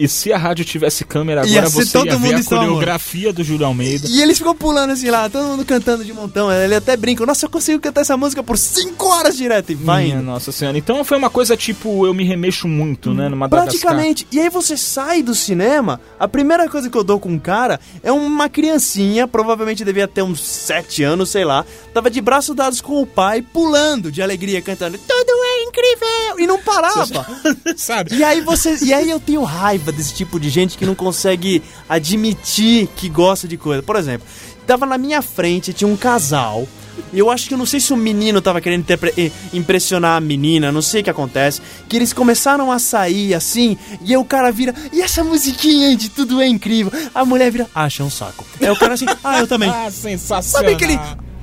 E 0.02 0.08
se 0.08 0.34
a 0.34 0.38
rádio 0.38 0.66
tivesse 0.66 1.06
câmera 1.06 1.42
agora, 1.42 1.70
você 1.70 1.92
todo 1.92 2.08
ia 2.08 2.14
ver 2.14 2.20
mundo 2.20 2.36
a 2.36 2.40
em 2.40 2.42
seu 2.42 2.58
amor. 2.58 2.70
coreografia 2.70 3.32
do 3.32 3.44
Júlio 3.44 3.68
Almeida. 3.68 4.08
E 4.10 4.20
eles 4.20 4.40
ficam 4.40 4.56
pulando 4.56 4.90
assim 4.90 5.12
lá, 5.12 5.30
todo 5.30 5.46
mundo 5.46 5.64
cantando 5.64 6.04
de 6.04 6.12
montão. 6.12 6.52
Ele 6.52 6.74
até 6.74 6.98
brinca, 6.98 7.24
nossa, 7.24 7.46
eu 7.46 7.50
consigo 7.52 7.80
cantar 7.80 8.02
essa 8.02 8.18
música 8.18 8.42
por 8.42 8.58
5 8.58 9.06
horas 9.06 9.38
direto. 9.38 9.72
E 9.72 9.76
vai 9.76 10.06
Minha 10.06 10.16
indo. 10.16 10.24
nossa 10.24 10.52
senhora. 10.52 10.76
Então 10.76 11.04
foi 11.04 11.18
uma 11.18 11.30
coisa 11.30 11.56
tipo, 11.56 12.08
eu 12.08 12.16
me 12.16 12.24
remexo 12.24 12.68
muito, 12.68 13.14
né? 13.14 13.30
Numa. 13.30 13.48
Praticamente. 13.48 14.26
E 14.32 14.40
aí 14.40 14.50
você 14.50 14.76
sai 14.76 15.22
do 15.22 15.36
cinema, 15.36 16.02
a 16.20 16.28
primeira 16.28 16.68
coisa 16.68 16.90
que 16.90 16.98
eu 16.98 17.04
dou 17.04 17.20
com 17.20 17.30
um 17.30 17.38
cara 17.38 17.80
é 18.02 18.12
uma 18.12 18.50
criancinha, 18.50 19.28
provavelmente 19.28 19.86
devia 19.86 20.08
ter 20.08 20.24
uns 20.24 20.42
7 20.42 21.04
anos, 21.04 21.30
sei 21.30 21.46
lá, 21.46 21.64
tava 21.94 22.10
de 22.10 22.20
braços 22.22 22.56
dados 22.56 22.82
com 22.82 23.04
o 23.04 23.06
pai, 23.06 23.44
pulando 23.44 24.12
de 24.12 24.20
alegria, 24.20 24.64
cantando 24.64 24.98
Tudo 24.98 25.32
é 25.44 25.64
incrível! 25.64 26.40
E 26.40 26.48
não 26.48 26.58
parava. 26.58 27.28
Sabe? 27.78 28.16
E 28.16 28.24
aí 28.24 28.42
você. 28.42 28.78
E 28.84 28.92
aí 28.92 29.08
eu 29.08 29.20
tenho 29.20 29.44
raiva 29.44 29.91
desse 29.92 30.14
tipo 30.14 30.40
de 30.40 30.50
gente 30.50 30.78
que 30.78 30.86
não 30.86 30.96
consegue 30.96 31.62
admitir 31.88 32.88
que 32.96 33.10
gosta 33.10 33.48
de 33.48 33.58
coisa. 33.58 33.84
Por 33.84 33.96
exemplo, 33.96 34.28
tava 34.66 34.86
na 34.86 34.98
minha 34.98 35.22
frente, 35.22 35.74
tinha 35.74 35.88
um 35.88 35.98
casal. 35.98 36.68
Eu 37.14 37.30
acho 37.32 37.48
que 37.48 37.54
eu 37.54 37.58
não 37.58 37.66
sei 37.66 37.80
se 37.80 37.94
o 37.94 37.98
menino 37.98 38.42
tava 38.42 38.62
querendo 38.62 38.86
eh, 38.90 39.32
impressionar 39.54 40.18
a 40.18 40.22
menina, 40.22 40.72
não 40.72 40.82
sei 40.82 41.02
o 41.02 41.04
que 41.04 41.10
acontece. 41.10 41.62
Que 41.88 41.96
eles 41.96 42.14
começaram 42.14 42.72
a 42.72 42.80
sair 42.80 43.34
assim, 43.34 43.78
e 44.02 44.12
aí 44.12 44.18
o 44.18 44.26
cara 44.26 44.52
vira, 44.52 44.74
e 44.92 45.02
essa 45.02 45.24
musiquinha 45.24 45.96
de 45.96 46.10
tudo 46.10 46.42
é 46.42 46.48
incrível. 46.48 46.92
A 47.14 47.26
mulher 47.26 47.52
vira, 47.52 47.68
acha 47.74 48.04
um 48.04 48.10
saco. 48.10 48.46
Aí 48.60 48.70
o 48.70 48.76
cara 48.78 48.94
assim, 48.94 49.06
ah, 49.24 49.40
eu 49.40 49.48
também. 49.48 49.72
Ah, 49.82 49.90
sensacional. 49.90 50.44
Sabe 50.44 50.74
aquele. 50.74 51.00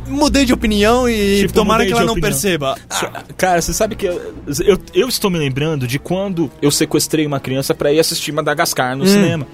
Mudei 0.08 0.44
de 0.44 0.52
opinião 0.52 1.08
e 1.08 1.40
Tipo, 1.42 1.52
tomara 1.54 1.84
que 1.86 1.92
ela 1.92 2.02
não 2.04 2.12
opinião. 2.12 2.30
perceba. 2.30 2.76
Cara, 3.36 3.60
você 3.62 3.72
sabe 3.72 3.94
que 3.96 4.06
eu, 4.06 4.34
eu, 4.64 4.78
eu 4.94 5.08
estou 5.08 5.30
me 5.30 5.38
lembrando 5.38 5.86
de 5.86 5.98
quando 5.98 6.50
eu 6.62 6.70
sequestrei 6.70 7.26
uma 7.26 7.38
criança 7.40 7.74
pra 7.74 7.92
ir 7.92 8.00
assistir 8.00 8.32
Madagascar 8.32 8.94
Hum. 8.94 8.98
no 8.98 9.06
cinema. 9.06 9.46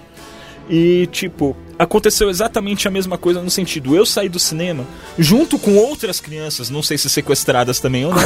E, 0.71 1.07
tipo, 1.13 1.55
aconteceu 1.79 2.31
exatamente 2.31 2.89
a 2.89 2.91
mesma 2.91 3.19
coisa 3.19 3.43
no 3.43 3.51
sentido, 3.51 3.95
eu 3.95 4.07
saí 4.07 4.31
do 4.31 4.39
cinema 4.39 4.87
junto 5.19 5.59
com 5.59 5.77
outras 5.77 6.21
crianças, 6.21 6.71
não 6.71 6.83
sei 6.83 6.97
se 6.97 7.11
sequestradas 7.11 7.81
também 7.81 8.07
ou 8.07 8.15
não, 8.15 8.23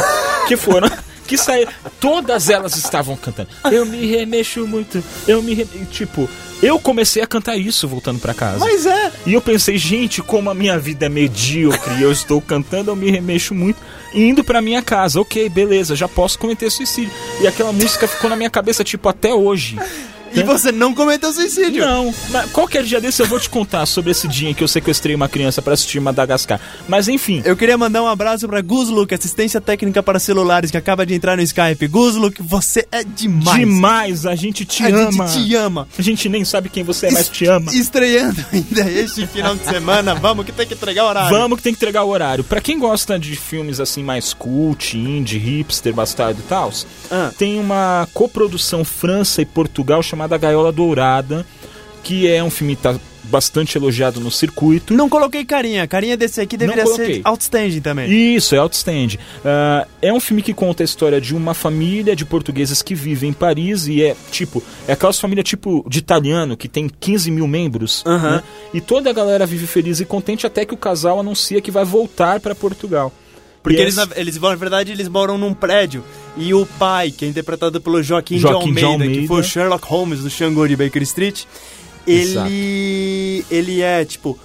que 0.47 0.57
foram, 0.57 0.89
que 1.29 1.37
saíram, 1.37 1.71
todas 2.01 2.49
elas 2.49 2.75
estavam 2.75 3.15
cantando. 3.15 3.51
Eu 3.71 3.85
me 3.85 4.07
remexo 4.07 4.67
muito, 4.67 5.05
eu 5.27 5.43
me 5.43 5.53
reme... 5.53 5.87
tipo, 5.91 6.29
eu 6.63 6.81
comecei 6.81 7.23
a 7.23 7.27
cantar 7.27 7.57
isso 7.57 7.87
voltando 7.87 8.19
pra 8.19 8.33
casa. 8.33 8.59
Mas 8.59 8.87
é. 8.87 9.13
E 9.27 9.35
eu 9.35 9.41
pensei, 9.41 9.77
gente, 9.77 10.23
como 10.23 10.49
a 10.49 10.55
minha 10.55 10.79
vida 10.79 11.05
é 11.05 11.09
medíocre, 11.09 12.03
eu 12.03 12.11
estou 12.11 12.41
cantando, 12.41 12.91
eu 12.91 12.97
me 12.97 13.11
remexo 13.11 13.55
muito, 13.55 13.79
indo 14.15 14.43
pra 14.43 14.63
minha 14.63 14.81
casa. 14.81 15.21
Ok, 15.21 15.51
beleza, 15.51 15.95
já 15.95 16.09
posso 16.09 16.39
cometer 16.39 16.71
suicídio. 16.71 17.13
E 17.43 17.47
aquela 17.47 17.73
música 17.73 18.09
ficou 18.09 18.31
na 18.31 18.35
minha 18.35 18.51
cabeça, 18.51 18.83
tipo, 18.83 19.07
até 19.09 19.33
hoje. 19.33 19.79
E 20.35 20.43
você 20.43 20.71
não 20.73 20.95
cometeu 20.95 21.33
suicídio. 21.33 21.85
Não, 21.85 22.15
mas 22.31 22.51
qualquer 22.51 22.83
dia 22.85 23.01
desse 23.01 23.23
eu 23.23 23.27
vou 23.27 23.41
te 23.41 23.49
contar 23.49 23.87
sobre 23.87 24.11
esse 24.11 24.29
dia 24.29 24.51
em 24.51 24.55
que 24.55 24.63
eu 24.63 24.69
sequestrei 24.69 25.15
uma 25.15 25.29
criança 25.29 25.61
pra 25.63 25.75
assistir 25.75 26.01
Madagascar. 26.01 26.61
Mas 26.89 27.09
enfim, 27.09 27.43
Eu 27.45 27.57
queria 27.57 27.77
mandar 27.79 28.03
um 28.03 28.07
abraço 28.07 28.47
pra 28.49 28.61
Guzluk, 28.61 29.13
assistência 29.15 29.61
técnica 29.61 30.03
para 30.03 30.19
celulares, 30.19 30.71
que 30.71 30.77
acaba 30.77 31.05
de 31.07 31.15
entrar 31.15 31.37
no 31.37 31.43
Skype. 31.43 31.87
Guzluk, 31.89 32.43
você 32.43 32.87
é 32.93 33.03
demais. 33.03 33.59
demais, 33.59 34.27
a 34.27 34.35
gente 34.35 34.65
te 34.65 34.83
A 34.85 34.89
ama. 34.89 35.27
gente 35.29 35.45
te 35.47 35.55
ama. 35.55 35.89
A 35.99 36.03
gente 36.03 36.29
nem 36.29 36.45
sabe 36.45 36.69
quem 36.69 36.85
você 36.85 37.07
é, 37.07 37.11
mas 37.11 37.29
te 37.29 37.47
ama. 37.47 37.73
Estreando 37.75 38.45
ainda 38.53 38.91
este 38.91 39.27
final 39.27 39.57
de 39.57 39.65
semana, 39.65 40.15
vamos 40.21 40.45
que 40.45 40.53
tem 40.53 40.67
que 40.67 40.75
entregar 40.75 41.05
o 41.05 41.09
horário. 41.09 41.31
Vamos 41.39 41.57
que 41.59 41.63
tem 41.63 41.73
que 41.73 41.79
entregar 41.79 42.05
o 42.05 42.09
horário. 42.09 42.45
Pra 42.45 42.61
quem 42.61 42.79
gosta 42.79 43.19
de 43.19 43.35
filmes 43.37 43.81
assim 43.81 44.03
mais 44.03 44.33
cult, 44.35 44.97
indie, 44.97 45.39
hipster, 45.39 45.95
bastardo 45.95 46.41
e 46.41 46.49
tal, 46.49 46.73
Ah. 47.11 47.31
tem 47.39 47.59
uma 47.59 48.07
coprodução 48.13 48.85
França 48.85 49.41
e 49.41 49.47
Portugal 49.47 50.03
chamada 50.03 50.18
Gaiola 50.27 50.73
Dourada, 50.73 51.47
que 52.03 52.27
é 52.27 52.43
um 52.43 52.51
filme 52.51 52.75
que 52.75 52.83
tá 52.83 52.99
bastante 53.29 53.77
elogiado 53.77 54.21
no 54.21 54.31
circuito. 54.31 54.95
Não 54.95 55.09
coloquei 55.09 55.45
carinha. 55.45 55.87
Carinha 55.87 56.17
desse 56.17 56.41
aqui 56.41 56.57
deveria 56.57 56.87
ser 56.87 57.21
outstanding 57.25 57.81
também. 57.81 58.11
Isso, 58.11 58.55
é 58.55 58.59
Outstand. 58.59 59.19
Ah, 59.45 59.87
é 60.01 60.13
um 60.13 60.21
filme 60.21 60.43
que 60.43 60.53
conta 60.55 60.83
a 60.83 60.85
história 60.85 61.21
de 61.21 61.35
uma 61.35 61.55
família 61.55 62.17
de 62.17 62.25
portugueses 62.25 62.83
que 62.83 62.95
vivem 62.95 63.31
em 63.31 63.33
Paris 63.33 63.87
e 63.87 64.03
é 64.03 64.17
tipo, 64.31 64.63
é 64.87 64.93
aquelas 64.93 65.19
famílias 65.19 65.47
tipo 65.47 65.85
de 65.89 65.99
italiano 65.99 66.57
que 66.57 66.69
tem 66.69 66.89
15 66.89 67.31
mil 67.31 67.47
membros. 67.47 68.03
Aham. 68.07 68.37
né? 68.37 68.43
E 68.75 68.81
toda 68.81 69.11
a 69.11 69.13
galera 69.13 69.47
vive 69.47 69.67
feliz 69.67 70.01
e 70.01 70.05
contente 70.05 70.47
até 70.47 70.65
que 70.65 70.75
o 70.75 70.77
casal 70.77 71.21
anuncia 71.21 71.61
que 71.61 71.71
vai 71.71 71.85
voltar 71.85 72.41
para 72.41 72.55
Portugal. 72.55 73.13
Porque 73.63 73.79
E 73.79 73.83
eles, 73.83 73.97
eles, 74.17 74.41
na 74.41 74.55
verdade, 74.55 74.93
eles 74.93 75.09
moram 75.09 75.37
num 75.37 75.53
prédio. 75.53 76.05
E 76.37 76.55
o 76.55 76.65
pai, 76.65 77.11
que 77.11 77.25
é 77.25 77.29
interpretado 77.29 77.81
pelo 77.81 78.03
Joaquim, 78.03 78.39
Joaquim 78.39 78.73
de, 78.73 78.79
de 78.79 78.85
Almeida, 78.85 79.05
Almeida. 79.05 79.21
que 79.23 79.27
foi 79.27 79.41
o 79.41 79.45
Sherlock 79.45 79.87
Holmes 79.87 80.21
do 80.21 80.31
Xangô 80.31 80.67
de 80.67 80.77
Baker 80.77 81.03
Street, 81.03 81.45
ele, 82.07 83.45
ele 83.51 83.83
é, 83.83 84.05
tipo, 84.05 84.39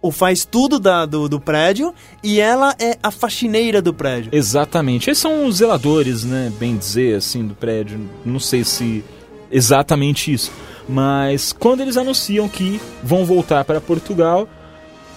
o 0.00 0.12
faz 0.12 0.44
tudo 0.44 0.78
da, 0.78 1.04
do, 1.04 1.28
do 1.28 1.40
prédio 1.40 1.92
e 2.22 2.40
ela 2.40 2.74
é 2.78 2.96
a 3.02 3.10
faxineira 3.10 3.82
do 3.82 3.92
prédio. 3.92 4.30
Exatamente. 4.32 5.08
Eles 5.08 5.18
são 5.18 5.46
os 5.46 5.56
zeladores, 5.56 6.24
né? 6.24 6.52
Bem 6.58 6.76
dizer, 6.76 7.16
assim, 7.16 7.46
do 7.46 7.54
prédio. 7.54 8.08
Não 8.24 8.38
sei 8.38 8.62
se 8.64 9.04
exatamente 9.50 10.32
isso. 10.32 10.52
Mas 10.88 11.52
quando 11.52 11.80
eles 11.80 11.96
anunciam 11.96 12.48
que 12.48 12.80
vão 13.02 13.24
voltar 13.24 13.64
para 13.64 13.80
Portugal, 13.80 14.48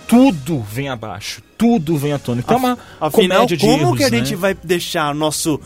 tudo 0.08 0.60
vem 0.60 0.90
abaixo. 0.90 1.42
Tudo 1.62 1.96
vem 1.98 2.12
à 2.12 2.18
tona. 2.20 2.42
Então 2.44 2.56
é 2.56 2.60
uma 2.60 2.78
Afinal, 3.00 3.12
comédia 3.12 3.56
de 3.58 3.66
como 3.66 3.84
erros, 3.84 3.98
que 3.98 4.04
a 4.04 4.10
né? 4.10 4.18
gente 4.18 4.36
vai 4.36 4.56
deixar 4.64 5.14
nosso 5.14 5.60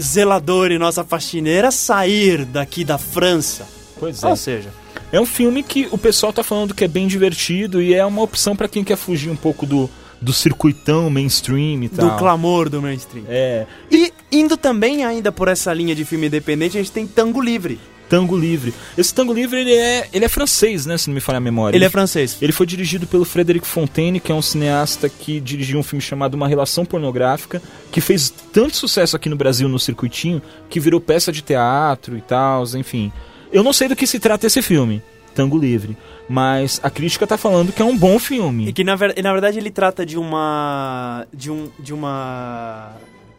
zelador 0.00 0.70
e 0.70 0.78
nossa 0.78 1.04
faxineira 1.04 1.70
sair 1.70 2.44
daqui 2.44 2.84
da 2.84 2.96
França? 2.96 3.66
Pois 3.98 4.22
é. 4.22 4.26
Ou 4.28 4.36
seja, 4.36 4.70
É 5.12 5.20
um 5.20 5.26
filme 5.26 5.62
que 5.62 5.88
o 5.90 5.98
pessoal 5.98 6.32
tá 6.32 6.42
falando 6.42 6.72
que 6.74 6.84
é 6.84 6.88
bem 6.88 7.06
divertido 7.06 7.82
e 7.82 7.92
é 7.92 8.04
uma 8.06 8.22
opção 8.22 8.56
para 8.56 8.68
quem 8.68 8.82
quer 8.82 8.96
fugir 8.96 9.28
um 9.30 9.36
pouco 9.36 9.66
do, 9.66 9.90
do 10.20 10.32
circuitão 10.32 11.10
mainstream 11.10 11.82
e 11.82 11.88
tal. 11.88 12.10
do 12.10 12.16
clamor 12.16 12.70
do 12.70 12.80
mainstream. 12.80 13.24
É. 13.28 13.66
E 13.90 14.12
indo 14.30 14.56
também 14.56 15.04
ainda 15.04 15.30
por 15.30 15.48
essa 15.48 15.72
linha 15.74 15.94
de 15.94 16.04
filme 16.04 16.28
independente, 16.28 16.78
a 16.78 16.80
gente 16.80 16.92
tem 16.92 17.06
Tango 17.06 17.40
Livre. 17.42 17.78
Tango 18.12 18.36
Livre. 18.36 18.74
Esse 18.98 19.14
Tango 19.14 19.32
Livre, 19.32 19.58
ele 19.58 19.72
é, 19.74 20.06
ele 20.12 20.26
é 20.26 20.28
francês, 20.28 20.84
né? 20.84 20.98
Se 20.98 21.08
não 21.08 21.14
me 21.14 21.20
falha 21.20 21.38
a 21.38 21.40
memória. 21.40 21.74
Ele 21.74 21.84
é 21.86 21.88
francês. 21.88 22.36
Ele 22.42 22.52
foi 22.52 22.66
dirigido 22.66 23.06
pelo 23.06 23.24
Frederic 23.24 23.66
Fontaine, 23.66 24.20
que 24.20 24.30
é 24.30 24.34
um 24.34 24.42
cineasta 24.42 25.08
que 25.08 25.40
dirigiu 25.40 25.78
um 25.78 25.82
filme 25.82 26.02
chamado 26.02 26.34
Uma 26.34 26.46
Relação 26.46 26.84
Pornográfica, 26.84 27.62
que 27.90 28.02
fez 28.02 28.28
tanto 28.52 28.76
sucesso 28.76 29.16
aqui 29.16 29.30
no 29.30 29.36
Brasil 29.36 29.66
no 29.66 29.78
circuitinho, 29.78 30.42
que 30.68 30.78
virou 30.78 31.00
peça 31.00 31.32
de 31.32 31.40
teatro 31.40 32.14
e 32.14 32.20
tal, 32.20 32.64
enfim. 32.76 33.10
Eu 33.50 33.62
não 33.62 33.72
sei 33.72 33.88
do 33.88 33.96
que 33.96 34.06
se 34.06 34.20
trata 34.20 34.46
esse 34.46 34.60
filme, 34.60 35.02
Tango 35.34 35.58
Livre, 35.58 35.96
mas 36.28 36.80
a 36.82 36.90
crítica 36.90 37.26
tá 37.26 37.38
falando 37.38 37.72
que 37.72 37.80
é 37.80 37.84
um 37.86 37.96
bom 37.96 38.18
filme. 38.18 38.68
E 38.68 38.72
que 38.74 38.84
na, 38.84 38.94
ver- 38.94 39.14
na 39.22 39.32
verdade 39.32 39.58
ele 39.58 39.70
trata 39.70 40.04
de 40.04 40.18
uma. 40.18 41.26
de 41.32 41.50
um. 41.50 41.70
de 41.78 41.94
uma. 41.94 42.92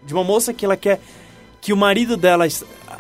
de 0.03 0.13
uma 0.15 0.24
moça 0.24 0.51
que 0.51 0.65
ela 0.65 0.76
quer. 0.76 0.99
que 1.61 1.71
o 1.71 1.78
marido 1.78 2.17
dela. 2.17 2.47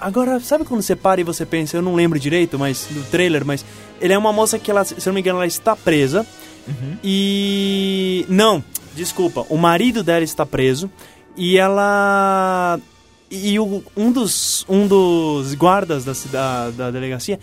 Agora, 0.03 0.39
sabe 0.39 0.65
quando 0.65 0.81
você 0.81 0.95
para 0.95 1.21
e 1.21 1.23
você 1.23 1.45
pensa, 1.45 1.77
eu 1.77 1.81
não 1.81 1.95
lembro 1.95 2.19
direito, 2.19 2.59
mas 2.59 2.87
do 2.91 3.03
trailer, 3.09 3.45
mas. 3.45 3.65
Ele 4.01 4.13
é 4.13 4.17
uma 4.17 4.33
moça 4.33 4.59
que 4.59 4.69
ela, 4.69 4.83
se 4.83 4.95
eu 4.95 5.01
não 5.07 5.13
me 5.13 5.21
engano, 5.21 5.37
ela 5.39 5.47
está 5.47 5.75
presa. 5.75 6.25
E. 7.03 8.25
Não, 8.29 8.63
desculpa. 8.95 9.45
O 9.49 9.57
marido 9.57 10.03
dela 10.03 10.23
está 10.23 10.45
preso. 10.45 10.89
E 11.37 11.57
ela. 11.57 12.79
E 13.29 13.59
o- 13.59 13.83
um, 13.97 14.11
dos, 14.11 14.65
um 14.69 14.85
dos 14.87 15.53
guardas 15.55 16.05
da, 16.05 16.13
cida- 16.13 16.71
da 16.71 16.91
delegacia, 16.91 17.39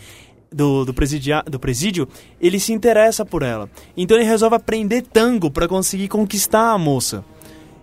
do, 0.53 0.85
do, 0.85 0.95
presidia, 0.95 1.43
do 1.49 1.59
presídio, 1.59 2.09
ele 2.41 2.61
se 2.61 2.73
interessa 2.73 3.25
por 3.25 3.43
ela. 3.43 3.69
Então 3.97 4.17
ele 4.17 4.25
resolve 4.27 4.55
aprender 4.55 5.03
tango 5.03 5.51
para 5.51 5.67
conseguir 5.67 6.09
conquistar 6.09 6.71
a 6.73 6.79
moça. 6.79 7.25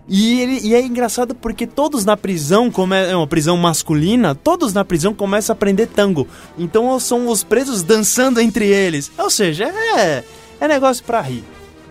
E, 0.08 0.40
ele, 0.40 0.60
e 0.66 0.74
é 0.74 0.80
engraçado 0.80 1.34
porque 1.34 1.66
todos 1.66 2.04
na 2.04 2.16
prisão, 2.16 2.70
como 2.70 2.94
é 2.94 3.14
uma 3.14 3.26
prisão 3.26 3.56
masculina, 3.58 4.34
todos 4.34 4.72
na 4.72 4.84
prisão 4.84 5.12
começam 5.12 5.52
a 5.52 5.56
aprender 5.56 5.86
tango. 5.86 6.26
Então 6.58 6.98
são 6.98 7.28
os 7.28 7.44
presos 7.44 7.82
dançando 7.82 8.40
entre 8.40 8.66
eles. 8.66 9.12
Ou 9.18 9.28
seja, 9.28 9.64
é, 9.66 10.24
é 10.60 10.68
negócio 10.68 11.04
pra 11.04 11.20
rir. 11.20 11.44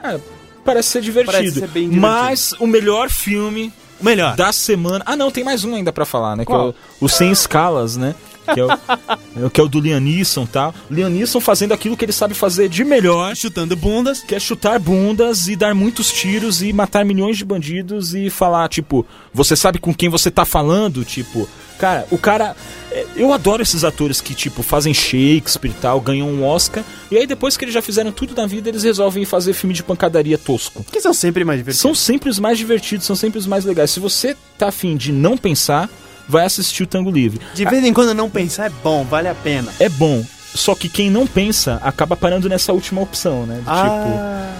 É, 0.04 0.20
parece 0.66 0.90
ser 0.90 1.02
divertido. 1.02 1.32
Parece 1.38 1.60
ser 1.60 1.68
bem 1.68 1.90
divertido. 1.90 2.02
Mas 2.02 2.54
o 2.60 2.66
melhor 2.66 3.10
filme 3.10 3.72
O 4.02 4.06
melhor. 4.06 4.36
da 4.36 4.52
semana. 4.52 5.04
Ah, 5.06 5.16
não, 5.16 5.30
tem 5.30 5.44
mais 5.44 5.64
um 5.64 5.76
ainda 5.76 5.94
pra 5.94 6.04
falar, 6.06 6.36
né? 6.36 6.44
Qual? 6.44 6.74
Que 6.74 6.80
é 6.80 6.82
o, 7.02 7.06
o 7.06 7.10
Sem 7.10 7.32
Escalas, 7.32 7.96
né? 7.98 8.16
Que 8.54 8.60
é 8.60 9.46
o, 9.46 9.50
que 9.50 9.60
é 9.62 9.64
o 9.64 9.68
do 9.68 9.80
Liam 9.80 10.00
Neeson 10.00 10.44
e 10.44 10.48
tal. 10.48 10.74
Liam 10.90 11.10
Neeson 11.10 11.40
fazendo 11.40 11.74
aquilo 11.74 11.96
que 11.98 12.06
ele 12.06 12.12
sabe 12.14 12.34
fazer 12.34 12.70
de 12.70 12.84
melhor, 12.84 13.36
Chutando 13.36 13.76
bundas. 13.76 14.22
que 14.22 14.34
é 14.36 14.40
chutar 14.40 14.80
bundas 14.80 15.48
e 15.48 15.56
dar 15.56 15.76
muitos 15.76 16.12
tiros 16.12 16.62
e 16.62 16.72
matar 16.74 17.06
milhões 17.06 17.38
de 17.38 17.46
bandidos 17.46 18.14
e 18.16 18.30
falar, 18.30 18.68
tipo, 18.70 19.06
você 19.34 19.56
sabe 19.56 19.80
com 19.80 19.94
quem 19.94 20.10
você 20.10 20.32
tá 20.32 20.46
falando? 20.46 21.04
Tipo, 21.06 21.48
cara, 21.78 22.08
o 22.10 22.18
cara. 22.18 22.56
é, 22.92 23.06
Eu 23.16 23.32
adoro 23.34 23.62
esses 23.62 23.84
atores 23.84 24.22
que, 24.22 24.34
tipo, 24.34 24.64
fazem 24.64 24.94
Shakespeare 24.94 25.72
e 25.72 25.74
tal, 25.82 26.00
ganham 26.02 26.28
um 26.30 26.44
Oscar, 26.46 26.84
e 27.12 27.18
aí 27.18 27.28
depois 27.28 27.56
que 27.58 27.66
eles 27.66 27.74
já 27.74 27.82
fizeram 27.82 28.12
tudo 28.12 28.34
na 28.36 28.46
vida, 28.48 28.70
eles 28.70 28.84
resolvem 28.84 29.26
fazer 29.26 29.54
filme 29.54 29.74
de 29.74 29.84
pancadaria 29.84 30.38
tosco. 30.38 30.86
Que 30.92 31.02
são 31.02 31.14
sempre 31.14 31.44
mais 31.44 31.60
divertidos. 31.60 31.82
São 31.82 31.94
sempre 31.96 32.30
os 32.30 32.40
mais 32.40 32.58
divertidos, 32.58 33.06
são 33.06 33.16
sempre 33.16 33.38
os 33.40 33.46
mais 33.48 33.66
legais. 33.66 33.92
Se 33.92 34.00
você 34.00 34.36
tá 34.58 34.70
afim 34.70 34.96
de 34.98 35.12
não 35.12 35.38
pensar, 35.38 35.90
vai 36.28 36.46
assistir 36.46 36.84
o 36.84 36.88
Tango 36.88 37.12
Livre. 37.12 37.40
De 37.54 37.66
vez 37.66 37.84
em 37.84 37.94
quando 37.94 38.14
não 38.14 38.30
pensar 38.30 38.66
é 38.68 38.70
bom, 38.84 39.04
vale 39.06 39.28
a 39.28 39.36
pena. 39.36 39.72
É 39.80 39.90
bom, 39.90 40.24
só 40.54 40.74
que 40.76 40.90
quem 40.90 41.10
não 41.10 41.26
pensa 41.28 41.80
acaba 41.84 42.16
parando 42.16 42.48
nessa 42.50 42.74
última 42.74 43.02
opção, 43.02 43.46
né? 43.46 43.56
Do 43.56 43.62
Tipo, 43.62 43.70
Ah, 43.70 44.54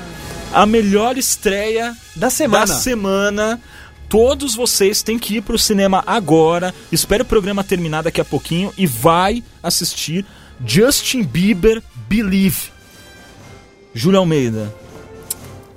a 0.54 0.66
melhor 0.66 1.18
estreia 1.18 1.96
da 2.16 2.30
semana. 2.30 2.66
da 2.66 2.74
semana. 2.76 3.62
Todos 4.10 4.56
vocês 4.56 5.04
têm 5.04 5.20
que 5.20 5.36
ir 5.36 5.42
pro 5.42 5.60
cinema 5.60 6.02
agora. 6.08 6.74
Espere 6.92 7.24
o 7.24 7.26
programa 7.26 7.64
terminar 7.64 8.04
daqui 8.04 8.22
a 8.22 8.26
pouquinho 8.26 8.74
e 8.78 8.88
vai 8.88 9.44
assistir 9.62 10.26
Justin 10.66 11.24
Bieber 11.24 11.84
Believe. 12.08 12.72
Júlio 13.94 14.20
Almeida. 14.20 14.74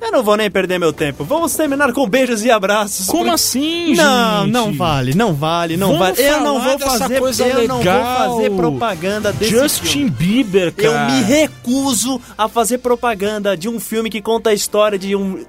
Eu 0.00 0.10
não 0.10 0.22
vou 0.22 0.36
nem 0.36 0.50
perder 0.50 0.78
meu 0.78 0.92
tempo. 0.92 1.24
Vamos 1.24 1.54
terminar 1.54 1.92
com 1.92 2.08
beijos 2.08 2.42
e 2.44 2.50
abraços. 2.50 3.06
Como 3.06 3.18
Porque- 3.24 3.34
assim, 3.34 3.94
Não, 3.94 4.42
gente? 4.44 4.52
não 4.52 4.72
vale, 4.72 5.14
não 5.14 5.34
vale, 5.34 5.76
não 5.76 5.88
Vamos 5.88 6.00
vale. 6.00 6.22
Eu 6.22 6.40
não 6.40 6.60
vou 6.60 6.78
fazer, 6.78 7.18
coisa 7.20 7.46
eu 7.46 7.68
não 7.68 7.76
vou 7.76 7.78
legal. 7.78 8.36
fazer 8.36 8.50
propaganda 8.50 9.32
desse 9.32 9.50
Justin 9.50 9.86
filme. 9.86 10.10
Bieber, 10.10 10.74
Eu 10.78 10.92
cara. 10.92 11.12
me 11.12 11.22
recuso 11.22 12.20
a 12.36 12.48
fazer 12.48 12.78
propaganda 12.78 13.56
de 13.56 13.68
um 13.68 13.78
filme 13.78 14.08
que 14.08 14.22
conta 14.22 14.50
a 14.50 14.54
história 14.54 14.98
de 14.98 15.14
um 15.14 15.44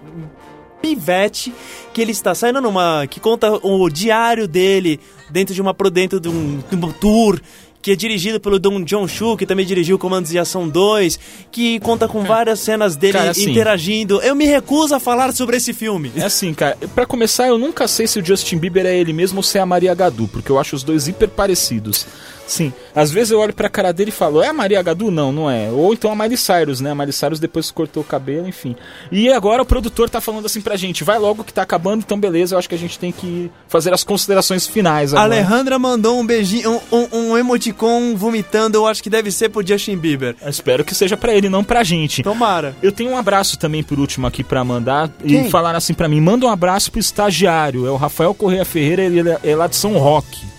pivete 0.82 1.54
que 1.94 2.02
ele 2.02 2.12
está 2.12 2.34
saindo 2.34 2.60
numa 2.60 3.06
que 3.08 3.20
conta 3.20 3.52
o 3.66 3.88
diário 3.90 4.48
dele 4.48 5.00
dentro 5.30 5.54
de 5.54 5.62
uma 5.62 5.74
pro 5.74 5.90
dentro 5.92 6.20
de 6.20 6.28
um, 6.28 6.60
de 6.70 6.76
um 6.76 6.92
tour 6.92 7.40
que 7.82 7.92
é 7.92 7.96
dirigido 7.96 8.40
pelo 8.40 8.60
Don 8.60 8.84
John 8.84 9.08
Chu, 9.08 9.36
que 9.36 9.46
também 9.46 9.66
dirigiu 9.66 9.98
Comandos 9.98 10.30
de 10.32 10.38
Ação 10.38 10.70
2, 10.70 11.20
que 11.52 11.80
conta 11.80 12.08
com 12.08 12.24
várias 12.24 12.60
cenas 12.60 12.96
dele 12.96 13.14
Cara, 13.14 13.32
assim- 13.32 13.50
interagindo. 13.52 14.22
Eu 14.22 14.36
me 14.36 14.46
recuso 14.46 14.94
a 14.94 15.00
falar 15.00 15.34
sobre 15.34 15.58
esse 15.58 15.74
filme. 15.74 16.12
É 16.16 16.24
assim, 16.24 16.54
cara, 16.54 16.78
pra 16.94 17.06
começar, 17.06 17.48
eu 17.48 17.58
nunca 17.58 17.88
sei 17.88 18.06
se 18.08 18.20
o 18.20 18.26
Justin 18.26 18.58
Bieber 18.58 18.86
é 18.86 18.96
ele 18.96 19.14
mesmo 19.14 19.38
ou 19.38 19.44
se 19.44 19.58
é 19.58 19.62
a 19.62 19.66
Maria 19.66 19.94
Gadu, 19.96 20.28
porque 20.28 20.52
eu 20.52 20.60
acho 20.60 20.76
os 20.76 20.84
dois 20.84 21.08
hiper 21.08 21.30
parecidos. 21.30 22.06
Sim, 22.52 22.74
às 22.94 23.10
vezes 23.12 23.32
eu 23.32 23.40
olho 23.40 23.54
pra 23.54 23.70
cara 23.70 23.94
dele 23.94 24.10
e 24.10 24.12
falo, 24.14 24.42
é 24.44 24.48
a 24.50 24.54
Maria 24.54 24.82
Gadu? 24.82 25.10
Não, 25.10 25.32
não 25.32 25.50
é. 25.50 25.70
Ou 25.72 25.94
então 25.94 26.12
a 26.12 26.16
Miley 26.16 26.36
Cyrus, 26.36 26.82
né? 26.82 26.92
A 26.92 26.96
Miley 26.96 27.14
Cyrus 27.14 27.40
depois 27.40 27.72
cortou 27.72 28.04
o 28.04 28.06
cabelo, 28.06 28.46
enfim. 28.46 28.76
E 29.10 29.30
agora 29.32 29.62
o 29.62 29.66
produtor 29.66 30.10
tá 30.10 30.20
falando 30.20 30.46
assim 30.48 30.60
pra 30.60 30.76
gente, 30.76 31.02
vai 31.04 31.18
logo 31.18 31.46
que 31.46 31.54
tá 31.54 31.62
acabando, 31.62 32.00
então 32.06 32.20
beleza, 32.20 32.54
eu 32.56 32.60
acho 32.60 32.68
que 32.68 32.76
a 32.76 32.78
gente 32.78 33.00
tem 33.00 33.10
que 33.12 33.50
fazer 33.70 33.94
as 33.94 34.04
considerações 34.04 34.68
finais 34.68 35.14
A 35.14 35.22
agora. 35.22 35.40
Alejandra 35.40 35.80
mandou 35.80 36.20
um 36.20 36.26
beijinho, 36.26 36.82
um, 36.92 36.98
um, 36.98 37.08
um 37.32 37.38
emoticon 37.38 38.16
vomitando, 38.18 38.78
eu 38.78 38.86
acho 38.86 39.02
que 39.02 39.10
deve 39.10 39.32
ser 39.32 39.48
pro 39.48 39.66
Justin 39.66 39.96
Bieber. 39.96 40.36
Eu 40.42 40.50
espero 40.50 40.84
que 40.84 40.94
seja 40.94 41.16
pra 41.16 41.34
ele, 41.34 41.48
não 41.48 41.64
pra 41.64 41.84
gente. 41.84 42.22
Tomara. 42.22 42.76
Eu 42.84 42.92
tenho 42.92 43.12
um 43.12 43.18
abraço 43.18 43.58
também 43.58 43.82
por 43.82 43.98
último 43.98 44.28
aqui 44.28 44.44
pra 44.44 44.62
mandar 44.64 45.10
Quem? 45.26 45.48
e 45.48 45.50
falaram 45.50 45.78
assim 45.78 45.94
pra 45.94 46.10
mim, 46.10 46.20
manda 46.20 46.46
um 46.46 46.50
abraço 46.50 46.92
pro 46.92 47.00
estagiário, 47.00 47.86
é 47.88 47.92
o 47.92 47.96
Rafael 47.96 48.34
Correia 48.34 48.66
Ferreira, 48.66 49.04
ele 49.04 49.30
é- 49.30 49.40
é 49.44 49.56
lá 49.56 49.68
de 49.68 49.76
São 49.78 49.94
Roque. 49.98 50.51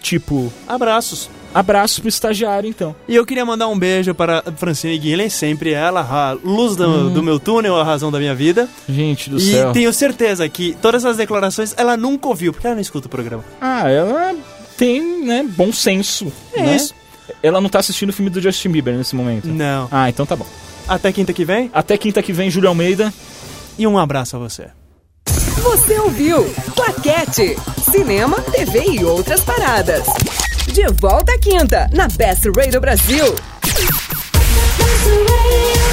Tipo, 0.00 0.52
Abraços. 0.66 1.28
abraço 1.54 2.00
pro 2.00 2.08
estagiário 2.08 2.68
então. 2.68 2.94
E 3.08 3.14
eu 3.16 3.26
queria 3.26 3.44
mandar 3.44 3.68
um 3.68 3.78
beijo 3.78 4.14
para 4.14 4.42
Francine 4.56 4.96
Guilherme, 4.98 5.30
sempre 5.30 5.72
ela, 5.72 6.00
a 6.00 6.32
luz 6.32 6.76
do, 6.76 7.10
do 7.10 7.22
meu 7.22 7.38
túnel, 7.40 7.76
a 7.76 7.84
razão 7.84 8.10
da 8.10 8.18
minha 8.18 8.34
vida. 8.34 8.68
Gente 8.88 9.28
do 9.30 9.38
e 9.38 9.52
céu. 9.52 9.72
tenho 9.72 9.92
certeza 9.92 10.48
que 10.48 10.76
todas 10.80 11.04
essas 11.04 11.16
declarações 11.16 11.74
ela 11.76 11.96
nunca 11.96 12.28
ouviu, 12.28 12.52
porque 12.52 12.66
ela 12.66 12.74
não 12.76 12.82
escuta 12.82 13.06
o 13.06 13.10
programa. 13.10 13.44
Ah, 13.60 13.88
ela 13.90 14.34
tem, 14.76 15.24
né, 15.24 15.44
bom 15.56 15.72
senso. 15.72 16.32
É 16.52 16.62
né? 16.62 16.76
isso. 16.76 16.94
Ela 17.42 17.60
não 17.60 17.68
tá 17.68 17.80
assistindo 17.80 18.10
o 18.10 18.12
filme 18.12 18.30
do 18.30 18.40
Justin 18.40 18.70
Bieber 18.70 18.94
nesse 18.96 19.14
momento. 19.14 19.48
Não. 19.48 19.88
Ah, 19.90 20.08
então 20.08 20.24
tá 20.24 20.34
bom. 20.36 20.46
Até 20.88 21.12
quinta 21.12 21.34
que 21.34 21.44
vem 21.44 21.70
Até 21.74 21.98
quinta 21.98 22.22
que 22.22 22.32
vem, 22.32 22.50
Júlio 22.50 22.68
Almeida. 22.70 23.12
e 23.78 23.86
um 23.86 23.98
abraço 23.98 24.36
a 24.36 24.38
você. 24.38 24.68
Você 25.62 25.98
ouviu? 26.00 26.44
Paquete, 26.74 27.56
Cinema, 27.90 28.40
TV 28.40 28.84
e 28.92 29.04
outras 29.04 29.40
paradas. 29.40 30.06
De 30.66 30.86
volta 31.00 31.32
à 31.32 31.38
quinta, 31.38 31.88
na 31.92 32.08
Best 32.08 32.46
Radio 32.56 32.80
Brasil. 32.80 33.34
Best 33.64 35.06
Radio. 35.06 35.87